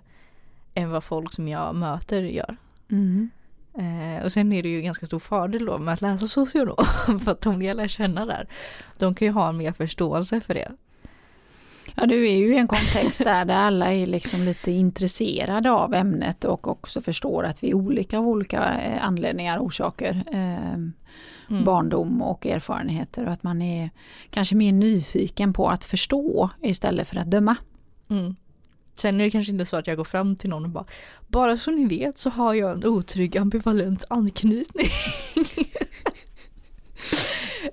än 0.73 0.89
vad 0.89 1.03
folk 1.03 1.34
som 1.34 1.47
jag 1.47 1.75
möter 1.75 2.21
gör. 2.21 2.57
Mm. 2.91 3.30
Eh, 3.73 4.23
och 4.23 4.32
sen 4.32 4.53
är 4.53 4.63
det 4.63 4.69
ju 4.69 4.82
ganska 4.82 5.05
stor 5.05 5.19
fördel 5.19 5.65
då 5.65 5.77
med 5.77 5.93
att 5.93 6.01
läsa 6.01 6.27
socionom 6.27 7.19
för 7.23 7.32
att 7.32 7.41
de 7.41 7.61
jag 7.61 7.77
lär 7.77 7.88
känna 7.88 8.25
där, 8.25 8.47
de 8.97 9.15
kan 9.15 9.25
ju 9.25 9.32
ha 9.32 9.49
en 9.49 9.57
mer 9.57 9.71
förståelse 9.71 10.41
för 10.41 10.53
det. 10.53 10.71
Ja, 12.00 12.06
du 12.06 12.28
är 12.28 12.36
ju 12.38 12.54
i 12.54 12.58
en 12.58 12.68
kontext 12.68 13.24
där, 13.24 13.45
där 13.45 13.56
alla 13.56 13.93
är 13.93 14.06
liksom 14.06 14.43
lite 14.43 14.72
intresserade 14.72 15.72
av 15.72 15.93
ämnet 15.93 16.45
och 16.45 16.68
också 16.68 17.02
förstår 17.02 17.43
att 17.43 17.64
vi 17.64 17.70
är 17.70 17.74
olika 17.74 18.18
av 18.18 18.28
olika 18.28 18.80
eh, 18.80 19.04
anledningar, 19.06 19.60
orsaker, 19.60 20.24
eh, 20.32 20.80
Mm. 21.50 21.64
barndom 21.64 22.22
och 22.22 22.45
erfarenheter 22.45 23.26
och 23.26 23.32
att 23.32 23.43
man 23.43 23.62
är 23.62 23.89
kanske 24.30 24.56
mer 24.56 24.72
nyfiken 24.72 25.54
på 25.54 25.70
att 25.70 25.86
förstå 25.86 26.50
istället 26.62 27.08
för 27.08 27.16
att 27.16 27.32
döma. 27.32 27.56
Mm. 28.10 28.36
Sen 28.95 29.20
är 29.20 29.24
det 29.24 29.30
kanske 29.30 29.52
inte 29.52 29.66
så 29.66 29.76
att 29.78 29.88
jag 29.88 29.97
går 29.97 30.04
fram 30.04 30.36
till 30.36 30.50
någon 30.50 30.64
och 30.64 30.70
bara 30.70 30.86
Bara 31.28 31.58
så 31.58 31.72
ni 31.72 31.86
vet 31.86 32.18
så 32.18 32.30
har 32.30 32.54
jag 32.54 32.72
en 32.72 32.86
otrygg 32.86 33.38
ambivalent 33.38 34.06
anknytning. 34.10 34.88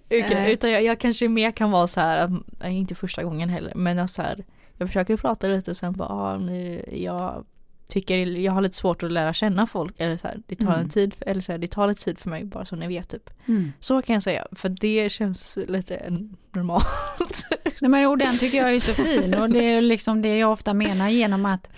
Utan- 0.08 0.36
Nej. 0.36 0.52
Utan 0.52 0.70
jag, 0.70 0.82
jag 0.84 1.00
kanske 1.00 1.28
mer 1.28 1.50
kan 1.50 1.70
vara 1.70 1.86
så 1.86 2.00
här, 2.00 2.30
äh, 2.64 2.76
inte 2.76 2.94
första 2.94 3.22
gången 3.24 3.48
heller, 3.48 3.72
men 3.74 3.96
jag, 3.96 4.10
så 4.10 4.22
här, 4.22 4.44
jag 4.78 4.88
försöker 4.88 5.16
prata 5.16 5.46
lite 5.48 5.74
sen 5.74 5.92
bara, 5.92 6.08
ah, 6.08 6.38
nu, 6.38 6.84
jag 6.92 7.44
tycker 7.88 8.16
jag 8.18 8.52
har 8.52 8.60
lite 8.60 8.76
svårt 8.76 9.02
att 9.02 9.12
lära 9.12 9.32
känna 9.32 9.66
folk 9.66 9.94
eller 9.98 10.16
så 10.16 10.26
här, 10.28 10.42
det 10.46 10.56
tar 10.56 10.66
Mm. 10.66 10.80
en 10.80 10.88
tid, 10.88 11.14
eller 11.20 11.40
så 11.40 11.52
här, 11.52 11.58
det 11.58 11.66
tar 11.66 11.86
lite 11.88 12.04
tid 12.04 12.18
för 12.18 12.30
mig 12.30 12.44
bara 12.44 12.64
så 12.64 12.76
ni 12.76 12.86
vet 12.88 13.08
typ. 13.08 13.30
Så 13.80 14.02
kan 14.02 14.14
jag 14.14 14.22
säga, 14.22 14.46
för 14.52 14.68
det 14.68 15.12
känns 15.12 15.58
lite 15.68 16.02
normalt. 16.52 17.46
Nej, 17.80 17.90
men, 17.90 18.06
och 18.06 18.18
den 18.18 18.38
tycker 18.38 18.58
jag 18.58 18.74
är 18.74 18.80
så 18.80 18.92
fin 18.94 19.34
och 19.34 19.50
det 19.50 19.64
är 19.64 19.80
liksom 19.80 20.22
det 20.22 20.38
jag 20.38 20.52
ofta 20.52 20.74
menar 20.74 21.08
genom 21.08 21.46
att, 21.46 21.68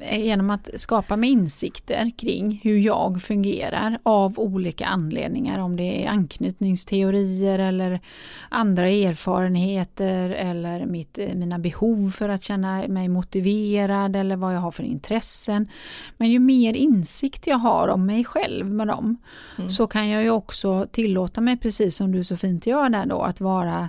genom 0.00 0.50
att 0.50 0.68
skapa 0.74 1.16
med 1.16 1.30
insikter 1.30 2.10
kring 2.18 2.60
hur 2.62 2.78
jag 2.78 3.22
fungerar 3.22 3.98
av 4.02 4.38
olika 4.38 4.86
anledningar. 4.86 5.58
Om 5.58 5.76
det 5.76 6.04
är 6.04 6.08
anknytningsteorier 6.08 7.58
eller 7.58 8.00
andra 8.48 8.88
erfarenheter 8.88 10.30
eller 10.30 10.86
mitt, 10.86 11.18
mina 11.34 11.58
behov 11.58 12.10
för 12.10 12.28
att 12.28 12.42
känna 12.42 12.88
mig 12.88 13.08
motiverad 13.08 14.16
eller 14.16 14.36
vad 14.36 14.54
jag 14.54 14.60
har 14.60 14.70
för 14.70 14.82
intressen. 14.82 15.68
Men 16.16 16.30
ju 16.30 16.38
mer 16.38 16.74
insikt 16.74 17.46
jag 17.46 17.58
har 17.58 17.88
om 17.88 18.06
mig 18.06 18.24
själv 18.24 18.66
med 18.70 18.86
dem 18.86 19.16
Mm. 19.58 19.70
så 19.70 19.86
kan 19.86 20.08
jag 20.08 20.22
ju 20.22 20.30
också 20.30 20.86
tillåta 20.92 21.40
mig, 21.40 21.56
precis 21.56 21.96
som 21.96 22.12
du 22.12 22.24
så 22.24 22.36
fint 22.36 22.66
gör 22.66 22.88
där 22.88 23.06
då, 23.06 23.22
att 23.22 23.40
vara 23.40 23.88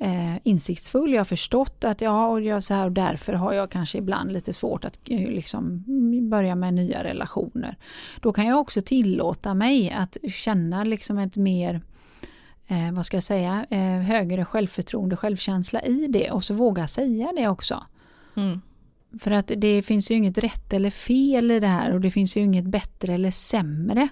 eh, 0.00 0.36
insiktsfull. 0.42 1.12
Jag 1.12 1.20
har 1.20 1.24
förstått 1.24 1.84
att 1.84 2.00
ja, 2.00 2.26
och 2.26 2.40
jag 2.40 2.64
så 2.64 2.74
här 2.74 2.84
och 2.84 2.92
därför 2.92 3.32
har 3.32 3.52
jag 3.52 3.70
kanske 3.70 3.98
ibland 3.98 4.32
lite 4.32 4.52
svårt 4.52 4.84
att 4.84 4.98
eh, 5.04 5.30
liksom 5.30 5.84
börja 6.30 6.54
med 6.54 6.74
nya 6.74 7.04
relationer. 7.04 7.76
Då 8.20 8.32
kan 8.32 8.46
jag 8.46 8.60
också 8.60 8.82
tillåta 8.82 9.54
mig 9.54 9.90
att 9.90 10.16
känna 10.32 10.84
liksom 10.84 11.18
ett 11.18 11.36
mer 11.36 11.80
eh, 12.66 12.92
vad 12.92 13.06
ska 13.06 13.16
jag 13.16 13.24
säga, 13.24 13.66
eh, 13.70 14.00
högre 14.00 14.44
självförtroende, 14.44 15.16
självkänsla 15.16 15.82
i 15.82 16.06
det 16.06 16.30
och 16.30 16.44
så 16.44 16.54
våga 16.54 16.86
säga 16.86 17.32
det 17.36 17.48
också. 17.48 17.84
Mm. 18.36 18.60
För 19.18 19.30
att 19.30 19.52
det 19.56 19.82
finns 19.82 20.10
ju 20.10 20.14
inget 20.14 20.38
rätt 20.38 20.72
eller 20.72 20.90
fel 20.90 21.50
i 21.50 21.60
det 21.60 21.66
här 21.66 21.94
och 21.94 22.00
det 22.00 22.10
finns 22.10 22.36
ju 22.36 22.40
inget 22.40 22.64
bättre 22.64 23.14
eller 23.14 23.30
sämre. 23.30 24.08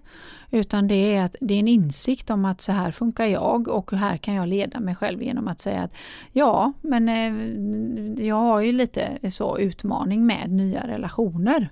Utan 0.51 0.89
det 0.89 0.95
är, 0.95 1.25
att, 1.25 1.37
det 1.41 1.55
är 1.55 1.59
en 1.59 1.69
insikt 1.69 2.31
om 2.31 2.45
att 2.45 2.61
så 2.61 2.73
här 2.73 2.91
funkar 2.91 3.27
jag 3.27 3.69
och 3.69 3.93
här 3.93 4.17
kan 4.17 4.35
jag 4.35 4.49
leda 4.49 4.81
mig 4.81 4.95
själv 4.95 5.23
genom 5.23 5.49
att 5.49 5.61
säga 5.61 5.83
att 5.83 5.93
ja, 6.33 6.73
men 6.81 7.09
eh, 7.09 8.27
jag 8.27 8.37
har 8.37 8.61
ju 8.61 8.73
lite 8.73 9.31
så 9.31 9.59
utmaning 9.59 10.27
med 10.27 10.51
nya 10.51 10.87
relationer. 10.87 11.69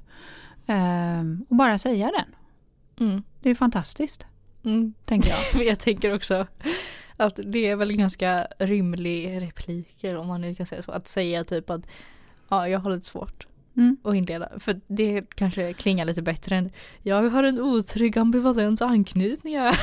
Eh, 0.66 1.20
och 1.48 1.56
bara 1.56 1.78
säga 1.78 2.10
den. 2.10 2.34
Mm. 3.08 3.22
Det 3.42 3.50
är 3.50 3.54
fantastiskt, 3.54 4.26
Mm. 4.64 4.94
tänker 5.04 5.30
jag. 5.30 5.66
Jag 5.66 5.78
tänker 5.78 6.14
också 6.14 6.46
att 7.16 7.40
det 7.44 7.66
är 7.66 7.76
väl 7.76 7.96
ganska 7.96 8.46
rymlig 8.58 9.42
repliker 9.42 10.16
om 10.16 10.26
man 10.26 10.40
nu 10.40 10.54
kan 10.54 10.66
säga 10.66 10.82
så. 10.82 10.92
Att 10.92 11.08
säga 11.08 11.44
typ 11.44 11.70
att 11.70 11.86
ja, 12.48 12.68
jag 12.68 12.78
har 12.78 12.90
lite 12.90 13.06
svårt 13.06 13.46
Mm. 13.76 13.96
att 14.04 14.14
inleda. 14.14 14.48
För 14.58 14.80
det 14.86 15.22
kanske 15.34 15.72
klingar 15.72 16.04
lite 16.04 16.22
bättre 16.22 16.56
än 16.56 16.70
jag 17.02 17.30
har 17.30 17.42
en 17.44 17.60
otrygg 17.60 18.18
ambivalent 18.18 18.82
anknytning. 18.82 19.58
här." 19.58 19.76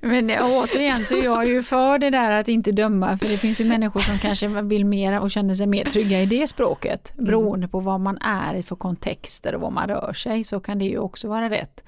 Men 0.00 0.30
återigen 0.30 1.04
så 1.04 1.14
är 1.18 1.24
jag 1.24 1.46
ju 1.46 1.62
för 1.62 1.98
det 1.98 2.10
där 2.10 2.32
att 2.32 2.48
inte 2.48 2.72
döma 2.72 3.18
för 3.18 3.26
det 3.26 3.36
finns 3.36 3.60
ju 3.60 3.64
människor 3.64 4.00
som 4.00 4.18
kanske 4.18 4.62
vill 4.62 4.84
mer 4.84 5.20
och 5.20 5.30
känner 5.30 5.54
sig 5.54 5.66
mer 5.66 5.84
trygga 5.84 6.22
i 6.22 6.26
det 6.26 6.46
språket. 6.46 7.12
Mm. 7.14 7.24
Beroende 7.24 7.68
på 7.68 7.80
vad 7.80 8.00
man 8.00 8.18
är 8.18 8.54
i 8.54 8.62
för 8.62 8.76
kontexter 8.76 9.54
och 9.54 9.60
var 9.60 9.70
man 9.70 9.88
rör 9.88 10.12
sig 10.12 10.44
så 10.44 10.60
kan 10.60 10.78
det 10.78 10.84
ju 10.84 10.98
också 10.98 11.28
vara 11.28 11.50
rätt. 11.50 11.84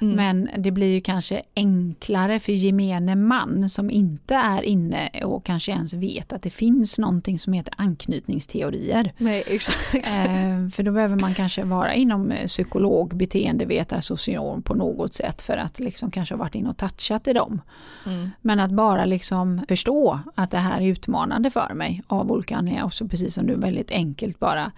Mm. 0.00 0.16
Men 0.16 0.62
det 0.62 0.70
blir 0.70 0.94
ju 0.94 1.00
kanske 1.00 1.42
enklare 1.56 2.40
för 2.40 2.52
gemene 2.52 3.16
man 3.16 3.68
som 3.68 3.90
inte 3.90 4.34
är 4.34 4.62
inne 4.62 5.08
och 5.24 5.44
kanske 5.44 5.72
ens 5.72 5.94
vet 5.94 6.32
att 6.32 6.42
det 6.42 6.50
finns 6.50 6.98
någonting 6.98 7.38
som 7.38 7.52
heter 7.52 7.74
anknytningsteorier. 7.76 9.12
Nej 9.18 9.44
exakt. 9.46 10.08
Eh, 10.08 10.68
för 10.72 10.82
då 10.82 10.92
behöver 10.92 11.16
man 11.16 11.34
kanske 11.34 11.64
vara 11.64 11.94
inom 11.94 12.30
eh, 12.30 12.46
psykolog, 12.46 13.16
beteendevetare, 13.16 14.00
socionom 14.00 14.62
på 14.62 14.74
något 14.74 15.14
sätt 15.14 15.42
för 15.42 15.56
att 15.56 15.80
liksom 15.80 16.10
kanske 16.10 16.34
ha 16.34 16.38
varit 16.38 16.54
inne 16.54 16.68
och 16.68 16.76
touchat 16.76 17.28
i 17.28 17.32
dem. 17.32 17.60
Mm. 18.06 18.30
Men 18.40 18.60
att 18.60 18.70
bara 18.70 19.04
liksom 19.04 19.64
förstå 19.68 20.20
att 20.34 20.50
det 20.50 20.58
här 20.58 20.80
är 20.80 20.86
utmanande 20.86 21.50
för 21.50 21.74
mig 21.74 22.02
av 22.06 22.32
olika 22.32 22.56
anledningar. 22.56 22.84
Och 22.84 22.94
så 22.94 23.08
precis 23.08 23.34
som 23.34 23.46
du 23.46 23.54
väldigt 23.54 23.90
enkelt 23.90 24.38
bara. 24.38 24.72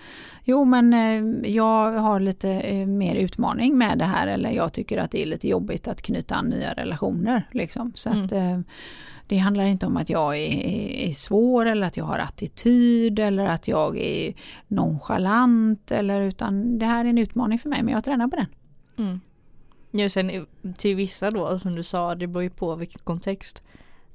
Jo 0.44 0.64
men 0.64 0.94
eh, 0.94 1.50
jag 1.50 1.92
har 1.92 2.20
lite 2.20 2.50
eh, 2.50 2.86
mer 2.86 3.14
utmaning 3.14 3.78
med 3.78 3.98
det 3.98 4.04
här 4.04 4.26
eller 4.26 4.50
jag 4.50 4.72
tycker 4.72 4.98
att 4.98 5.05
det 5.10 5.22
är 5.22 5.26
lite 5.26 5.48
jobbigt 5.48 5.88
att 5.88 6.02
knyta 6.02 6.34
an 6.34 6.46
nya 6.46 6.72
relationer. 6.72 7.48
Liksom. 7.52 7.92
Så 7.94 8.10
Mm. 8.10 8.24
att 8.24 8.32
eh, 8.32 8.60
det 9.28 9.36
handlar 9.38 9.64
inte 9.64 9.86
om 9.86 9.96
att 9.96 10.10
jag 10.10 10.36
är, 10.36 10.50
är, 10.50 11.08
är 11.08 11.12
svår 11.12 11.66
eller 11.66 11.86
att 11.86 11.96
jag 11.96 12.04
har 12.04 12.18
attityd 12.18 13.18
eller 13.18 13.46
att 13.46 13.68
jag 13.68 13.98
är 13.98 14.34
nonchalant 14.68 15.92
eller 15.92 16.20
utan 16.20 16.78
det 16.78 16.86
här 16.86 17.04
är 17.04 17.08
en 17.08 17.18
utmaning 17.18 17.58
för 17.58 17.68
mig 17.68 17.82
men 17.82 17.94
jag 17.94 18.04
tränar 18.04 18.28
på 18.28 18.36
den. 18.36 18.46
Mm. 18.98 19.20
Ja, 19.90 20.08
sen 20.08 20.46
till 20.78 20.96
vissa 20.96 21.30
då 21.30 21.58
som 21.58 21.74
du 21.74 21.82
sa, 21.82 22.14
det 22.14 22.26
beror 22.26 22.42
ju 22.42 22.50
på 22.50 22.74
vilken 22.74 23.00
kontext. 23.04 23.62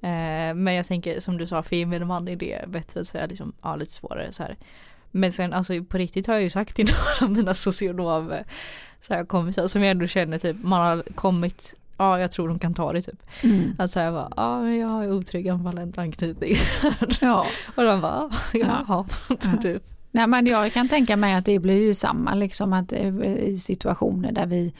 Eh, 0.01 0.53
men 0.55 0.73
jag 0.73 0.85
tänker 0.85 1.19
som 1.19 1.37
du 1.37 1.47
sa, 1.47 1.63
för 1.63 1.75
gemene 1.75 2.05
man 2.05 2.27
är 2.27 2.35
det 2.35 2.65
bättre 2.67 2.99
att 2.99 3.07
säga 3.07 3.25
liksom, 3.25 3.53
ja 3.61 3.75
lite 3.75 3.91
svårare 3.91 4.31
så 4.31 4.43
här. 4.43 4.57
Men 5.11 5.31
sen 5.31 5.53
alltså 5.53 5.83
på 5.83 5.97
riktigt 5.97 6.27
har 6.27 6.33
jag 6.33 6.43
ju 6.43 6.49
sagt 6.49 6.75
till 6.75 6.85
några 7.19 7.31
av 7.31 7.37
mina 7.37 7.53
socionom 7.53 8.31
eh, 8.31 8.39
så 9.01 9.13
här, 9.13 9.25
kompisar 9.25 9.67
som 9.67 9.81
jag 9.81 9.91
ändå 9.91 10.07
känner 10.07 10.37
typ, 10.37 10.57
man 10.63 10.81
har 10.81 11.03
kommit, 11.15 11.73
ja 11.97 12.19
jag 12.19 12.31
tror 12.31 12.47
de 12.47 12.59
kan 12.59 12.73
ta 12.73 12.93
det 12.93 13.01
typ. 13.01 13.21
Mm. 13.43 13.75
Att 13.79 13.91
säga 13.91 14.11
bara, 14.11 14.31
ja 14.35 14.61
men 14.61 14.77
jag 14.77 14.87
har 14.87 15.11
otrygg 15.11 15.49
ambivalent 15.49 15.97
anknytning. 15.97 16.53
Ja. 17.21 17.45
Och 17.75 17.83
de 17.83 18.01
bara, 18.01 18.29
Ja. 18.53 18.85
jaha, 18.87 19.05
Ja. 19.29 19.35
typ. 19.61 19.83
Nej, 20.11 20.27
men 20.27 20.45
jag 20.47 20.73
kan 20.73 20.89
tänka 20.89 21.17
mig 21.17 21.33
att 21.33 21.45
det 21.45 21.59
blir 21.59 21.81
ju 21.81 21.93
samma 21.93 22.33
liksom 22.35 22.73
att 22.73 22.93
eh, 22.93 23.23
i 23.25 23.57
situationer 23.57 24.31
där 24.31 24.45
vi 24.45 24.73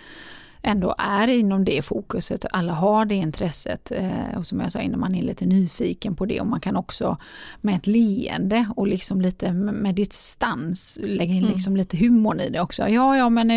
ändå 0.63 0.95
är 0.97 1.27
inom 1.27 1.65
det 1.65 1.81
fokuset, 1.81 2.45
alla 2.51 2.73
har 2.73 3.05
det 3.05 3.15
intresset 3.15 3.91
eh, 3.91 4.37
och 4.37 4.47
som 4.47 4.59
jag 4.59 4.71
sa 4.71 4.79
innan 4.79 4.99
man 4.99 5.15
är 5.15 5.21
lite 5.21 5.45
nyfiken 5.45 6.15
på 6.15 6.25
det 6.25 6.41
och 6.41 6.47
man 6.47 6.59
kan 6.59 6.75
också 6.75 7.17
med 7.61 7.75
ett 7.75 7.87
leende 7.87 8.65
och 8.75 8.87
liksom 8.87 9.21
lite 9.21 9.51
med 9.53 9.95
distans 9.95 10.99
lägga 11.01 11.33
in 11.33 11.41
Mm. 11.41 11.53
liksom 11.53 11.77
lite 11.77 11.97
humorn 11.97 12.39
i 12.39 12.49
det 12.49 12.59
också. 12.61 12.87
Ja, 12.87 13.17
ja 13.17 13.29
men 13.29 13.47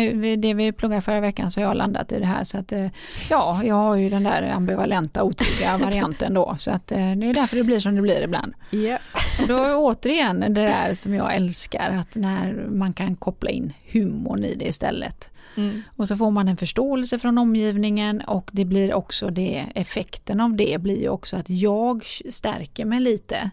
det 0.41 0.53
vi 0.53 0.71
pluggade 0.71 1.01
förra 1.01 1.19
veckan 1.19 1.51
så 1.51 1.61
har 1.61 1.67
jag 1.67 1.77
landat 1.77 2.11
i 2.11 2.19
det 2.19 2.25
här 2.25 2.43
så 2.43 2.57
att 2.57 2.71
eh, 2.71 2.87
ja, 3.29 3.61
jag 3.63 3.75
har 3.75 3.97
ju 3.97 4.09
den 4.09 4.23
där 4.23 4.43
ambivalenta 4.43 5.23
otrygga 5.23 5.77
varianten 5.85 6.33
då 6.33 6.55
så 6.57 6.71
att 6.71 6.91
eh, 6.91 6.97
det 6.97 7.29
är 7.29 7.33
därför 7.33 7.57
det 7.57 7.63
blir 7.63 7.79
som 7.79 7.95
det 7.95 8.01
blir 8.01 8.21
ibland. 8.23 8.53
Ja. 8.69 8.97
Och 9.41 9.47
då 9.47 9.57
är 9.57 9.75
återigen 9.75 10.39
det 10.39 10.47
där 10.49 10.93
som 10.93 11.13
jag 11.13 11.35
älskar, 11.35 11.89
att 11.89 12.15
när 12.15 12.67
man 12.69 12.93
kan 12.93 13.15
koppla 13.15 13.49
in 13.49 13.73
humorn 13.91 14.43
i 14.43 14.55
det 14.55 14.65
istället. 14.65 15.31
Mm. 15.57 15.81
Och 15.95 16.07
så 16.07 16.17
får 16.17 16.31
man 16.31 16.47
en 16.47 16.57
förståelse 16.57 16.94
förståelse 16.95 17.19
från 17.19 17.37
omgivningen 17.37 18.21
och 18.21 18.49
det 18.53 18.65
blir 18.65 18.93
också 18.93 19.29
det, 19.29 19.65
effekten 19.75 20.39
av 20.39 20.55
det 20.55 20.81
blir 20.81 21.01
ju 21.01 21.09
också 21.09 21.37
att 21.37 21.49
jag 21.49 22.05
stärker 22.29 22.85
mig 22.85 22.99
lite 22.99 23.51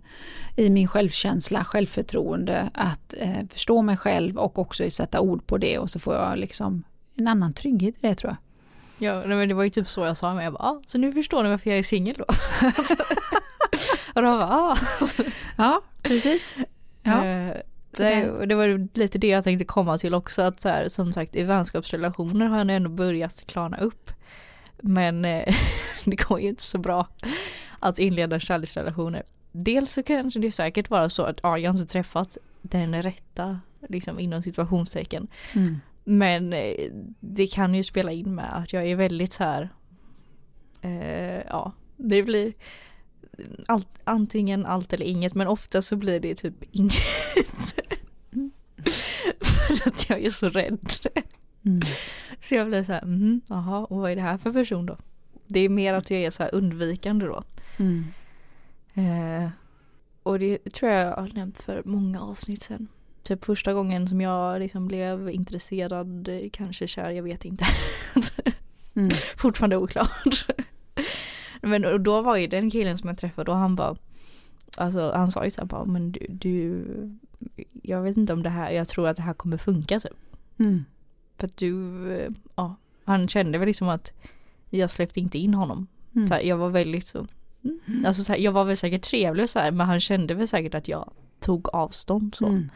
i 0.57 0.71
min 0.71 0.89
självkänsla, 0.89 1.65
självförtroende, 1.65 2.71
att 2.75 3.15
eh, 3.19 3.47
förstå 3.51 3.83
mig 3.83 3.97
själv 3.97 4.39
och 4.39 4.59
också 4.59 4.91
sätta 4.91 5.21
ord 5.21 5.47
på 5.47 5.59
det 5.59 5.79
och 5.79 5.91
så 5.91 5.99
får 5.99 6.15
jag 6.15 6.39
liksom 6.39 6.83
en 7.17 7.29
annan 7.29 7.53
trygghet 7.53 7.95
i 7.95 8.07
det 8.07 8.15
tror 8.15 8.31
jag. 8.31 8.39
Ja, 9.09 9.27
men 9.27 9.49
det 9.49 9.55
var 9.55 9.65
ju 9.65 9.71
typ 9.71 9.87
så 9.87 10.01
jag 10.01 10.17
sa 10.17 10.35
med. 10.35 10.45
Jag 10.45 10.53
bara, 10.53 10.63
ah, 10.63 10.83
så 10.87 10.99
nu 10.99 11.13
förstår 11.13 11.43
ni 11.43 11.49
varför 11.49 11.71
jag 11.71 11.79
är 11.79 11.83
singel 11.83 12.15
då. 12.19 12.25
och 14.15 14.23
de 14.23 14.39
bara, 14.39 14.49
ah. 14.49 14.77
Ja, 15.57 15.83
precis. 16.03 16.59
Ja. 17.03 17.55
Eh, 17.99 18.33
det, 18.33 18.47
det 18.47 18.55
var 18.55 18.89
lite 18.99 19.19
det 19.19 19.29
jag 19.29 19.45
tänkte 19.45 19.65
komma 19.65 19.99
till 19.99 20.15
också 20.15 20.43
att 20.43 20.61
så 20.61 20.69
här, 20.69 20.89
som 20.89 21.13
sagt 21.13 21.37
i 21.37 21.43
vänskapsrelationer 21.43 22.47
har 22.47 22.59
jag 22.59 22.71
ändå 22.71 22.91
börjat 22.91 23.47
klarna 23.47 23.79
upp. 23.79 24.11
Men 24.83 25.25
eh, 25.25 25.55
det 26.05 26.17
går 26.17 26.41
ju 26.41 26.49
inte 26.49 26.63
så 26.63 26.79
bra 26.79 27.09
att 27.79 27.99
inleda 27.99 28.41
kärleksrelationer. 28.41 29.23
Dels 29.53 29.93
så 29.93 30.03
kanske 30.03 30.41
det 30.41 30.53
säkert 30.53 30.91
vara 30.91 31.11
så 31.11 31.23
att 31.23 31.41
ja, 31.43 31.59
jag 31.59 31.73
har 31.73 31.79
inte 31.79 31.93
träffat 31.93 32.39
den 32.63 33.03
rätta 33.03 33.61
liksom 33.89 34.19
inom 34.19 34.43
situationstecken. 34.43 35.29
Mm. 35.53 35.81
Men 36.05 36.53
eh, 36.53 36.91
det 37.21 37.47
kan 37.47 37.75
ju 37.75 37.85
spela 37.85 38.13
in 38.13 38.35
med 38.35 38.57
att 38.57 38.73
jag 38.73 38.87
är 38.87 38.97
väldigt 38.97 39.33
så 39.33 39.45
här. 39.45 39.69
Eh, 40.83 41.43
ja, 41.49 41.73
det 41.97 42.23
blir 42.23 42.53
allt, 43.67 43.89
antingen 44.05 44.67
allt 44.67 44.93
eller 44.93 45.07
inget 45.07 45.35
men 45.35 45.47
ofta 45.47 45.83
så 45.83 45.97
blir 45.97 46.21
det 46.21 46.35
typ 46.35 46.55
inget. 46.71 46.93
för 49.51 49.89
att 49.89 50.11
jag 50.11 50.25
är 50.25 50.31
så 50.31 50.49
rädd. 50.49 50.91
Mm. 51.65 51.81
Så 52.41 52.55
jag 52.55 52.67
blir 52.67 52.85
så 52.85 52.93
här, 52.93 53.05
mhm, 53.05 53.41
jaha, 53.49 53.85
och 53.85 53.97
vad 53.97 54.11
är 54.11 54.17
det 54.17 54.23
här 54.23 54.39
för 54.39 54.53
person 54.53 54.87
då? 54.87 54.97
Det 55.47 55.61
är 55.61 55.69
mer 55.69 55.95
att 55.95 56.11
jag 56.11 56.21
är 56.21 56.31
så 56.31 56.43
här 56.43 56.55
undvikande 56.55 57.27
då. 57.27 57.43
Mm. 57.77 58.05
Eh, 58.95 59.51
och 60.23 60.39
det 60.39 60.59
tror 60.59 60.91
jag 60.91 61.07
jag 61.07 61.17
har 61.17 61.31
nämnt 61.35 61.63
för 61.63 61.83
många 61.85 62.21
avsnitt 62.21 62.63
sen. 62.63 62.89
Typ 63.23 63.45
första 63.45 63.73
gången 63.73 64.09
som 64.09 64.21
jag 64.21 64.61
liksom 64.61 64.89
blev 64.89 65.31
intresserad, 65.31 66.29
eh, 66.29 66.51
kanske 66.53 66.87
kär, 66.87 67.11
jag 67.11 67.23
vet 67.23 67.45
inte. 67.45 67.65
Mm. 68.95 69.11
Fortfarande 69.37 69.77
oklart. 69.77 70.47
Men 71.63 71.85
och 71.85 72.01
då 72.01 72.23
var 72.23 72.37
ju 72.37 72.47
den 72.47 72.71
killen 72.71 72.99
som 72.99 73.09
jag 73.09 73.19
träffade 73.19 73.51
och 73.51 73.57
han 73.57 73.77
bara 73.77 73.97
Alltså 74.77 75.13
han 75.15 75.33
sa 75.33 75.45
ju 75.45 75.51
såhär 75.51 75.67
bara 75.67 75.85
men 75.85 76.13
du, 76.13 76.27
du 76.29 76.85
Jag 77.83 78.03
vet 78.03 78.17
inte 78.17 78.33
om 78.33 78.43
det 78.43 78.51
här, 78.51 78.71
jag 78.71 78.89
tror 78.89 79.09
att 79.09 79.17
det 79.17 79.23
här 79.23 79.35
kommer 79.35 79.57
funka 79.57 80.01
typ. 80.01 80.13
Mm. 80.59 80.85
För 81.37 81.47
att 81.47 81.57
du, 81.57 82.29
ja 82.55 82.77
Han 83.05 83.29
kände 83.29 83.59
väl 83.59 83.67
liksom 83.67 83.89
att 83.89 84.13
Jag 84.71 84.91
släppte 84.91 85.21
inte 85.21 85.39
in 85.39 85.55
honom. 85.55 85.87
Mm. 86.15 86.27
Så 86.27 86.35
här, 86.35 86.41
jag 86.41 86.57
var 86.57 86.69
väldigt 86.69 87.07
så 87.07 87.27
Mm. 87.65 88.07
Alltså 88.07 88.25
så 88.25 88.33
här, 88.33 88.39
jag 88.39 88.53
var 88.53 88.65
väl 88.65 88.77
säkert 88.77 89.03
trevlig 89.03 89.43
och 89.43 89.51
så 89.51 89.59
här, 89.59 89.71
men 89.71 89.87
han 89.87 90.01
kände 90.01 90.35
väl 90.35 90.49
säkert 90.49 90.75
att 90.75 90.89
jag 90.89 91.13
tog 91.41 91.69
avstånd 91.69 92.35
så. 92.35 92.47
Mm. 92.47 92.71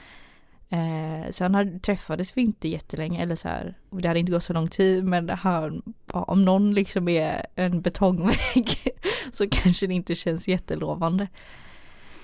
Eh, 0.68 1.30
sen 1.30 1.54
hade, 1.54 1.78
träffades 1.78 2.36
vi 2.36 2.42
inte 2.42 2.68
jättelänge 2.68 3.22
eller 3.22 3.34
så 3.34 3.48
här, 3.48 3.74
och 3.90 4.00
det 4.00 4.08
hade 4.08 4.20
inte 4.20 4.32
gått 4.32 4.44
så 4.44 4.52
lång 4.52 4.68
tid 4.68 5.04
men 5.04 5.28
han, 5.28 5.82
om 6.06 6.44
någon 6.44 6.74
liksom 6.74 7.08
är 7.08 7.46
en 7.54 7.80
betongvägg 7.80 8.68
så 9.32 9.48
kanske 9.50 9.86
det 9.86 9.94
inte 9.94 10.14
känns 10.14 10.48
jättelovande. 10.48 11.28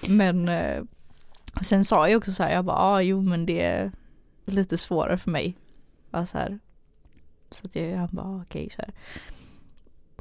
Men 0.09 0.49
eh, 0.49 0.83
sen 1.63 1.85
sa 1.85 2.09
jag 2.09 2.19
också 2.19 2.31
så 2.31 2.43
här, 2.43 2.53
jag 2.53 2.65
bara, 2.65 2.77
ah, 2.77 3.01
jo 3.01 3.23
men 3.23 3.47
det 3.47 3.63
är 3.63 3.93
lite 4.45 4.79
svårare 4.79 5.19
för 5.19 5.31
mig. 5.31 5.57
Bara 6.11 6.27
så 6.27 6.39
här. 6.39 6.59
Så 7.51 7.67
att 7.67 7.77
jag, 7.77 7.97
han 7.97 8.09
bara, 8.13 8.27
ah, 8.27 8.43
okej 8.43 8.71
så 8.71 8.83
här. 8.83 8.93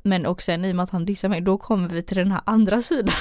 Men 0.04 0.26
och 0.26 0.42
sen 0.42 0.66
i 0.66 0.72
och 0.72 0.76
med 0.76 0.84
att 0.84 0.90
han 0.90 1.06
dissar 1.06 1.30
mig, 1.30 1.42
då 1.42 1.58
kommer 1.58 1.90
vi 1.90 2.04
till 2.04 2.18
den 2.18 2.32
här 2.32 2.42
andra 2.46 2.82
sidan. 2.82 3.16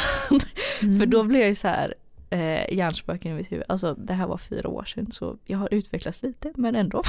Mm. 0.83 0.99
För 0.99 1.07
då 1.07 1.25
blir 1.25 1.41
jag 1.41 1.49
ju 1.49 1.55
så 1.55 1.69
här 1.69 1.95
eh, 2.31 2.75
hjärnspöken 2.75 3.33
i 3.33 3.35
mitt 3.35 3.53
huvud. 3.53 3.65
Alltså 3.69 3.95
det 3.95 4.15
här 4.15 4.27
var 4.27 4.39
fyra 4.39 4.69
år 4.69 4.85
sedan 4.85 5.13
så 5.13 5.37
jag 5.45 5.59
har 5.59 5.75
utvecklats 5.75 6.23
lite 6.23 6.53
men 6.57 6.75
ändå. 6.75 7.03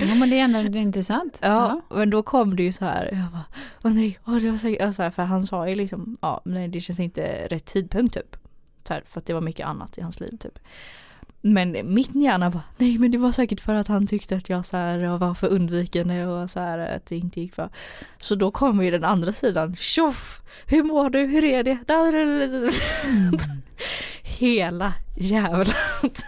Ja 0.00 0.14
men 0.14 0.30
det 0.30 0.38
är 0.38 0.44
ändå 0.44 0.78
intressant. 0.78 1.38
Ja, 1.42 1.80
men 1.90 2.10
då 2.10 2.22
kom 2.22 2.56
det 2.56 2.62
ju 2.62 2.72
så 2.72 2.84
här, 2.84 3.04
jag 3.12 3.32
bara, 3.32 3.44
åh 3.84 3.92
nej, 3.92 4.18
åh 4.26 4.36
det 4.36 4.50
var 4.50 4.58
säkert, 4.58 4.82
alltså, 4.82 5.10
för 5.10 5.22
han 5.22 5.46
sa 5.46 5.68
ju 5.68 5.74
liksom, 5.74 6.16
ja 6.20 6.40
nej 6.44 6.68
det 6.68 6.80
känns 6.80 7.00
inte 7.00 7.46
rätt 7.50 7.64
tidpunkt 7.64 8.14
typ. 8.14 8.36
Så 8.88 8.94
här, 8.94 9.02
för 9.08 9.20
att 9.20 9.26
det 9.26 9.32
var 9.32 9.40
mycket 9.40 9.66
annat 9.66 9.98
i 9.98 10.00
hans 10.00 10.20
liv 10.20 10.36
typ. 10.40 10.58
Men 11.40 11.76
min 11.84 12.20
hjärna 12.20 12.50
bara, 12.50 12.62
nej 12.76 12.98
men 12.98 13.10
det 13.10 13.18
var 13.18 13.32
säkert 13.32 13.60
för 13.60 13.74
att 13.74 13.88
han 13.88 14.06
tyckte 14.06 14.36
att 14.36 14.48
jag 14.48 14.66
så 14.66 14.76
här 14.76 15.18
var 15.18 15.34
för 15.34 15.48
undvikande 15.48 16.26
och 16.26 16.50
så 16.50 16.60
här 16.60 16.78
att 16.78 17.06
det 17.06 17.16
inte 17.16 17.40
gick 17.40 17.56
bra. 17.56 17.70
Så 18.20 18.34
då 18.34 18.50
kommer 18.50 18.84
ju 18.84 18.90
den 18.90 19.04
andra 19.04 19.32
sidan, 19.32 19.76
tjoff! 19.76 20.42
Hur 20.66 20.82
mår 20.82 21.10
du? 21.10 21.18
Hur 21.18 21.44
är 21.44 21.64
det? 21.64 21.78
Mm. 23.08 23.38
Hela 24.22 24.92
jävla 25.16 25.64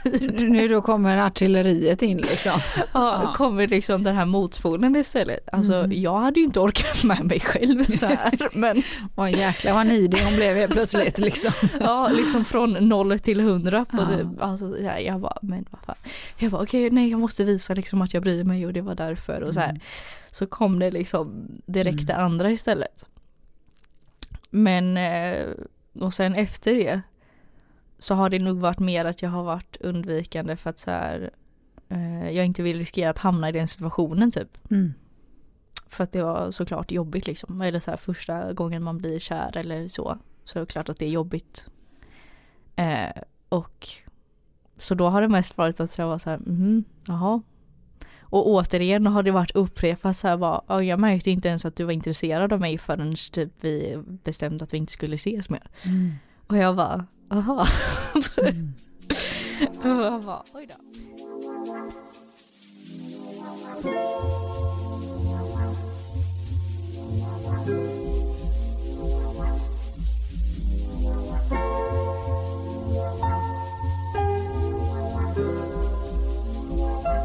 tiden. 0.02 0.52
Nu 0.52 0.68
då 0.68 0.82
kommer 0.82 1.16
artilleriet 1.18 2.02
in 2.02 2.16
liksom. 2.18 2.60
Ja, 2.92 3.22
då 3.24 3.32
kommer 3.32 3.66
liksom 3.68 4.02
den 4.02 4.16
här 4.16 4.24
motpolen 4.24 4.96
istället. 4.96 5.48
Alltså 5.52 5.74
Mm. 5.74 6.02
jag 6.02 6.18
hade 6.18 6.40
ju 6.40 6.46
inte 6.46 6.60
orkat 6.60 7.04
med 7.04 7.24
mig 7.24 7.40
själv 7.40 7.84
så 7.84 8.06
här. 8.06 8.48
Men 8.58 8.82
Åh 9.16 9.30
jäklar 9.30 9.72
vad 9.72 9.86
nidig 9.86 10.18
hon 10.24 10.34
blev 10.36 10.56
helt 10.56 10.72
plötsligt 10.72 11.18
liksom. 11.18 11.52
ja, 11.80 12.08
liksom 12.08 12.44
från 12.44 12.70
noll 12.72 13.18
till 13.18 13.40
hundra 13.40 13.84
på 13.84 13.96
Ja. 13.96 14.16
det. 14.16 14.44
Alltså, 14.44 14.78
ja, 14.78 14.98
jag 14.98 15.20
bara, 15.20 15.38
men 15.42 15.66
vad 15.70 15.80
fan. 15.84 15.96
Jag 16.38 16.50
bara 16.50 16.62
okej, 16.62 16.90
nej 16.90 17.10
jag 17.10 17.20
måste 17.20 17.44
visa 17.44 17.74
liksom 17.74 18.02
att 18.02 18.14
jag 18.14 18.22
bryr 18.22 18.44
mig 18.44 18.66
och 18.66 18.72
det 18.72 18.80
var 18.80 18.94
därför 18.94 19.40
och 19.42 19.54
så 19.54 19.60
här. 19.60 19.70
Mm. 19.70 19.80
Så 20.30 20.46
kom 20.46 20.78
det 20.78 20.90
liksom 20.90 21.48
direkt 21.66 22.06
det 22.06 22.16
andra 22.16 22.50
istället. 22.50 23.08
Men 24.50 24.96
eh, 24.96 25.46
och 26.00 26.14
sen 26.14 26.34
efter 26.34 26.74
det 26.74 27.00
så 28.00 28.14
har 28.14 28.30
det 28.30 28.38
nog 28.38 28.58
varit 28.58 28.78
mer 28.78 29.04
att 29.04 29.22
jag 29.22 29.30
har 29.30 29.42
varit 29.42 29.76
undvikande 29.80 30.56
för 30.56 30.70
att 30.70 30.78
så 30.78 30.90
här 30.90 31.30
eh, 31.88 32.30
jag 32.30 32.46
inte 32.46 32.62
vill 32.62 32.78
riskera 32.78 33.10
att 33.10 33.18
hamna 33.18 33.48
i 33.48 33.52
den 33.52 33.68
situationen 33.68 34.30
typ. 34.30 34.70
Mm. 34.70 34.94
För 35.88 36.04
att 36.04 36.12
det 36.12 36.22
var 36.22 36.50
såklart 36.50 36.90
jobbigt 36.90 37.26
liksom. 37.26 37.60
Eller 37.60 37.80
så 37.80 37.90
här 37.90 37.98
första 37.98 38.52
gången 38.52 38.84
man 38.84 38.98
blir 38.98 39.18
kär 39.18 39.56
eller 39.56 39.88
så. 39.88 40.18
Så 40.44 40.58
är 40.58 40.60
det 40.60 40.72
klart 40.72 40.88
att 40.88 40.98
det 40.98 41.04
är 41.04 41.10
jobbigt. 41.10 41.66
Eh, 42.76 43.22
och 43.48 43.88
så 44.76 44.94
då 44.94 45.08
har 45.08 45.22
det 45.22 45.28
mest 45.28 45.56
varit 45.56 45.80
att 45.80 45.98
jag 45.98 46.06
var 46.06 46.18
så 46.18 46.30
här, 46.30 46.38
mhm, 46.38 46.84
jaha. 47.06 47.42
Och 48.20 48.48
återigen 48.48 49.06
har 49.06 49.22
det 49.22 49.30
varit 49.30 49.50
upprepat 49.50 50.16
så 50.16 50.28
här 50.28 50.36
bara, 50.36 50.62
"Ja, 50.66 50.82
jag 50.82 50.98
märkte 50.98 51.30
inte 51.30 51.48
ens 51.48 51.64
att 51.64 51.76
du 51.76 51.84
var 51.84 51.92
intresserad 51.92 52.52
av 52.52 52.60
mig 52.60 52.78
förrän 52.78 53.14
typ 53.32 53.52
vi 53.60 54.02
bestämde 54.06 54.64
att 54.64 54.74
vi 54.74 54.78
inte 54.78 54.92
skulle 54.92 55.14
ses 55.14 55.50
mer. 55.50 55.70
Mm. 55.82 56.12
Och 56.46 56.56
jag 56.56 56.76
bara, 56.76 57.06
aha. 57.30 57.66
Mm. 59.82 59.98
jag 60.02 60.22
bara, 60.22 60.42
oj 60.54 60.66
då. 60.68 60.74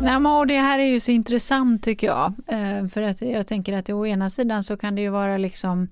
Nej, 0.02 0.20
men 0.20 0.48
det 0.48 0.58
här 0.60 0.80
är 0.80 0.86
ju 0.86 1.00
så 1.00 1.12
intressant 1.12 1.84
tycker 1.84 2.08
jag. 2.08 2.34
Eh, 2.48 2.88
för 2.88 3.02
att 3.02 3.22
jag 3.22 3.48
tänker 3.48 3.74
att 3.74 3.90
å 3.90 4.06
ena 4.06 4.30
sidan 4.30 4.64
så 4.64 4.78
kan 4.78 4.96
det 4.96 5.02
ju 5.02 5.10
vara 5.10 5.38
liksom 5.38 5.88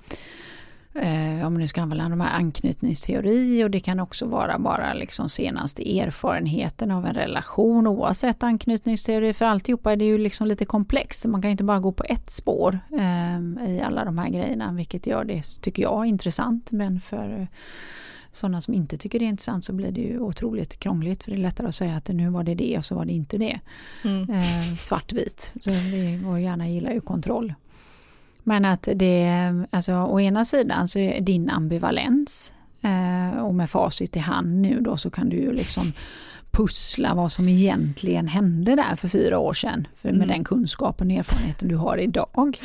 eh, 0.95 1.47
om 1.47 1.53
man 1.53 1.61
nu 1.61 1.67
ska 1.67 1.81
använda 1.81 2.09
de 2.09 2.21
här 2.21 2.37
anknytningsteori 2.37 3.63
och 3.63 3.71
det 3.71 3.79
kan 3.79 3.99
också 3.99 4.25
vara 4.25 4.59
bara 4.59 4.93
liksom 4.93 5.29
senaste 5.29 5.99
erfarenheten 5.99 6.91
av 6.91 7.05
en 7.05 7.13
relation 7.13 7.87
oavsett 7.87 8.43
anknytningsteori 8.43 9.33
för 9.33 9.45
alltihopa 9.45 9.91
är 9.91 9.95
det 9.95 10.05
ju 10.05 10.17
liksom 10.17 10.47
lite 10.47 10.65
komplext. 10.65 11.25
Man 11.25 11.41
kan 11.41 11.49
ju 11.49 11.51
inte 11.51 11.63
bara 11.63 11.79
gå 11.79 11.91
på 11.91 12.03
ett 12.03 12.29
spår 12.29 12.79
eh, 12.91 13.69
i 13.69 13.81
alla 13.81 14.05
de 14.05 14.17
här 14.17 14.29
grejerna 14.29 14.71
vilket 14.71 15.07
gör 15.07 15.25
det, 15.25 15.41
tycker 15.61 15.83
jag, 15.83 16.05
intressant 16.05 16.71
men 16.71 17.01
för 17.01 17.39
eh, 17.39 17.47
sådana 18.31 18.61
som 18.61 18.73
inte 18.73 18.97
tycker 18.97 19.19
det 19.19 19.25
är 19.25 19.29
intressant 19.29 19.65
så 19.65 19.73
blir 19.73 19.91
det 19.91 20.01
ju 20.01 20.19
otroligt 20.19 20.79
krångligt 20.79 21.23
för 21.23 21.31
det 21.31 21.37
är 21.37 21.41
lättare 21.41 21.67
att 21.67 21.75
säga 21.75 21.95
att 21.95 22.07
nu 22.07 22.29
var 22.29 22.43
det 22.43 22.55
det 22.55 22.77
och 22.77 22.85
så 22.85 22.95
var 22.95 23.05
det 23.05 23.13
inte 23.13 23.37
det. 23.37 23.59
Mm. 24.03 24.29
Eh, 24.29 24.75
svartvit. 24.79 25.53
Så 25.61 25.71
vi, 25.71 26.21
vår 26.23 26.39
hjärna 26.39 26.69
gillar 26.69 26.91
ju 26.91 27.01
kontroll. 27.01 27.53
Men 28.43 28.65
att 28.65 28.87
det, 28.95 29.29
alltså 29.71 29.93
å 29.93 30.19
ena 30.19 30.45
sidan 30.45 30.87
så 30.87 30.99
är 30.99 31.21
din 31.21 31.49
ambivalens 31.49 32.53
eh, 32.81 33.41
och 33.41 33.55
med 33.55 33.69
facit 33.69 34.15
i 34.15 34.19
hand 34.19 34.61
nu 34.61 34.79
då 34.81 34.97
så 34.97 35.09
kan 35.09 35.29
du 35.29 35.37
ju 35.37 35.53
liksom 35.53 35.93
pussla 36.51 37.13
vad 37.13 37.31
som 37.31 37.49
egentligen 37.49 38.27
hände 38.27 38.75
där 38.75 38.95
för 38.95 39.07
fyra 39.07 39.39
år 39.39 39.53
sedan. 39.53 39.87
För 39.95 40.09
med 40.09 40.15
Mm. 40.15 40.27
den 40.27 40.43
kunskapen 40.43 41.11
och 41.11 41.17
erfarenheten 41.17 41.67
du 41.67 41.75
har 41.75 41.97
idag. 41.97 42.59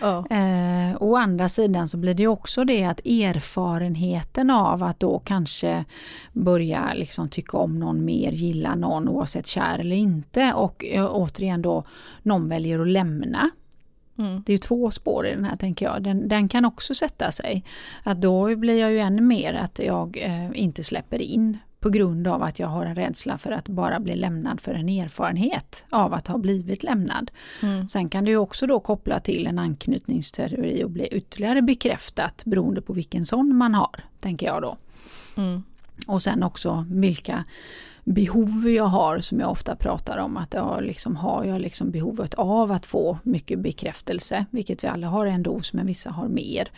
Ja. 0.00 0.26
Eh, 0.30 0.96
å 1.02 1.16
andra 1.16 1.48
sidan 1.48 1.88
så 1.88 1.96
blir 1.96 2.14
det 2.14 2.26
också 2.26 2.64
det 2.64 2.84
att 2.84 3.00
erfarenheten 3.06 4.50
av 4.50 4.82
att 4.82 5.00
då 5.00 5.18
kanske 5.18 5.84
börja 6.32 6.92
liksom 6.94 7.28
tycka 7.28 7.56
om 7.56 7.78
någon 7.78 8.04
mer, 8.04 8.32
gilla 8.32 8.74
någon 8.74 9.08
oavsett 9.08 9.46
kär 9.46 9.78
eller 9.78 9.96
inte 9.96 10.52
och 10.52 10.84
eh, 10.84 11.06
återigen 11.12 11.62
då 11.62 11.84
någon 12.22 12.48
väljer 12.48 12.78
att 12.78 12.88
lämna. 12.88 13.50
Mm. 14.18 14.42
Det 14.46 14.52
är 14.52 14.54
ju 14.54 14.58
två 14.58 14.90
spår 14.90 15.26
i 15.26 15.30
den 15.30 15.44
här 15.44 15.56
tänker 15.56 15.86
jag. 15.86 16.02
Den, 16.02 16.28
den 16.28 16.48
kan 16.48 16.64
också 16.64 16.94
sätta 16.94 17.30
sig. 17.30 17.64
Att 18.02 18.20
då 18.20 18.56
blir 18.56 18.80
jag 18.80 18.92
ju 18.92 18.98
ännu 18.98 19.22
mer 19.22 19.54
att 19.54 19.78
jag 19.78 20.18
eh, 20.22 20.50
inte 20.54 20.84
släpper 20.84 21.22
in 21.22 21.58
på 21.80 21.90
grund 21.90 22.26
av 22.26 22.42
att 22.42 22.58
jag 22.58 22.68
har 22.68 22.86
en 22.86 22.94
rädsla 22.94 23.38
för 23.38 23.52
att 23.52 23.68
bara 23.68 24.00
bli 24.00 24.16
lämnad 24.16 24.60
för 24.60 24.74
en 24.74 24.88
erfarenhet 24.88 25.86
av 25.90 26.14
att 26.14 26.26
ha 26.26 26.38
blivit 26.38 26.82
lämnad. 26.82 27.30
Mm. 27.62 27.88
Sen 27.88 28.08
kan 28.08 28.24
det 28.24 28.30
ju 28.30 28.36
också 28.36 28.66
då 28.66 28.80
koppla 28.80 29.20
till 29.20 29.46
en 29.46 29.58
anknytningsteori 29.58 30.84
och 30.84 30.90
bli 30.90 31.06
ytterligare 31.06 31.62
bekräftat 31.62 32.42
beroende 32.44 32.80
på 32.80 32.92
vilken 32.92 33.26
sån 33.26 33.56
man 33.56 33.74
har, 33.74 34.04
tänker 34.20 34.46
jag 34.46 34.62
då. 34.62 34.76
Mm. 35.36 35.62
Och 36.06 36.22
sen 36.22 36.42
också 36.42 36.86
vilka 36.90 37.44
behov 38.08 38.68
jag 38.70 38.84
har 38.84 39.18
som 39.20 39.40
jag 39.40 39.50
ofta 39.50 39.76
pratar 39.76 40.18
om. 40.18 40.36
Att 40.36 40.54
jag 40.54 40.82
liksom, 40.82 41.16
har 41.16 41.44
jag 41.44 41.60
liksom 41.60 41.90
behovet 41.90 42.34
av 42.34 42.72
att 42.72 42.86
få 42.86 43.18
mycket 43.22 43.58
bekräftelse, 43.58 44.44
vilket 44.50 44.84
vi 44.84 44.88
alla 44.88 45.06
har 45.06 45.26
en 45.26 45.42
dos 45.42 45.72
men 45.72 45.86
vissa 45.86 46.10
har 46.10 46.28
mer. 46.28 46.68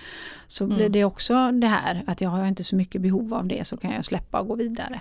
Så 0.47 0.65
Mm. 0.65 0.77
blir 0.77 0.89
det 0.89 1.05
också 1.05 1.53
det 1.53 1.67
här 1.67 2.03
att 2.07 2.21
jag 2.21 2.31
har 2.31 2.47
inte 2.47 2.65
så 2.65 2.77
mycket 2.77 3.01
behov 3.01 3.35
av 3.35 3.47
det 3.47 3.67
så 3.67 3.77
kan 3.77 3.91
jag 3.93 4.05
släppa 4.05 4.41
och 4.41 4.49
gå 4.49 4.55
vidare. 4.55 5.01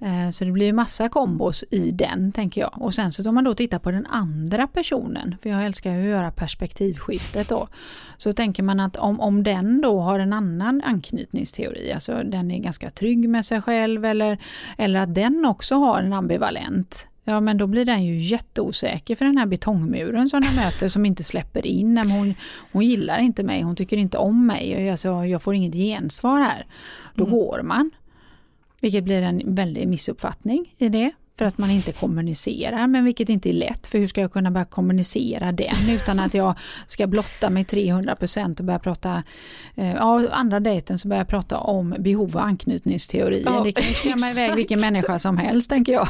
Eh, 0.00 0.30
Så 0.30 0.44
det 0.44 0.52
blir 0.52 0.72
massa 0.72 1.08
kombos 1.08 1.64
i 1.70 1.90
den 1.90 2.32
tänker 2.32 2.60
jag. 2.60 2.82
Och 2.82 2.94
sen 2.94 3.12
så 3.12 3.28
om 3.28 3.34
man 3.34 3.44
då 3.44 3.54
tittar 3.54 3.78
på 3.78 3.90
den 3.90 4.06
andra 4.06 4.66
personen, 4.66 5.36
för 5.42 5.50
jag 5.50 5.64
älskar 5.66 5.92
ju 5.92 6.00
att 6.02 6.08
göra 6.08 6.30
perspektivskiftet 6.30 7.48
då. 7.48 7.68
Så 8.16 8.32
tänker 8.32 8.62
man 8.62 8.80
att 8.80 8.96
om, 8.96 9.20
om 9.20 9.42
den 9.42 9.80
då 9.80 10.00
har 10.00 10.18
en 10.18 10.32
annan 10.32 10.82
anknytningsteori, 10.82 11.92
alltså 11.92 12.22
den 12.24 12.50
är 12.50 12.58
ganska 12.58 12.90
trygg 12.90 13.28
med 13.28 13.44
sig 13.44 13.62
själv 13.62 14.04
eller, 14.04 14.38
eller 14.78 15.00
att 15.00 15.14
den 15.14 15.44
också 15.44 15.74
har 15.74 16.02
en 16.02 16.12
ambivalent. 16.12 17.08
Ja 17.28 17.40
men 17.40 17.58
då 17.58 17.66
blir 17.66 17.84
den 17.84 18.04
ju 18.04 18.18
jätteosäker 18.18 19.14
för 19.16 19.24
den 19.24 19.38
här 19.38 19.46
betongmuren 19.46 20.28
som 20.28 20.40
den 20.42 20.54
möter 20.56 20.88
som 20.88 21.06
inte 21.06 21.24
släpper 21.24 21.66
in. 21.66 21.94
Men 21.94 22.10
Hon, 22.10 22.34
hon 22.72 22.84
gillar 22.84 23.18
inte 23.18 23.42
mig, 23.42 23.62
hon 23.62 23.76
tycker 23.76 23.96
inte 23.96 24.18
om 24.18 24.46
mig, 24.46 24.90
alltså, 24.90 25.24
jag 25.24 25.42
får 25.42 25.54
inget 25.54 25.74
gensvar 25.74 26.40
här. 26.40 26.66
Då 27.14 27.24
Mm. 27.24 27.38
går 27.38 27.62
man. 27.62 27.90
Vilket 28.80 29.04
blir 29.04 29.22
en 29.22 29.54
väldig 29.54 29.88
missuppfattning 29.88 30.74
i 30.78 30.88
det. 30.88 31.10
För 31.38 31.44
att 31.44 31.58
man 31.58 31.70
inte 31.70 31.92
kommunicerar, 31.92 32.86
men 32.86 33.04
vilket 33.04 33.28
inte 33.28 33.48
är 33.48 33.52
lätt. 33.52 33.86
För 33.86 33.98
hur 33.98 34.06
ska 34.06 34.20
jag 34.20 34.32
kunna 34.32 34.50
börja 34.50 34.64
kommunicera 34.64 35.52
den 35.52 35.90
utan 35.90 36.20
att 36.20 36.34
jag 36.34 36.54
ska 36.86 37.06
blotta 37.06 37.50
mig 37.50 37.64
300% 37.64 38.58
och 38.58 38.64
börja 38.64 38.78
prata, 38.78 39.22
eh, 39.74 39.92
ja 39.92 40.28
andra 40.30 40.60
dejten 40.60 40.98
så 40.98 41.08
börjar 41.08 41.20
jag 41.20 41.28
prata 41.28 41.58
om 41.58 41.94
behov 41.98 42.36
och 42.36 42.44
anknytningsteorier. 42.44 43.42
Ja, 43.44 43.62
det 43.64 43.72
kan 43.72 43.88
ju 43.88 43.94
skrämma 43.94 44.30
iväg 44.30 44.54
vilken 44.54 44.80
människa 44.80 45.18
som 45.18 45.38
helst 45.38 45.70
tänker 45.70 45.92
jag. 45.92 46.08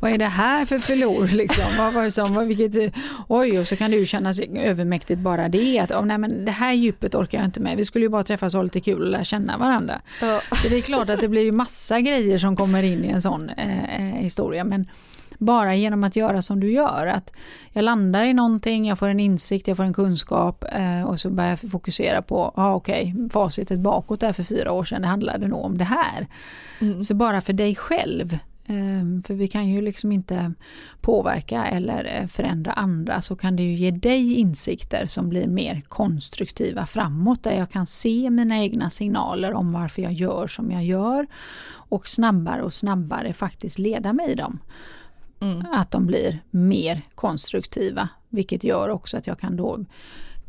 vad 0.00 0.10
är 0.12 0.18
det 0.18 0.26
här 0.26 0.64
för 0.64 0.78
förlor 0.78 1.26
liksom? 1.26 1.64
Vad, 1.78 1.94
vad 1.94 2.04
är 2.04 2.10
som, 2.10 2.34
vad, 2.34 2.46
vilket, 2.46 2.94
oj, 3.28 3.60
och 3.60 3.66
så 3.66 3.76
kan 3.76 3.90
det 3.90 3.96
ju 3.96 4.06
kännas 4.06 4.40
övermäktigt 4.40 5.20
bara 5.20 5.48
det. 5.48 5.78
Att, 5.78 5.92
oh, 5.92 6.04
nej, 6.04 6.18
men 6.18 6.44
det 6.44 6.52
här 6.52 6.72
djupet 6.72 7.14
orkar 7.14 7.38
jag 7.38 7.44
inte 7.44 7.60
med. 7.60 7.76
Vi 7.76 7.84
skulle 7.84 8.04
ju 8.04 8.08
bara 8.08 8.22
träffas 8.22 8.54
och 8.54 8.58
ha 8.58 8.62
lite 8.62 8.80
kul 8.80 9.02
och 9.02 9.10
lära 9.10 9.24
känna 9.24 9.58
varandra. 9.58 10.00
Ja. 10.20 10.40
Så 10.62 10.68
det 10.68 10.76
är 10.76 10.80
klart 10.80 11.10
att 11.10 11.20
det 11.20 11.28
blir 11.28 11.42
ju 11.42 11.52
massa 11.52 12.00
grejer 12.00 12.38
som 12.38 12.56
kommer 12.56 12.82
in 12.82 13.04
i 13.04 13.08
en 13.08 13.20
sån 13.20 13.48
eh, 13.48 13.94
eh, 13.94 14.22
historia. 14.22 14.64
Men 14.68 14.86
bara 15.38 15.74
genom 15.74 16.04
att 16.04 16.16
göra 16.16 16.42
som 16.42 16.60
du 16.60 16.72
gör. 16.72 17.06
Att 17.06 17.36
jag 17.72 17.82
landar 17.82 18.24
i 18.24 18.34
någonting, 18.34 18.86
jag 18.86 18.98
får 18.98 19.08
en 19.08 19.20
insikt, 19.20 19.68
jag 19.68 19.76
får 19.76 19.84
en 19.84 19.92
kunskap 19.92 20.64
eh, 20.72 21.02
och 21.02 21.20
så 21.20 21.30
börjar 21.30 21.50
jag 21.50 21.70
fokusera 21.70 22.22
på, 22.22 22.52
ja 22.56 22.62
ah, 22.64 22.74
okej, 22.74 23.14
facitet 23.32 23.80
bakåt 23.80 24.20
där 24.20 24.32
för 24.32 24.42
fyra 24.42 24.72
år 24.72 24.84
sedan, 24.84 25.02
det 25.02 25.08
handlade 25.08 25.48
nog 25.48 25.64
om 25.64 25.78
det 25.78 25.84
här. 25.84 26.26
Mm. 26.80 27.02
Så 27.02 27.14
bara 27.14 27.40
för 27.40 27.52
dig 27.52 27.74
själv, 27.74 28.38
för 29.26 29.34
vi 29.34 29.48
kan 29.48 29.68
ju 29.68 29.82
liksom 29.82 30.12
inte 30.12 30.52
påverka 31.00 31.66
eller 31.66 32.20
eh, 32.20 32.26
förändra 32.26 32.72
andra, 32.72 33.22
så 33.22 33.36
kan 33.36 33.56
det 33.56 33.62
ju 33.62 33.74
ge 33.74 33.90
dig 33.90 34.34
insikter 34.34 35.06
som 35.06 35.28
blir 35.28 35.46
mer 35.46 35.82
konstruktiva 35.88 36.86
framåt, 36.86 37.42
där 37.42 37.52
jag 37.52 37.70
kan 37.70 37.86
se 37.86 38.30
mina 38.30 38.58
egna 38.58 38.90
signaler 38.90 39.52
om 39.52 39.72
varför 39.72 40.02
jag 40.02 40.12
gör 40.12 40.46
som 40.46 40.70
jag 40.70 40.84
gör 40.84 41.26
och 41.70 42.08
snabbare 42.08 42.62
och 42.62 42.74
snabbare 42.74 43.32
faktiskt 43.32 43.78
leda 43.78 44.12
mig 44.12 44.30
i 44.30 44.34
dem. 44.34 44.58
Mm. 45.40 45.66
Att 45.72 45.90
de 45.90 46.06
blir 46.06 46.40
mer 46.50 47.02
konstruktiva, 47.14 48.08
vilket 48.28 48.64
gör 48.64 48.88
också 48.88 49.16
att 49.16 49.26
jag 49.26 49.38
kan 49.38 49.56
då 49.56 49.84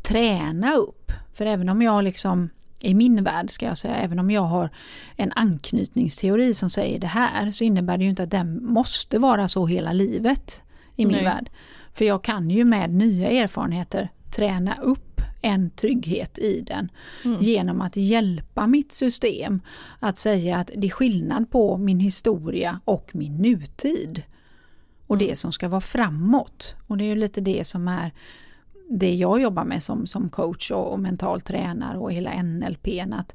träna 0.02 0.74
upp. 0.74 1.12
För 1.34 1.46
även 1.46 1.68
om 1.68 1.82
jag 1.82 2.04
liksom 2.04 2.50
i 2.80 2.94
min 2.94 3.24
värld 3.24 3.50
ska 3.50 3.66
jag 3.66 3.78
säga, 3.78 3.94
även 3.94 4.18
om 4.18 4.30
jag 4.30 4.42
har 4.42 4.70
en 5.16 5.32
anknytningsteori 5.36 6.54
som 6.54 6.70
säger 6.70 6.98
det 6.98 7.06
här 7.06 7.50
så 7.50 7.64
innebär 7.64 7.98
det 7.98 8.04
ju 8.04 8.10
inte 8.10 8.22
att 8.22 8.30
den 8.30 8.64
måste 8.64 9.18
vara 9.18 9.48
så 9.48 9.66
hela 9.66 9.92
livet 9.92 10.62
i 10.96 11.06
min 11.06 11.16
Nej. 11.16 11.24
värld. 11.24 11.50
För 11.94 12.04
jag 12.04 12.24
kan 12.24 12.50
ju 12.50 12.64
med 12.64 12.90
nya 12.90 13.30
erfarenheter 13.30 14.08
träna 14.36 14.76
upp 14.82 15.20
en 15.42 15.70
trygghet 15.70 16.38
i 16.38 16.60
den 16.60 16.90
Mm. 17.24 17.42
genom 17.42 17.80
att 17.80 17.96
hjälpa 17.96 18.66
mitt 18.66 18.92
system 18.92 19.60
att 20.00 20.18
säga 20.18 20.56
att 20.56 20.70
det 20.76 20.86
är 20.86 20.90
skillnad 20.90 21.50
på 21.50 21.76
min 21.76 22.00
historia 22.00 22.80
och 22.84 23.10
min 23.12 23.36
nutid. 23.36 24.22
Och 25.06 25.18
det 25.18 25.38
som 25.38 25.52
ska 25.52 25.68
vara 25.68 25.80
framåt. 25.80 26.74
Och 26.86 26.96
det 26.96 27.04
är 27.04 27.08
ju 27.08 27.14
lite 27.16 27.40
det 27.40 27.66
som 27.66 27.88
är 27.88 28.12
det 28.90 29.14
jag 29.14 29.42
jobbar 29.42 29.64
med 29.64 29.82
som, 29.82 30.06
som 30.06 30.28
coach 30.28 30.70
och, 30.70 30.92
och 30.92 31.00
mental 31.00 31.40
tränare 31.40 31.98
och 31.98 32.12
hela 32.12 32.42
NLP. 32.42 32.88
Att 33.12 33.34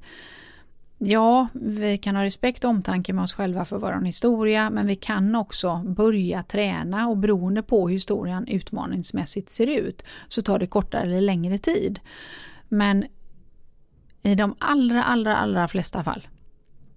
ja, 0.98 1.48
vi 1.54 1.98
kan 1.98 2.16
ha 2.16 2.24
respekt 2.24 2.64
och 2.64 2.70
omtanke 2.70 3.14
med 3.14 3.24
oss 3.24 3.34
själva 3.34 3.66
för 3.66 3.78
vår 3.78 4.06
historia 4.06 4.70
men 4.70 4.88
vi 4.88 4.96
kan 4.96 5.36
också 5.36 5.78
börja 5.78 6.44
träna 6.44 7.08
och 7.08 7.18
beroende 7.18 7.64
på 7.64 7.88
hur 7.88 7.94
historien 7.94 8.48
utmaningsmässigt 8.48 9.50
ser 9.50 9.68
ut 9.68 10.04
så 10.28 10.42
tar 10.42 10.60
det 10.60 10.68
kortare 10.68 11.04
eller 11.04 11.22
längre 11.22 11.58
tid. 11.58 12.00
Men 12.70 13.06
i 14.22 14.36
de 14.36 14.56
allra, 14.60 15.04
allra, 15.04 15.36
allra 15.36 15.68
flesta 15.68 16.04
fall 16.04 16.28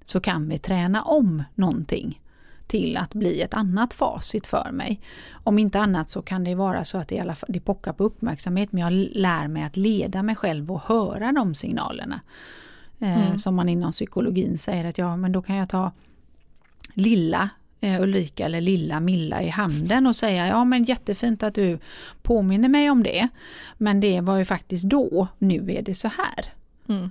så 0.07 0.21
kan 0.21 0.49
vi 0.49 0.59
träna 0.59 1.03
om 1.03 1.43
någonting 1.55 2.21
till 2.69 2.97
att 2.97 3.15
bli 3.15 3.41
ett 3.43 3.55
annat 3.55 3.95
facit 3.95 4.47
för 4.47 4.71
mig. 4.73 5.01
Om 5.33 5.59
inte 5.59 5.81
annat 5.81 6.11
så 6.11 6.23
kan 6.23 6.45
det 6.45 6.55
vara 6.55 6.85
så 6.85 6.99
att 6.99 7.09
det, 7.09 7.15
i 7.15 7.21
alla 7.21 7.35
fall, 7.35 7.51
det 7.53 7.61
pockar 7.61 7.93
på 7.93 8.05
uppmärksamhet 8.05 8.73
men 8.73 8.83
jag 8.83 8.93
lär 8.93 9.49
mig 9.49 9.63
att 9.63 9.77
leda 9.77 10.23
mig 10.23 10.37
själv 10.37 10.73
och 10.73 10.83
höra 10.83 11.33
de 11.33 11.55
signalerna. 11.55 12.21
Eh, 13.01 13.27
Mm. 13.27 13.39
Som 13.39 13.55
man 13.55 13.69
inom 13.69 13.93
psykologin 13.93 14.59
säger 14.59 14.85
att 14.85 14.99
ja 14.99 15.17
men 15.17 15.33
då 15.33 15.43
kan 15.43 15.57
jag 15.57 15.69
ta 15.69 15.93
lilla 16.95 17.51
eh, 17.81 18.01
Ulrika 18.01 18.45
eller 18.45 18.61
lilla 18.61 19.01
Milla 19.01 19.43
i 19.43 19.49
handen 19.49 20.07
och 20.07 20.17
säga 20.17 20.47
ja 20.47 20.65
men 20.65 20.85
jättefint 20.85 21.43
att 21.43 21.55
du 21.55 21.79
påminner 22.23 22.69
mig 22.69 22.91
om 22.91 23.03
det. 23.03 23.29
Men 23.79 24.01
det 24.01 24.21
var 24.21 24.39
ju 24.39 24.45
faktiskt 24.45 24.85
då, 24.85 25.29
nu 25.39 25.73
är 25.73 25.83
det 25.83 25.95
så 25.95 26.09
här. 26.09 26.53
Mm. 26.89 27.11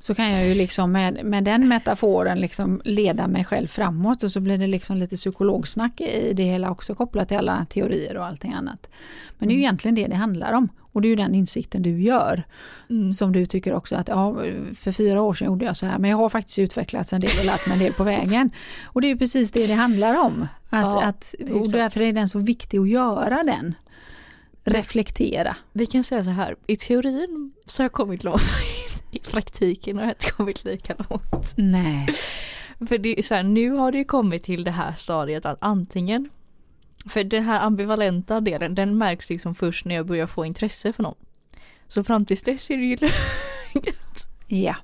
Så 0.00 0.14
kan 0.14 0.32
jag 0.32 0.46
ju 0.48 0.54
liksom 0.54 0.92
med, 0.92 1.24
med 1.24 1.44
den 1.44 1.68
metaforen 1.68 2.40
liksom 2.40 2.80
leda 2.84 3.26
mig 3.28 3.44
själv 3.44 3.66
framåt 3.68 4.22
och 4.22 4.30
så 4.32 4.40
blir 4.40 4.58
det 4.58 4.66
liksom 4.66 4.96
lite 4.96 5.16
psykologsnack 5.16 6.00
i 6.00 6.32
det 6.32 6.44
hela 6.44 6.70
också 6.70 6.94
kopplat 6.94 7.28
till 7.28 7.36
alla 7.36 7.66
teorier 7.70 8.16
och 8.16 8.26
allting 8.26 8.52
annat. 8.52 8.88
Men 9.38 9.48
det 9.48 9.52
är 9.52 9.56
ju 9.56 9.58
Mm. 9.60 9.64
egentligen 9.64 9.94
det 9.94 10.06
det 10.06 10.16
handlar 10.16 10.52
om 10.52 10.68
och 10.92 11.02
det 11.02 11.08
är 11.08 11.10
ju 11.10 11.16
den 11.16 11.34
insikten 11.34 11.82
du 11.82 12.02
gör 12.02 12.42
Mm. 12.90 13.12
som 13.12 13.32
du 13.32 13.46
tycker 13.46 13.74
också 13.74 13.96
att 13.96 14.08
ja, 14.08 14.36
för 14.76 14.92
fyra 14.92 15.22
år 15.22 15.34
sedan 15.34 15.46
gjorde 15.46 15.64
jag 15.64 15.76
så 15.76 15.86
här 15.86 15.98
men 15.98 16.10
jag 16.10 16.16
har 16.16 16.28
faktiskt 16.28 16.58
utvecklats 16.58 17.12
en 17.12 17.20
del 17.20 17.30
och 17.38 17.44
lärt 17.44 17.66
mig 17.66 17.72
en 17.78 17.84
del 17.84 17.92
på 17.92 18.04
vägen. 18.04 18.50
Och 18.84 19.00
det 19.00 19.06
är 19.06 19.12
ju 19.12 19.18
precis 19.18 19.52
det 19.52 19.66
det 19.66 19.74
handlar 19.74 20.14
om. 20.24 20.42
Att, 20.70 20.82
Ja, 20.84 21.02
att, 21.02 21.34
och 21.52 21.70
därför 21.72 22.00
är 22.00 22.12
den 22.12 22.28
så 22.28 22.38
viktig 22.38 22.78
att 22.78 22.88
göra 22.88 23.42
den. 23.42 23.74
Reflektera. 24.64 25.56
Vi 25.72 25.86
kan 25.86 26.04
säga 26.04 26.24
så 26.24 26.30
här, 26.30 26.56
i 26.66 26.76
teorin 26.76 27.52
så 27.66 27.82
har 27.82 27.84
jag 27.84 27.92
kommit 27.92 28.24
långt, 28.24 28.40
i 29.10 29.18
praktiken 29.18 29.96
har 29.96 30.04
jag 30.04 30.10
inte 30.10 30.30
kommit 30.30 30.64
lika 30.64 30.94
långt. 31.08 31.54
Nej. 31.56 32.06
För 32.88 32.98
det 32.98 33.18
är 33.18 33.22
så 33.22 33.34
här, 33.34 33.42
nu 33.42 33.70
har 33.70 33.92
det 33.92 33.98
ju 33.98 34.04
kommit 34.04 34.42
till 34.42 34.64
det 34.64 34.70
här 34.70 34.94
stadiet 34.98 35.46
att 35.46 35.58
antingen, 35.60 36.30
för 37.08 37.24
den 37.24 37.44
här 37.44 37.60
ambivalenta 37.60 38.40
delen 38.40 38.74
den 38.74 38.98
märks 38.98 39.30
liksom 39.30 39.54
först 39.54 39.84
när 39.84 39.94
jag 39.94 40.06
börjar 40.06 40.26
få 40.26 40.44
intresse 40.44 40.92
för 40.92 41.02
någon. 41.02 41.16
Så 41.88 42.04
fram 42.04 42.26
tills 42.26 42.42
dess 42.42 42.70
är 42.70 42.76
det 42.76 42.84
ju 42.84 42.96
lugnt. 43.00 44.28
Ja. 44.46 44.74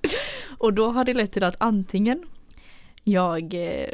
Och 0.59 0.73
då 0.73 0.91
har 0.91 1.05
det 1.05 1.15
lett 1.15 1.33
till 1.33 1.45
att 1.45 1.57
antingen 1.59 2.23
jag 3.05 3.55
eh, 3.55 3.89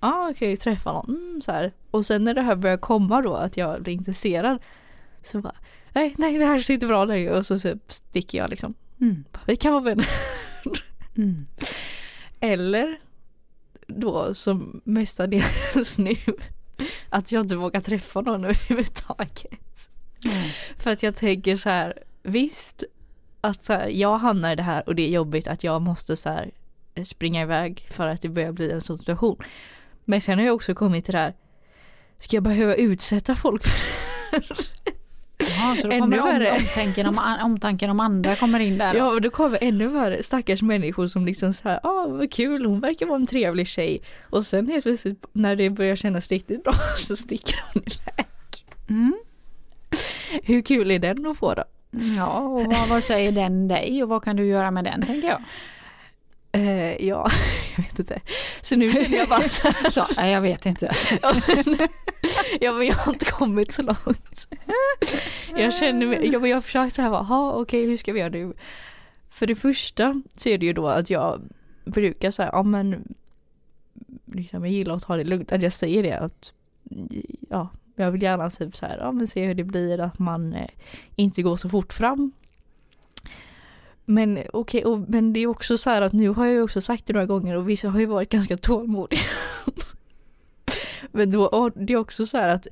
Ja 0.00 0.30
okej, 0.30 0.56
träffa 0.56 0.92
någon 0.92 1.16
mm, 1.16 1.40
så 1.42 1.52
här. 1.52 1.72
Och 1.90 2.06
sen 2.06 2.24
när 2.24 2.34
det 2.34 2.42
här 2.42 2.56
börjar 2.56 2.76
komma 2.76 3.22
då 3.22 3.34
att 3.34 3.56
jag 3.56 3.82
blir 3.82 3.94
intresserad 3.94 4.58
Så 5.22 5.40
bara 5.40 5.54
Nej, 5.92 6.14
nej 6.18 6.38
det 6.38 6.44
här 6.44 6.58
ser 6.58 6.74
inte 6.74 6.86
bra 6.86 7.04
längre 7.04 7.38
och 7.38 7.46
så, 7.46 7.58
så 7.58 7.78
sticker 7.88 8.38
jag 8.38 8.50
liksom 8.50 8.74
Mm. 9.00 9.24
Vi 9.46 9.56
kan 9.56 9.72
vara 9.72 9.82
vänner 9.82 10.06
Mm. 11.16 11.46
Eller 12.40 12.96
då 13.86 14.34
som 14.34 14.80
mestadels 14.84 15.98
nu 15.98 16.16
att 17.08 17.32
jag 17.32 17.40
inte 17.40 17.56
vågar 17.56 17.80
träffa 17.80 18.20
någon 18.20 18.44
överhuvudtaget. 18.44 19.90
Mm. 20.24 20.48
För 20.76 20.90
att 20.90 21.02
jag 21.02 21.16
tänker 21.16 21.56
så 21.56 21.68
här, 21.68 21.98
visst 22.22 22.84
att 23.40 23.64
så 23.64 23.72
här, 23.72 23.88
jag 23.88 24.18
hamnar 24.18 24.52
i 24.52 24.56
det 24.56 24.62
här 24.62 24.88
och 24.88 24.94
det 24.94 25.02
är 25.02 25.10
jobbigt 25.10 25.46
att 25.46 25.64
jag 25.64 25.82
måste 25.82 26.16
så 26.16 26.28
här 26.28 26.50
springa 27.04 27.42
iväg 27.42 27.86
för 27.90 28.08
att 28.08 28.22
det 28.22 28.28
börjar 28.28 28.52
bli 28.52 28.70
en 28.70 28.80
sån 28.80 28.98
situation. 28.98 29.36
Men 30.04 30.20
sen 30.20 30.38
har 30.38 30.46
jag 30.46 30.54
också 30.54 30.74
kommit 30.74 31.04
till 31.04 31.12
det 31.12 31.18
här, 31.18 31.34
ska 32.18 32.36
jag 32.36 32.42
behöva 32.42 32.74
utsätta 32.74 33.34
folk 33.34 33.62
för 33.64 34.42
Jaha, 35.40 35.76
så 35.76 35.88
då 35.88 35.94
Ännu 35.94 36.18
kommer 36.18 36.50
om, 36.50 36.56
omtanken, 36.56 37.06
om, 37.06 37.38
omtanken 37.42 37.90
om 37.90 38.00
andra 38.00 38.36
kommer 38.36 38.60
in 38.60 38.78
där. 38.78 38.92
då. 38.92 38.98
Ja 38.98 39.10
och 39.10 39.20
då 39.20 39.30
kommer 39.30 39.58
ännu 39.60 39.86
värre 39.86 40.22
stackars 40.22 40.62
människor 40.62 41.06
som 41.06 41.26
liksom 41.26 41.52
så 41.52 41.68
här, 41.68 41.80
ah 41.82 42.06
vad 42.08 42.32
kul, 42.32 42.64
hon 42.64 42.80
verkar 42.80 43.06
vara 43.06 43.16
en 43.16 43.26
trevlig 43.26 43.68
tjej. 43.68 44.02
Och 44.30 44.46
sen 44.46 44.66
helt 44.66 44.82
plötsligt 44.82 45.24
när 45.32 45.56
det 45.56 45.70
börjar 45.70 45.96
kännas 45.96 46.28
riktigt 46.28 46.64
bra 46.64 46.72
så 46.98 47.16
sticker 47.16 47.64
hon 47.72 47.82
iväg. 47.82 48.26
Mm. 48.88 49.14
Hur 50.42 50.62
kul 50.62 50.90
är 50.90 50.98
den 50.98 51.26
att 51.26 51.38
få 51.38 51.54
då? 51.54 51.64
Ja, 52.16 52.38
och 52.38 52.64
vad, 52.64 52.88
vad 52.88 53.04
säger 53.04 53.32
den 53.32 53.68
dig 53.68 54.02
och 54.02 54.08
vad 54.08 54.24
kan 54.24 54.36
du 54.36 54.46
göra 54.46 54.70
med 54.70 54.84
den 54.84 55.06
tänker 55.06 55.28
jag. 55.28 55.42
Eh, 56.52 57.06
ja, 57.06 57.30
jag 57.76 57.84
vet 57.84 57.98
inte. 57.98 58.20
Så 58.60 58.76
nu 58.76 58.92
känner 58.92 59.16
jag 59.16 59.28
bara 59.28 59.48
så 59.48 59.68
här, 59.68 59.90
Så, 59.90 60.06
nej, 60.16 60.32
jag 60.32 60.40
vet 60.40 60.66
inte. 60.66 60.90
ja, 61.22 61.34
men, 61.46 61.78
ja 62.60 62.72
men 62.72 62.86
jag 62.86 62.94
har 62.94 63.12
inte 63.12 63.24
kommit 63.24 63.72
så 63.72 63.82
långt. 63.82 64.48
Jag 65.56 65.74
känner 65.74 66.06
mig, 66.06 66.30
ja, 66.32 66.38
men 66.38 66.50
jag 66.50 66.56
har 66.56 66.62
försökt 66.62 66.96
så 66.96 67.02
här, 67.02 67.10
bara, 67.10 67.22
"Ha, 67.22 67.52
okej 67.52 67.86
hur 67.86 67.96
ska 67.96 68.12
vi 68.12 68.20
göra 68.20 68.30
nu? 68.30 68.52
För 69.30 69.46
det 69.46 69.54
första 69.54 70.22
så 70.36 70.48
är 70.48 70.58
det 70.58 70.66
ju 70.66 70.72
då 70.72 70.86
att 70.88 71.10
jag 71.10 71.40
brukar 71.84 72.30
säga, 72.30 72.50
ja 72.52 72.62
men 72.62 73.14
liksom, 74.26 74.64
jag 74.64 74.72
gillar 74.74 74.96
att 74.96 75.02
ta 75.02 75.16
det 75.16 75.24
lugnt, 75.24 75.52
att 75.52 75.62
jag 75.62 75.72
säger 75.72 76.02
det 76.02 76.18
att 76.18 76.52
ja, 77.50 77.68
jag 77.96 78.10
vill 78.10 78.22
gärna 78.22 78.50
typ 78.50 78.76
så 78.76 78.86
här, 78.86 78.98
ja 78.98 79.12
men 79.12 79.28
se 79.28 79.46
hur 79.46 79.54
det 79.54 79.64
blir 79.64 80.00
att 80.00 80.18
man 80.18 80.52
eh, 80.54 80.68
inte 81.16 81.42
går 81.42 81.56
så 81.56 81.68
fort 81.68 81.92
fram. 81.92 82.32
Men 84.04 84.38
okej, 84.52 84.84
och, 84.84 85.00
men 85.08 85.32
det 85.32 85.40
är 85.40 85.46
också 85.46 85.78
så 85.78 85.90
här 85.90 86.02
att 86.02 86.12
nu 86.12 86.28
har 86.28 86.46
jag 86.46 86.54
ju 86.54 86.62
också 86.62 86.80
sagt 86.80 87.06
det 87.06 87.12
några 87.12 87.26
gånger 87.26 87.56
och 87.56 87.68
vissa 87.68 87.88
har 87.88 88.00
ju 88.00 88.06
varit 88.06 88.28
ganska 88.28 88.56
tålmodiga. 88.56 89.20
men 91.12 91.30
då, 91.30 91.70
det 91.74 91.92
är 91.92 91.96
också 91.96 92.26
så 92.26 92.36
här 92.36 92.48
att 92.48 92.66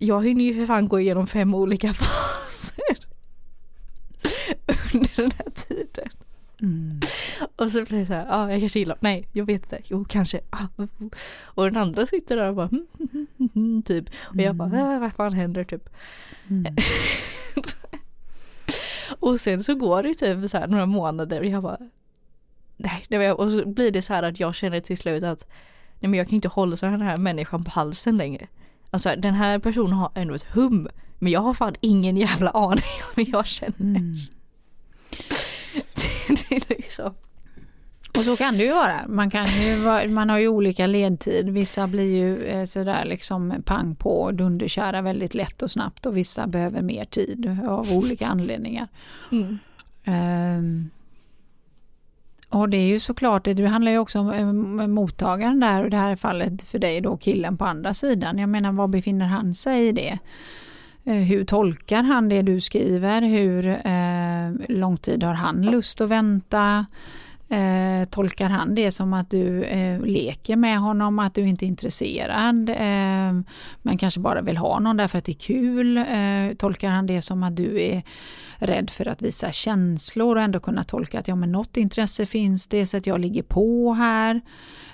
jag 0.00 0.24
hinner 0.24 0.44
ju 0.44 0.54
för 0.54 0.66
fan 0.66 0.88
gå 0.88 1.00
igenom 1.00 1.26
fem 1.26 1.54
olika 1.54 1.94
faser 1.94 3.06
under 4.94 5.16
den 5.16 5.32
här 5.38 5.50
tiden. 5.50 6.08
Mm. 6.62 7.00
Och 7.56 7.72
så 7.72 7.84
blir 7.84 7.98
det 7.98 8.06
så 8.06 8.12
här, 8.12 8.26
ja 8.26 8.34
ah, 8.34 8.50
jag 8.50 8.60
kanske 8.60 8.78
gillar, 8.78 8.98
nej 9.00 9.28
jag 9.32 9.44
vet 9.44 9.62
inte, 9.62 9.80
jo 9.84 10.04
kanske. 10.08 10.40
Ah, 10.50 10.66
mm, 10.78 10.88
mm. 11.00 11.10
och 11.42 11.64
den 11.64 11.76
andra 11.76 12.06
sitter 12.06 12.36
där 12.36 12.48
och 12.48 12.54
bara 12.54 12.68
mm, 12.68 12.86
mm, 12.98 13.26
mm, 13.38 13.50
mm, 13.54 13.82
typ. 13.82 14.10
Och 14.22 14.36
jag 14.36 14.54
bara, 14.54 14.94
äh, 14.94 15.00
vad 15.00 15.14
fan 15.14 15.32
händer 15.32 15.64
typ. 15.64 15.88
Och 19.20 19.40
sen 19.40 19.62
så 19.62 19.74
går 19.74 20.02
det 20.02 20.14
typ 20.14 20.50
så 20.50 20.66
några 20.66 20.86
månader 20.86 21.40
och 21.40 21.46
jag 21.46 21.62
bara 21.62 21.78
Nej, 22.76 23.04
det 23.08 23.18
var, 23.18 23.40
och 23.40 23.52
så 23.52 23.66
blir 23.66 23.90
det 23.90 24.02
så 24.02 24.12
här 24.12 24.22
att 24.22 24.40
jag 24.40 24.54
känner 24.54 24.80
till 24.80 24.98
slut 24.98 25.22
att 25.22 25.48
Nej 26.00 26.10
men 26.10 26.18
jag 26.18 26.26
kan 26.26 26.34
inte 26.34 26.48
hålla 26.48 26.76
så 26.76 26.86
den 26.86 27.02
här 27.02 27.16
människan 27.16 27.64
på 27.64 27.70
halsen 27.70 28.16
längre. 28.16 28.46
Alltså 28.90 29.14
den 29.18 29.34
här 29.34 29.58
personen 29.58 29.92
har 29.92 30.10
ändå 30.14 30.34
ett 30.34 30.46
hum 30.54 30.88
men 31.18 31.32
jag 31.32 31.40
har 31.40 31.54
fan 31.54 31.74
ingen 31.80 32.16
jävla 32.16 32.50
aning 32.50 32.82
om 33.02 33.12
hur 33.16 33.32
jag 33.32 33.46
känner. 33.46 33.76
Mm. 33.78 34.16
det 36.28 36.56
är 36.56 36.68
liksom 36.68 37.14
Och 38.16 38.24
så 38.24 38.36
kan 38.36 38.58
det 38.58 38.64
ju 38.64 38.72
vara. 38.72 39.00
Man, 39.08 39.30
kan 39.30 39.46
ju, 39.46 39.76
vara- 39.76 40.08
man 40.08 40.30
har 40.30 40.38
ju 40.38 40.48
olika 40.48 40.86
ledtid. 40.86 41.48
Vissa 41.50 41.86
blir 41.86 42.16
ju 42.16 42.44
eh, 42.44 42.64
sådär 42.64 43.04
liksom 43.04 43.54
pang 43.64 43.94
på 43.94 44.30
dunderköra 44.30 45.02
väldigt 45.02 45.34
lätt 45.34 45.62
och 45.62 45.70
snabbt 45.70 46.06
och 46.06 46.16
vissa 46.16 46.46
behöver 46.46 46.82
mer 46.82 47.04
tid 47.04 47.58
av 47.68 47.92
olika 47.92 48.26
anledningar. 48.26 48.88
mm. 49.32 49.58
Ehm, 50.04 50.90
och 52.50 52.68
det 52.68 52.76
är 52.76 52.86
ju 52.86 53.00
såklart, 53.00 53.44
det 53.44 53.66
handlar 53.66 53.92
ju 53.92 53.98
också 53.98 54.18
om 54.20 54.80
eh, 54.80 54.86
mottagaren 54.86 55.60
där 55.60 55.80
och 55.80 55.86
i 55.86 55.90
det 55.90 55.96
här 55.96 56.16
fallet 56.16 56.62
för 56.62 56.78
dig 56.78 57.00
då 57.00 57.16
killen 57.16 57.56
på 57.56 57.64
andra 57.64 57.94
sidan. 57.94 58.38
Jag 58.38 58.48
menar 58.48 58.72
var 58.72 58.88
befinner 58.88 59.26
han 59.26 59.54
sig 59.54 59.88
i 59.88 59.92
det? 59.92 60.18
Eh, 61.04 61.14
Hur 61.14 61.44
tolkar 61.44 62.02
han 62.02 62.28
det 62.28 62.42
du 62.42 62.60
skriver? 62.60 63.22
Hur 63.22 63.66
eh, 63.68 64.76
lång 64.78 64.96
tid 64.96 65.22
har 65.22 65.34
han 65.34 65.62
lust 65.62 66.00
att 66.00 66.08
vänta? 66.08 66.86
Eh, 67.50 68.08
tolkar 68.08 68.48
han 68.48 68.74
det 68.74 68.92
som 68.92 69.12
att 69.12 69.30
du 69.30 69.64
eh, 69.64 70.00
leker 70.00 70.56
med 70.56 70.78
honom, 70.78 71.18
att 71.18 71.34
du 71.34 71.48
inte 71.48 71.64
är 71.64 71.68
intresserad, 71.68 72.68
eh, 72.68 73.40
men 73.82 73.98
kanske 73.98 74.20
bara 74.20 74.40
vill 74.40 74.56
ha 74.56 74.78
någon 74.78 74.96
därför 74.96 75.18
att 75.18 75.24
det 75.24 75.32
är 75.32 75.34
kul? 75.34 75.96
Eh, 75.96 76.56
tolkar 76.58 76.90
han 76.90 77.06
det 77.06 77.22
som 77.22 77.42
att 77.42 77.56
du 77.56 77.82
är 77.82 78.02
rädd 78.58 78.90
för 78.90 79.08
att 79.08 79.22
visa 79.22 79.52
känslor 79.52 80.36
och 80.36 80.42
ändå 80.42 80.60
kunna 80.60 80.84
tolka 80.84 81.18
att 81.18 81.28
ja 81.28 81.34
men 81.34 81.52
något 81.52 81.76
intresse 81.76 82.26
finns 82.26 82.66
det 82.66 82.86
så 82.86 82.96
att 82.96 83.06
jag 83.06 83.20
ligger 83.20 83.42
på 83.42 83.92
här. 83.92 84.40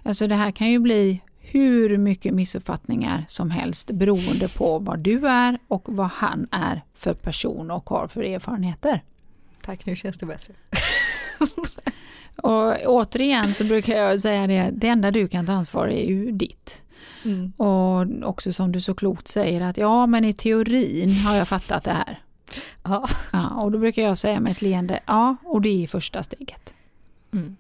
Alltså 0.03 0.27
det 0.27 0.35
här 0.35 0.51
kan 0.51 0.71
ju 0.71 0.79
bli 0.79 1.21
hur 1.39 1.99
mycket 1.99 2.35
missuppfattningar 2.35 3.25
som 3.29 3.51
helst 3.51 3.91
beroende 3.91 4.49
på 4.49 4.79
vad 4.79 5.03
du 5.03 5.29
är 5.29 5.59
och 5.69 5.85
vad 5.87 6.11
han 6.11 6.49
är 6.51 6.83
för 6.95 7.15
person 7.15 7.71
och 7.71 7.91
har 7.91 8.09
för 8.09 8.23
erfarenheter. 8.23 9.03
Tack 9.63 9.87
nu 9.87 9.97
känns 9.97 10.19
det 10.19 10.27
bättre. 10.27 10.55
Och 12.37 12.77
återigen 12.87 13.55
så 13.55 13.65
brukar 13.65 13.97
jag 13.97 14.21
säga 14.21 14.47
det, 14.47 14.71
det 14.73 14.89
enda 14.89 15.11
du 15.11 15.29
kan 15.29 15.47
ta 15.47 15.53
ansvar 15.53 15.89
är 15.89 16.05
ju 16.05 16.31
ditt. 16.31 16.83
Mm. 17.25 17.53
Och 17.57 18.29
också 18.29 18.53
som 18.53 18.73
du 18.73 18.81
så 18.81 18.95
klokt 18.95 19.29
säger 19.29 19.61
att 19.61 19.77
ja 19.77 20.07
men 20.07 20.25
i 20.25 20.33
teorin 20.33 21.11
har 21.11 21.37
jag 21.37 21.49
fattat 21.49 21.85
det 21.85 21.93
här. 21.93 22.23
Ja. 22.83 23.09
Ja, 23.33 23.63
och 23.63 23.73
då 23.73 23.79
brukar 23.79 24.03
jag 24.03 24.19
säga 24.19 24.41
med 24.41 24.53
ett 24.53 24.63
leende, 24.63 25.01
ja 25.07 25.37
och 25.45 25.61
det 25.61 25.85
är 25.85 25.87
första 25.87 26.23
steget. 26.23 26.75
Mm. 27.33 27.57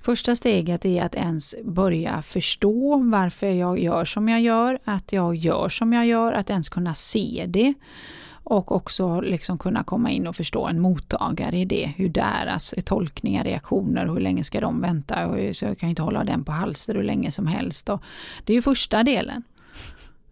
Första 0.00 0.36
steget 0.36 0.84
är 0.84 1.02
att 1.02 1.14
ens 1.14 1.54
börja 1.64 2.22
förstå 2.22 2.96
varför 2.96 3.46
jag 3.46 3.78
gör 3.78 4.04
som 4.04 4.28
jag 4.28 4.40
gör, 4.40 4.78
att 4.84 5.12
jag 5.12 5.34
gör 5.34 5.68
som 5.68 5.92
jag 5.92 6.06
gör, 6.06 6.32
att 6.32 6.50
ens 6.50 6.68
kunna 6.68 6.94
se 6.94 7.44
det 7.48 7.74
och 8.48 8.72
också 8.72 9.20
liksom 9.20 9.58
kunna 9.58 9.84
komma 9.84 10.10
in 10.10 10.26
och 10.26 10.36
förstå 10.36 10.66
en 10.66 10.80
mottagare 10.80 11.58
i 11.58 11.64
det, 11.64 11.92
hur 11.96 12.08
deras 12.08 12.74
tolkningar, 12.84 13.44
reaktioner, 13.44 14.06
hur 14.06 14.20
länge 14.20 14.44
ska 14.44 14.60
de 14.60 14.80
vänta, 14.80 15.26
och 15.26 15.56
så 15.56 15.64
jag 15.64 15.78
kan 15.78 15.88
inte 15.88 16.02
hålla 16.02 16.24
den 16.24 16.44
på 16.44 16.52
halster 16.52 16.94
hur 16.94 17.02
länge 17.02 17.30
som 17.30 17.46
helst. 17.46 17.88
Och 17.88 18.02
det 18.44 18.52
är 18.52 18.54
ju 18.54 18.62
första 18.62 19.02
delen. 19.02 19.42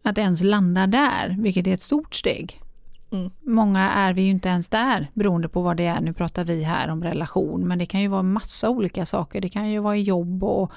Att 0.03 0.19
ens 0.19 0.43
landa 0.43 0.87
där, 0.87 1.37
vilket 1.39 1.67
är 1.67 1.75
ett 1.75 1.83
stort 1.83 2.15
steg. 2.15 2.61
Mm. 3.11 3.31
Många 3.41 3.91
är 3.91 4.13
vi 4.13 4.23
ju 4.23 4.31
inte 4.31 4.49
ens 4.49 4.69
där 4.69 5.11
beroende 5.15 5.49
på 5.49 5.63
vad 5.63 5.77
det 5.77 5.87
är. 5.87 6.01
Nu 6.01 6.13
pratar 6.13 6.45
vi 6.45 6.63
här 6.63 6.89
om 6.89 7.05
relation 7.05 7.69
men 7.69 7.79
det 7.79 7.87
kan 7.87 8.01
ju 8.01 8.09
vara 8.09 8.23
massa 8.23 8.71
olika 8.71 9.07
saker. 9.07 9.41
Det 9.41 9.49
kan 9.49 9.71
ju 9.71 9.79
vara 9.79 9.97
jobb 9.97 10.45
och 10.45 10.73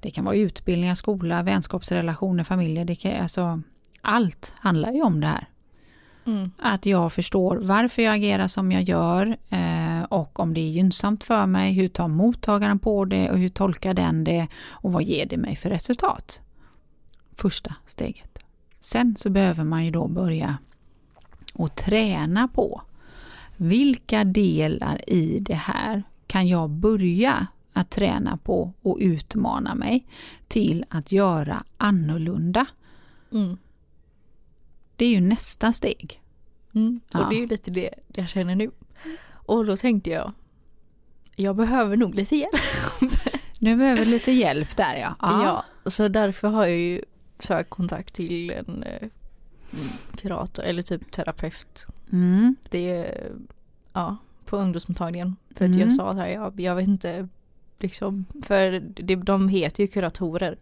det 0.00 0.10
kan 0.10 0.24
vara 0.24 0.36
utbildningar, 0.36 0.94
skola, 0.94 1.42
vänskapsrelationer, 1.42 2.44
familjer. 2.44 2.84
Det 2.84 2.94
kan, 2.94 3.22
alltså, 3.22 3.62
allt 4.00 4.52
handlar 4.56 4.92
ju 4.92 5.02
om 5.02 5.20
det 5.20 5.26
här. 5.26 5.48
Mm. 6.28 6.50
Att 6.58 6.86
jag 6.86 7.12
förstår 7.12 7.56
varför 7.56 8.02
jag 8.02 8.14
agerar 8.14 8.48
som 8.48 8.72
jag 8.72 8.82
gör 8.82 9.36
eh, 9.48 10.02
och 10.02 10.40
om 10.40 10.54
det 10.54 10.60
är 10.60 10.70
gynnsamt 10.70 11.24
för 11.24 11.46
mig, 11.46 11.72
hur 11.72 11.88
tar 11.88 12.08
mottagaren 12.08 12.78
på 12.78 13.04
det 13.04 13.30
och 13.30 13.38
hur 13.38 13.48
tolkar 13.48 13.94
den 13.94 14.24
det 14.24 14.46
och 14.68 14.92
vad 14.92 15.02
ger 15.02 15.26
det 15.26 15.36
mig 15.36 15.56
för 15.56 15.70
resultat? 15.70 16.40
Första 17.36 17.74
steget. 17.86 18.38
Sen 18.80 19.16
så 19.16 19.30
behöver 19.30 19.64
man 19.64 19.84
ju 19.84 19.90
då 19.90 20.08
börja 20.08 20.58
och 21.54 21.74
träna 21.74 22.48
på 22.48 22.82
vilka 23.56 24.24
delar 24.24 25.10
i 25.10 25.38
det 25.40 25.54
här 25.54 26.02
kan 26.26 26.48
jag 26.48 26.70
börja 26.70 27.46
att 27.72 27.90
träna 27.90 28.36
på 28.36 28.72
och 28.82 28.98
utmana 29.00 29.74
mig 29.74 30.06
till 30.48 30.84
att 30.88 31.12
göra 31.12 31.64
annorlunda. 31.76 32.66
Mm. 33.32 33.56
Det 34.98 35.04
är 35.04 35.10
ju 35.10 35.20
nästa 35.20 35.72
steg. 35.72 36.22
Mm. 36.74 37.00
Och 37.14 37.20
Ja. 37.20 37.26
det 37.30 37.36
är 37.36 37.40
ju 37.40 37.46
lite 37.46 37.70
det 37.70 37.90
jag 38.14 38.28
känner 38.28 38.54
nu. 38.54 38.70
Och 39.32 39.66
då 39.66 39.76
tänkte 39.76 40.10
jag, 40.10 40.32
jag 41.36 41.56
behöver 41.56 41.96
nog 41.96 42.14
lite 42.14 42.36
hjälp. 42.36 42.54
Nu 43.60 43.76
behöver 43.76 44.04
lite 44.04 44.32
hjälp 44.32 44.76
där 44.76 44.94
ja. 44.96 45.14
Ja. 45.20 45.64
så 45.90 46.08
därför 46.08 46.48
har 46.48 46.66
jag 46.66 46.76
ju 46.78 47.02
sökt 47.38 47.70
kontakt 47.70 48.14
till 48.14 48.50
en 48.50 48.82
eh, 48.82 49.08
kurator 50.16 50.62
eller 50.64 50.82
typ 50.82 51.12
terapeut. 51.12 51.86
Mm. 52.12 52.56
Det 52.70 52.90
är, 52.90 53.32
ja, 53.92 54.16
på 54.44 54.56
ungdomsmottagningen. 54.56 55.36
För 55.54 55.64
att 55.64 55.68
Mm. 55.74 55.80
jag 55.80 55.92
sa 55.92 56.12
så 56.12 56.18
här, 56.18 56.28
jag, 56.28 56.60
jag 56.60 56.74
vet 56.76 56.88
inte, 56.88 57.28
liksom, 57.80 58.24
för 58.42 58.70
det, 58.80 59.16
de 59.16 59.48
heter 59.48 59.82
ju 59.82 59.86
kuratorer. 59.86 60.58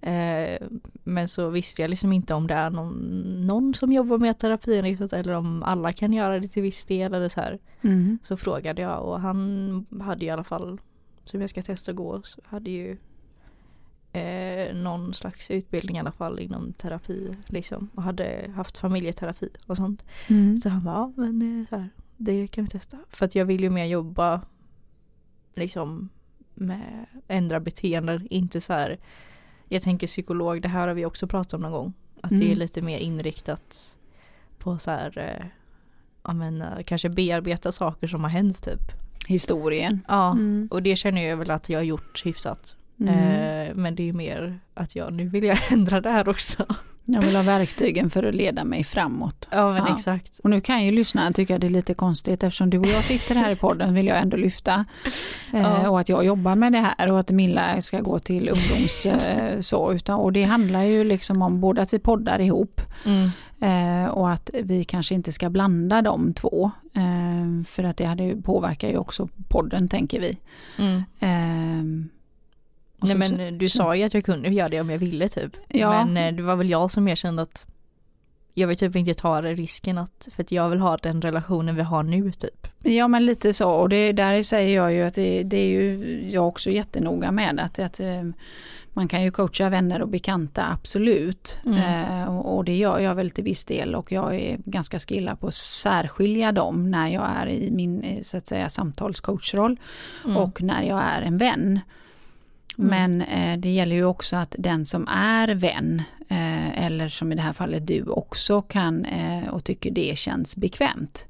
Eh, 0.00 0.68
men 1.04 1.28
så 1.28 1.50
visste 1.50 1.82
jag 1.82 1.88
liksom 1.88 2.12
inte 2.12 2.34
om 2.34 2.46
det 2.46 2.54
är 2.54 2.70
någon, 2.70 2.96
någon 3.46 3.74
som 3.74 3.92
jobbar 3.92 4.18
med 4.18 4.38
terapiinriktat 4.38 5.12
eller 5.12 5.32
om 5.34 5.62
alla 5.62 5.92
kan 5.92 6.12
göra 6.12 6.38
det 6.38 6.48
till 6.48 6.62
viss 6.62 6.84
del 6.84 7.14
eller 7.14 7.28
så 7.28 7.40
här. 7.40 7.58
Mm. 7.82 8.18
Så 8.22 8.36
frågade 8.36 8.82
jag 8.82 9.04
och 9.04 9.20
han 9.20 9.86
hade 10.00 10.24
i 10.24 10.30
alla 10.30 10.44
fall, 10.44 10.80
som 11.24 11.40
jag 11.40 11.50
ska 11.50 11.62
testa 11.62 11.92
gå, 11.92 12.22
så 12.24 12.40
hade 12.46 12.70
ju 12.70 12.96
eh, 14.12 14.74
någon 14.74 15.14
slags 15.14 15.50
utbildning 15.50 15.96
i 15.96 16.00
alla 16.00 16.12
fall 16.12 16.38
inom 16.38 16.72
terapi 16.72 17.36
liksom. 17.46 17.90
Och 17.94 18.02
hade 18.02 18.50
haft 18.54 18.78
familjeterapi 18.78 19.48
och 19.66 19.76
sånt. 19.76 20.04
Mm. 20.28 20.56
Så 20.56 20.68
han 20.68 20.84
bara, 20.84 20.94
ja 20.94 21.12
men 21.16 21.60
eh, 21.60 21.68
så 21.68 21.76
här, 21.76 21.88
det 22.16 22.46
kan 22.46 22.64
vi 22.64 22.70
testa. 22.70 22.98
För 23.08 23.26
att 23.26 23.34
jag 23.34 23.44
vill 23.44 23.62
ju 23.62 23.70
mer 23.70 23.86
jobba 23.86 24.40
liksom 25.54 26.08
med 26.54 27.06
ändra 27.28 27.60
beteenden, 27.60 28.26
inte 28.30 28.60
så 28.60 28.72
här. 28.72 28.98
Jag 29.68 29.82
tänker 29.82 30.06
psykolog, 30.06 30.62
det 30.62 30.68
här 30.68 30.88
har 30.88 30.94
vi 30.94 31.04
också 31.04 31.26
pratat 31.26 31.54
om 31.54 31.60
någon 31.60 31.72
gång. 31.72 31.92
Att 32.20 32.30
det 32.30 32.36
är 32.36 32.42
Mm. 32.46 32.58
lite 32.58 32.82
mer 32.82 32.98
inriktat 32.98 33.96
på 34.58 34.78
så 34.78 34.90
här, 34.90 35.18
eh, 35.18 35.46
ja 36.24 36.32
men 36.32 36.62
eh, 36.62 36.68
kanske 36.86 37.08
bearbeta 37.08 37.72
saker 37.72 38.06
som 38.06 38.22
har 38.24 38.30
hänt 38.30 38.62
typ. 38.64 38.80
Historien. 39.26 40.00
Ja, 40.08 40.30
Mm. 40.30 40.68
och 40.70 40.82
det 40.82 40.96
känner 40.96 41.22
jag 41.22 41.36
väl 41.36 41.50
att 41.50 41.68
jag 41.68 41.78
har 41.78 41.84
gjort 41.84 42.26
hyfsat. 42.26 42.76
Mm. 43.00 43.14
Eh, 43.14 43.74
men 43.74 43.94
det 43.94 44.08
är 44.08 44.12
mer 44.12 44.60
att 44.74 44.96
jag, 44.96 45.12
nu 45.12 45.28
vill 45.28 45.44
jag 45.44 45.58
ändra 45.72 46.00
det 46.00 46.10
här 46.10 46.28
också. 46.28 46.66
Jag 47.10 47.20
vill 47.22 47.36
ha 47.36 47.42
verktygen 47.42 48.10
för 48.10 48.22
att 48.22 48.34
leda 48.34 48.64
mig 48.64 48.84
framåt. 48.84 49.48
Ja 49.50 49.72
men 49.72 49.76
Ja. 49.86 49.94
exakt. 49.94 50.38
Och 50.44 50.50
nu 50.50 50.60
kan 50.60 50.84
ju 50.84 50.92
lyssnarna 50.92 51.32
tycka 51.32 51.58
det 51.58 51.66
är 51.66 51.70
lite 51.70 51.94
konstigt 51.94 52.42
eftersom 52.42 52.70
du 52.70 52.78
och 52.78 52.86
jag 52.86 53.04
sitter 53.04 53.34
här 53.34 53.50
i 53.50 53.56
podden 53.56 53.94
vill 53.94 54.06
jag 54.06 54.18
ändå 54.18 54.36
lyfta. 54.36 54.84
Eh, 55.52 55.60
Ja. 55.62 55.88
och 55.90 56.00
att 56.00 56.08
jag 56.08 56.24
jobbar 56.24 56.54
med 56.54 56.72
det 56.72 56.78
här 56.98 57.12
och 57.12 57.18
att 57.20 57.30
Milla 57.30 57.82
ska 57.82 58.00
gå 58.00 58.18
till 58.18 58.48
ungdoms 58.48 59.06
eh, 59.06 59.60
så. 59.60 59.92
Utan, 59.92 60.18
och 60.20 60.32
det 60.32 60.44
handlar 60.44 60.82
ju 60.82 61.04
liksom 61.04 61.42
om 61.42 61.60
både 61.60 61.82
att 61.82 61.92
vi 61.92 61.98
poddar 61.98 62.38
ihop 62.38 62.80
Mm. 63.06 63.30
eh, 64.04 64.08
och 64.10 64.30
att 64.30 64.50
vi 64.62 64.84
kanske 64.84 65.14
inte 65.14 65.32
ska 65.32 65.50
blanda 65.50 66.02
de 66.02 66.34
två. 66.34 66.70
Eh, 66.94 67.64
för 67.66 67.84
att 67.84 67.96
det 67.96 68.04
hade, 68.04 68.36
påverkar 68.42 68.88
ju 68.88 68.96
också 68.96 69.28
podden 69.48 69.88
tänker 69.88 70.20
vi. 70.20 70.38
Mm. 70.78 72.08
Nej 73.00 73.12
så- 73.12 73.18
men 73.18 73.28
så- 73.28 73.40
eh, 73.42 73.52
du 73.52 73.68
sa 73.68 73.96
ju 73.96 74.04
att 74.04 74.14
jag 74.14 74.24
kunde 74.24 74.48
göra 74.48 74.68
det 74.68 74.80
om 74.80 74.90
jag 74.90 74.98
ville 74.98 75.28
typ. 75.28 75.56
Ja. 75.68 76.04
Men 76.04 76.16
eh, 76.16 76.36
det 76.36 76.42
var 76.42 76.56
väl 76.56 76.70
jag 76.70 76.90
som 76.90 77.04
mer 77.04 77.14
kände 77.14 77.42
att 77.42 77.66
jag 78.54 78.68
vill 78.68 78.76
typ 78.76 78.96
inte 78.96 79.14
ta 79.14 79.42
risken 79.42 79.98
att, 79.98 80.28
för 80.34 80.42
att 80.42 80.52
jag 80.52 80.68
vill 80.70 80.78
ha 80.80 80.96
den 80.96 81.22
relationen 81.22 81.74
vi 81.76 81.82
har 81.82 82.02
nu 82.02 82.32
typ. 82.32 82.66
Ja 82.82 83.08
men 83.08 83.26
lite 83.26 83.52
så 83.52 83.70
och 83.70 83.88
det 83.88 84.12
där 84.12 84.42
säger 84.42 84.76
jag 84.76 84.92
ju 84.92 85.02
att 85.02 85.14
det, 85.14 85.42
det 85.42 85.56
är 85.56 85.68
ju 85.68 86.20
jag 86.30 86.48
också 86.48 86.70
jättenoga 86.70 87.32
med 87.32 87.60
att, 87.60 87.78
att 87.78 88.00
eh, 88.00 88.22
man 88.92 89.08
kan 89.08 89.22
ju 89.22 89.30
coacha 89.30 89.68
vänner 89.68 90.02
och 90.02 90.08
bekanta 90.08 90.64
absolut 90.72 91.58
Mm. 91.66 91.78
eh, 92.22 92.36
och, 92.38 92.56
och 92.56 92.64
det 92.64 92.76
gör 92.76 92.98
jag 92.98 93.14
väl 93.14 93.30
till 93.30 93.44
viss 93.44 93.64
del 93.64 93.94
och 93.94 94.12
jag 94.12 94.34
är 94.36 94.58
ganska 94.64 94.98
skillad 94.98 95.40
på 95.40 95.46
att 95.48 95.54
särskilja 95.54 96.52
dem 96.52 96.90
när 96.90 97.08
jag 97.08 97.28
är 97.36 97.46
i 97.48 97.70
min 97.70 98.20
så 98.24 98.36
att 98.36 98.46
säga 98.46 98.68
samtalscoachroll 98.68 99.76
Mm. 100.24 100.36
och 100.36 100.62
när 100.62 100.82
jag 100.82 101.02
är 101.02 101.22
en 101.22 101.38
vän. 101.38 101.80
Mm. 102.78 102.90
Men 102.90 103.22
eh, 103.22 103.58
det 103.60 103.70
gäller 103.70 103.96
ju 103.96 104.04
också 104.04 104.36
att 104.36 104.54
den 104.58 104.86
som 104.86 105.08
är 105.08 105.48
vän 105.48 106.02
eh, 106.28 106.84
eller 106.86 107.08
som 107.08 107.32
i 107.32 107.34
det 107.34 107.42
här 107.42 107.52
fallet 107.52 107.86
du 107.86 108.02
också 108.02 108.62
kan 108.62 109.04
eh, 109.04 109.48
och 109.48 109.64
tycker 109.64 109.90
det 109.90 110.18
känns 110.18 110.56
bekvämt. 110.56 111.26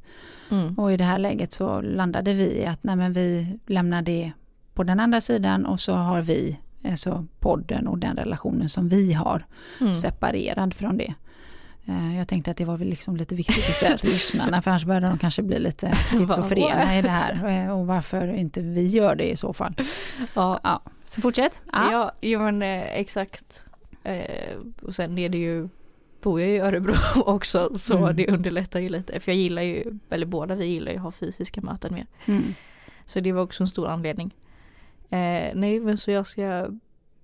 Mm. 0.50 0.74
Och 0.78 0.92
i 0.92 0.96
det 0.96 1.04
här 1.04 1.18
läget 1.18 1.52
så 1.52 1.80
landade 1.80 2.34
vi 2.34 2.44
i 2.62 2.66
att 2.66 2.84
nej 2.84 2.96
men 2.96 3.12
vi 3.12 3.58
lämnar 3.66 4.02
det 4.02 4.32
på 4.74 4.82
den 4.82 5.00
andra 5.00 5.20
sidan 5.20 5.66
och 5.66 5.80
så 5.80 5.92
har 5.94 6.22
vi 6.22 6.58
alltså 6.84 7.26
podden 7.40 7.86
och 7.86 7.98
den 7.98 8.16
relationen 8.16 8.68
som 8.68 8.88
vi 8.88 9.12
har 9.12 9.44
Mm. 9.80 9.94
separerad 9.94 10.74
från 10.74 10.96
det. 10.96 11.14
Eh, 11.88 12.16
Jag 12.18 12.28
tänkte 12.28 12.50
att 12.50 12.56
det 12.56 12.64
var 12.64 12.76
väl 12.76 12.88
liksom 12.88 13.16
lite 13.16 13.34
viktigt 13.34 13.68
att 13.68 13.74
säga 13.74 13.96
till 13.98 14.08
lyssnarna 14.10 14.62
för 14.62 14.70
annars 14.70 14.84
började 14.84 15.06
de 15.08 15.18
kanske 15.18 15.42
bli 15.42 15.58
lite 15.58 15.90
schizofrena 15.94 16.98
i 16.98 17.02
det 17.02 17.10
här 17.10 17.64
eh, 17.66 17.78
och 17.78 17.86
varför 17.86 18.28
inte 18.34 18.60
vi 18.60 18.86
gör 18.86 19.14
det 19.14 19.30
i 19.30 19.36
så 19.36 19.52
fall. 19.52 19.74
Ja, 20.34 20.60
Ja, 20.62 20.82
så 21.04 21.20
fortsätt. 21.20 21.60
Ja. 21.72 21.92
ja 21.92 22.12
jo, 22.20 22.40
men 22.40 22.62
eh, 22.62 22.98
exakt. 22.98 23.64
Och 24.82 24.94
sen 24.94 25.18
är 25.18 25.28
det 25.28 25.38
ju, 25.38 25.68
bor 26.22 26.40
jag 26.40 26.50
i 26.50 26.58
Örebro 26.58 26.94
också 27.16 27.74
så 27.74 27.96
Mm. 27.96 28.16
det 28.16 28.28
underlättar 28.28 28.80
ju 28.80 28.88
lite. 28.88 29.20
För 29.20 29.32
jag 29.32 29.36
gillar 29.38 29.62
ju, 29.62 29.98
eller 30.10 30.26
båda 30.26 30.54
vi 30.54 30.64
gillar 30.66 30.92
ju 30.92 30.96
att 30.98 31.02
ha 31.02 31.10
fysiska 31.12 31.60
möten 31.60 31.94
mer. 31.94 32.06
Mm. 32.26 32.54
Så 33.04 33.20
det 33.20 33.32
var 33.32 33.42
också 33.42 33.62
en 33.62 33.68
stor 33.68 33.88
anledning. 33.88 34.34
Nej 35.54 35.80
men 35.80 35.98
så 35.98 36.10
jag 36.10 36.26
ska 36.26 36.66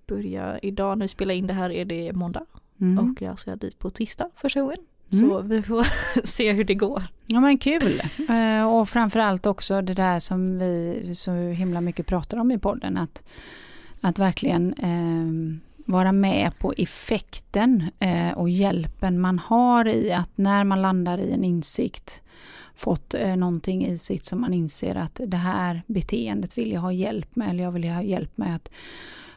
börja 0.07 0.59
idag 0.59 0.99
när 0.99 1.05
vi 1.05 1.09
spelar 1.09 1.35
in 1.35 1.47
det 1.47 1.53
här 1.53 1.71
är 1.71 1.85
det 1.85 2.13
måndag. 2.13 2.47
Mm. 2.81 2.99
Och 2.99 3.23
jag 3.23 3.39
ska 3.39 3.57
dit 3.57 3.79
på 3.79 3.91
tisdag 3.91 4.31
första 4.37 4.61
gången. 4.61 4.79
Så 5.11 5.43
vi 5.43 5.63
får 5.63 5.87
se 6.27 6.53
hur 6.53 6.65
det 6.65 6.75
går. 6.75 7.03
Ja 7.27 7.41
men 7.41 7.59
kul. 7.59 8.01
Eh, 8.29 8.65
och 8.65 8.89
framförallt 8.89 9.47
också 9.47 9.83
det 9.83 9.95
där 9.95 10.19
som 10.19 10.59
vi 10.59 11.13
så 11.15 11.33
himla 11.33 11.81
mycket 11.81 12.07
pratar 12.07 12.37
om 12.37 12.51
i 12.51 12.59
podden. 12.59 12.97
Att, 12.97 13.25
att 14.01 14.19
verkligen 14.19 14.75
eh, 14.75 15.61
vara 15.93 16.13
med 16.13 16.53
på 16.59 16.73
effekten 16.77 17.91
eh, 17.99 18.33
och 18.33 18.51
hjälpen 18.51 19.21
man 19.21 19.39
har 19.39 19.89
i 19.89 20.13
att 20.13 20.31
när 20.35 20.65
man 20.65 20.83
landar 20.83 21.19
i 21.19 21.33
en 21.33 21.45
insikt 21.45 22.23
fått 22.75 23.15
eh, 23.15 23.37
någonting 23.37 23.87
i 23.87 23.99
sitt 23.99 24.25
som 24.25 24.41
man 24.41 24.55
inser 24.55 24.95
att 24.95 25.21
det 25.27 25.37
här 25.37 25.83
beteendet 25.87 26.59
vill 26.59 26.73
jag 26.73 26.81
ha 26.81 26.93
hjälp 26.93 27.37
med 27.37 27.51
eller 27.51 27.65
jag 27.65 27.73
vill 27.73 27.85
ha 27.85 28.03
hjälp 28.03 28.37
med 28.37 28.57
att 28.57 28.71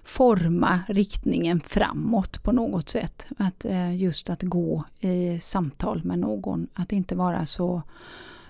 forma 0.08 0.80
riktningen 0.88 1.62
framåt 1.62 2.44
på 2.44 2.52
något 2.52 2.90
sätt. 2.90 3.28
Att 3.38 3.66
eh, 3.66 3.96
just 3.96 4.30
att 4.30 4.42
gå 4.42 4.84
i 5.00 5.40
samtal 5.40 6.04
med 6.04 6.20
någon, 6.20 6.68
att 6.74 6.92
inte 6.92 7.16
vara 7.16 7.46
så 7.46 7.82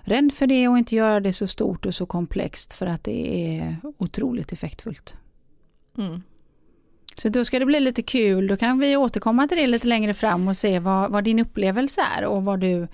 rädd 0.00 0.32
för 0.34 0.46
det 0.46 0.68
och 0.68 0.78
inte 0.78 0.96
göra 0.96 1.20
det 1.20 1.32
så 1.32 1.46
stort 1.46 1.86
och 1.86 1.94
så 1.94 2.06
komplext 2.06 2.72
för 2.72 2.86
att 2.86 3.04
det 3.04 3.56
är 3.58 3.76
otroligt 3.98 4.52
effektfullt. 4.52 5.16
Mm. 5.98 6.22
Så 7.18 7.28
då 7.28 7.44
ska 7.44 7.58
det 7.58 7.66
bli 7.66 7.80
lite 7.80 8.02
kul, 8.02 8.46
då 8.46 8.56
kan 8.56 8.78
vi 8.78 8.96
återkomma 8.96 9.48
till 9.48 9.58
det 9.58 9.66
lite 9.66 9.86
längre 9.86 10.14
fram 10.14 10.48
och 10.48 10.56
se 10.56 10.78
vad, 10.78 11.10
vad 11.10 11.24
din 11.24 11.38
upplevelse 11.38 12.00
är 12.16 12.24
och 12.24 12.44
vad 12.44 12.60
du, 12.60 12.88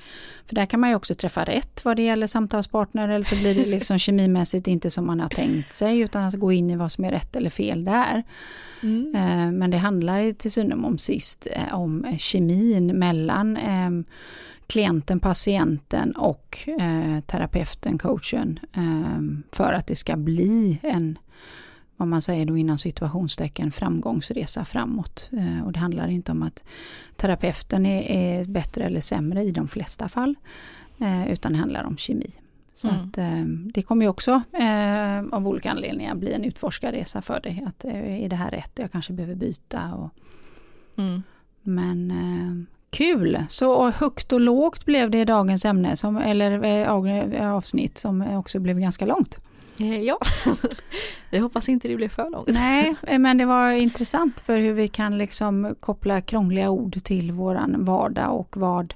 för 0.46 0.54
där 0.54 0.66
kan 0.66 0.80
man 0.80 0.90
ju 0.90 0.96
också 0.96 1.14
träffa 1.14 1.44
rätt 1.44 1.84
vad 1.84 1.96
det 1.96 2.02
gäller 2.02 2.26
samtalspartner 2.26 3.08
eller 3.08 3.24
så 3.24 3.36
blir 3.36 3.54
det 3.54 3.70
liksom 3.70 3.98
kemimässigt 3.98 4.66
inte 4.68 4.90
som 4.90 5.06
man 5.06 5.20
har 5.20 5.28
tänkt 5.28 5.72
sig 5.72 5.98
utan 5.98 6.24
att 6.24 6.34
gå 6.34 6.52
in 6.52 6.70
i 6.70 6.76
vad 6.76 6.92
som 6.92 7.04
är 7.04 7.10
rätt 7.10 7.36
eller 7.36 7.50
fel 7.50 7.84
där. 7.84 8.22
Mm. 8.82 9.14
Eh, 9.14 9.52
Men 9.52 9.70
det 9.70 9.78
handlar 9.78 10.32
till 10.32 10.52
syvende 10.52 10.86
om 10.86 10.98
sist 10.98 11.46
eh, 11.50 11.74
om 11.74 12.06
kemin 12.18 12.86
mellan 12.86 13.56
eh, 13.56 13.90
klienten, 14.66 15.20
patienten 15.20 16.12
och 16.12 16.68
eh, 16.80 17.20
terapeuten, 17.20 17.98
coachen. 17.98 18.58
eh, 18.76 19.22
För 19.52 19.72
att 19.72 19.86
det 19.86 19.96
ska 19.96 20.16
bli 20.16 20.78
en, 20.82 21.18
vad 21.96 22.08
man 22.08 22.22
säger 22.22 22.46
då 22.46 22.56
inom 22.56 22.78
situationstecken, 22.78 23.70
framgångsresa 23.72 24.64
framåt. 24.64 25.28
Eh, 25.32 25.64
Och 25.66 25.72
det 25.72 25.78
handlar 25.78 26.08
inte 26.08 26.32
om 26.32 26.42
att 26.42 26.62
terapeuten 27.16 27.86
är, 27.86 28.02
är 28.02 28.44
bättre 28.44 28.84
eller 28.84 29.00
sämre 29.00 29.42
i 29.42 29.50
de 29.50 29.68
flesta 29.68 30.08
fall. 30.08 30.34
eh, 31.00 31.32
Utan 31.32 31.52
det 31.52 31.58
handlar 31.58 31.84
om 31.84 31.96
kemi. 31.96 32.30
Så 32.74 32.88
Mm. 32.88 33.00
att, 33.00 33.18
eh, 33.18 33.44
det 33.74 33.82
kommer 33.82 34.04
ju 34.04 34.08
också 34.08 34.42
av 35.32 35.48
olika 35.48 35.70
anledningar 35.70 36.14
bli 36.14 36.32
en 36.32 36.44
utforskarresa 36.44 37.22
för 37.22 37.40
dig. 37.40 37.64
Att, 37.66 37.84
är 37.84 38.28
det 38.28 38.36
här 38.36 38.50
rätt? 38.50 38.72
Jag 38.74 38.92
kanske 38.92 39.12
behöver 39.12 39.34
byta. 39.34 39.94
Och, 39.94 40.10
Mm. 40.96 41.22
men 41.62 42.66
kul! 42.90 43.44
Så 43.48 43.90
högt 43.90 44.32
och 44.32 44.40
lågt 44.40 44.84
blev 44.84 45.10
det 45.10 45.20
i 45.20 45.24
dagens 45.24 45.64
ämne, 45.64 45.96
som, 45.96 46.16
eller 46.16 46.84
av- 46.88 47.34
avsnitt 47.56 47.98
som 47.98 48.22
också 48.22 48.60
blev 48.60 48.78
ganska 48.78 49.06
långt. 49.06 49.40
Eh, 49.80 50.00
Ja, 50.00 50.18
jag 51.30 51.42
hoppas 51.42 51.68
inte 51.68 51.88
det 51.88 51.96
blir 51.96 52.08
för 52.08 52.30
långt. 52.30 52.48
Nej, 52.48 52.94
eh, 53.02 53.18
men 53.18 53.38
det 53.38 53.44
var 53.44 53.72
intressant 53.72 54.40
för 54.40 54.58
hur 54.58 54.72
vi 54.72 54.88
kan 54.88 55.18
liksom 55.18 55.74
koppla 55.80 56.20
krångliga 56.20 56.70
ord 56.70 57.04
till 57.04 57.32
våran 57.32 57.84
vardag 57.84 58.40
och 58.40 58.56
vad 58.56 58.94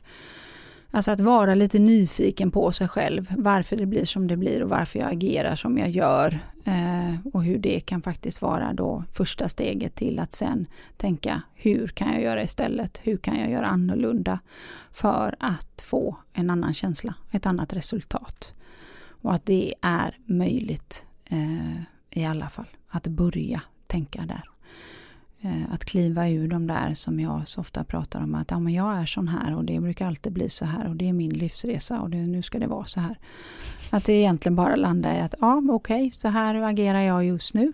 Alltså 0.91 1.11
att 1.11 1.21
vara 1.21 1.55
lite 1.55 1.79
nyfiken 1.79 2.51
på 2.51 2.73
sig 2.73 2.89
själv, 2.89 3.27
varför 3.37 3.77
det 3.77 3.87
blir 3.87 4.05
som 4.05 4.27
det 4.27 4.37
blir 4.37 4.63
och 4.63 4.69
varför 4.69 4.99
jag 4.99 5.13
agerar 5.13 5.55
som 5.55 5.79
jag 5.79 5.91
gör. 5.91 6.41
Eh, 6.65 7.15
och 7.33 7.45
hur 7.45 7.59
det 7.59 7.81
kan 7.81 8.03
faktiskt 8.03 8.43
vara 8.43 8.73
då 8.73 9.05
första 9.13 9.49
steget 9.49 9.95
till 9.95 10.19
att 10.19 10.33
sen 10.33 10.67
tänka 10.97 11.43
hur 11.55 11.87
kan 11.89 12.13
jag 12.13 12.23
göra 12.23 12.43
istället? 12.43 13.01
Hur 13.03 13.17
kan 13.17 13.41
jag 13.41 13.51
göra 13.51 13.67
annorlunda 13.67 14.39
för 14.93 15.37
att 15.39 15.83
få 15.83 16.17
en 16.33 16.51
annan 16.51 16.75
känsla, 16.75 17.15
ett 17.31 17.47
annat 17.47 17.73
resultat? 17.73 18.55
Och 19.23 19.35
att 19.35 19.47
det 19.47 19.75
är 19.81 20.19
möjligt 20.27 21.07
eh, 21.25 21.81
i 22.11 22.25
alla 22.25 22.49
fall, 22.49 22.69
att 22.89 23.07
börja 23.07 23.63
tänka 23.87 24.23
där. 24.27 24.51
Eh, 25.41 25.73
att 25.73 25.85
kliva 25.85 26.29
ur 26.29 26.49
de 26.49 26.67
där 26.67 26.95
som 26.95 27.21
jag 27.21 27.49
så 27.49 27.61
ofta 27.61 27.85
pratar 27.85 28.23
om 28.23 28.35
att 28.35 28.51
ja, 28.51 28.59
men 28.59 28.73
jag 28.73 28.97
är 28.97 29.07
sån 29.07 29.29
här 29.29 29.55
och 29.55 29.65
det 29.65 29.81
brukar 29.81 30.07
alltid 30.07 30.33
bli 30.33 30.49
så 30.49 30.65
här 30.65 30.89
och 30.89 30.97
det 30.97 31.09
är 31.09 31.13
min 31.13 31.31
livsresa 31.31 32.01
och 32.01 32.11
det, 32.11 32.17
nu 32.17 32.43
ska 32.43 32.59
det 32.59 32.67
vara 32.67 32.85
så 32.85 33.01
här. 33.01 33.19
Att 33.91 34.05
det 34.05 34.13
egentligen 34.13 34.57
bara 34.57 34.77
landar 34.77 35.15
i 35.15 35.21
att 35.21 35.35
ja 35.41 35.63
okej 35.71 36.11
så 36.11 36.29
här 36.29 36.55
agerar 36.55 37.01
jag 37.01 37.25
just 37.25 37.55
nu. 37.55 37.73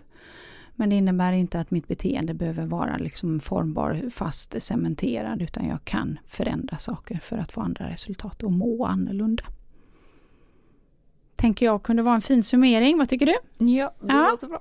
Men 0.75 0.89
det 0.89 0.95
innebär 0.95 1.31
inte 1.31 1.59
att 1.59 1.71
mitt 1.71 1.87
beteende 1.87 2.33
behöver 2.33 2.65
vara 2.65 2.97
liksom 2.97 3.39
formbar, 3.39 4.09
fast 4.09 4.61
cementerad 4.61 5.41
utan 5.41 5.67
jag 5.67 5.85
kan 5.85 6.19
förändra 6.27 6.77
saker 6.77 7.19
för 7.19 7.37
att 7.37 7.51
få 7.51 7.61
andra 7.61 7.89
resultat 7.89 8.43
och 8.43 8.51
må 8.51 8.85
annorlunda. 8.85 9.43
Tänker 11.35 11.65
jag 11.65 11.83
kunde 11.83 12.03
vara 12.03 12.15
en 12.15 12.21
fin 12.21 12.43
summering, 12.43 12.97
vad 12.97 13.09
tycker 13.09 13.25
du? 13.25 13.35
Ja, 13.65 13.91
det 13.99 14.13
Ja. 14.13 14.27
låter 14.31 14.47
bra. 14.47 14.59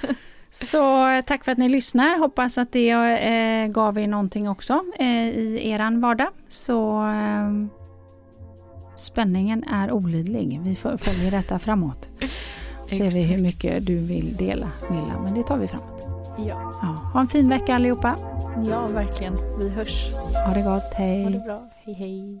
Så 0.50 1.08
eh, 1.08 1.20
tack 1.20 1.44
för 1.44 1.52
att 1.52 1.58
ni 1.58 1.68
lyssnar. 1.68 2.18
Hoppas 2.18 2.58
att 2.58 2.72
det 2.72 2.90
eh, 2.90 3.66
gav 3.66 3.98
er 3.98 4.06
någonting 4.06 4.48
också 4.48 4.80
eh, 4.98 5.28
i 5.28 5.70
eran 5.70 6.00
vardag. 6.00 6.28
Så 6.48 7.06
eh, 7.08 7.50
spänningen 8.96 9.64
är 9.64 9.92
olidlig. 9.92 10.60
Vi 10.62 10.74
följer 10.76 11.30
detta 11.30 11.58
framåt. 11.58 12.08
Ser 12.86 13.10
vi 13.10 13.24
hur 13.24 13.42
mycket 13.42 13.86
du 13.86 14.06
vill 14.06 14.36
dela 14.36 14.68
Milla, 14.90 15.20
men 15.24 15.34
det 15.34 15.42
tar 15.42 15.58
vi 15.58 15.68
framåt. 15.68 16.02
Ja. 16.38 16.72
Ja, 16.82 16.88
ha 17.12 17.20
en 17.20 17.28
fin 17.28 17.48
vecka 17.48 17.74
allihopa. 17.74 18.16
ja, 18.70 18.86
verkligen. 18.86 19.36
Vi 19.58 19.68
hörs. 19.70 20.12
Ha 20.46 20.54
det 20.54 20.62
gott, 20.62 20.94
hej. 20.96 21.22
Ha 21.24 21.30
det 21.30 21.38
bra. 21.46 21.62
Hej 21.84 21.94
hej. 21.94 22.40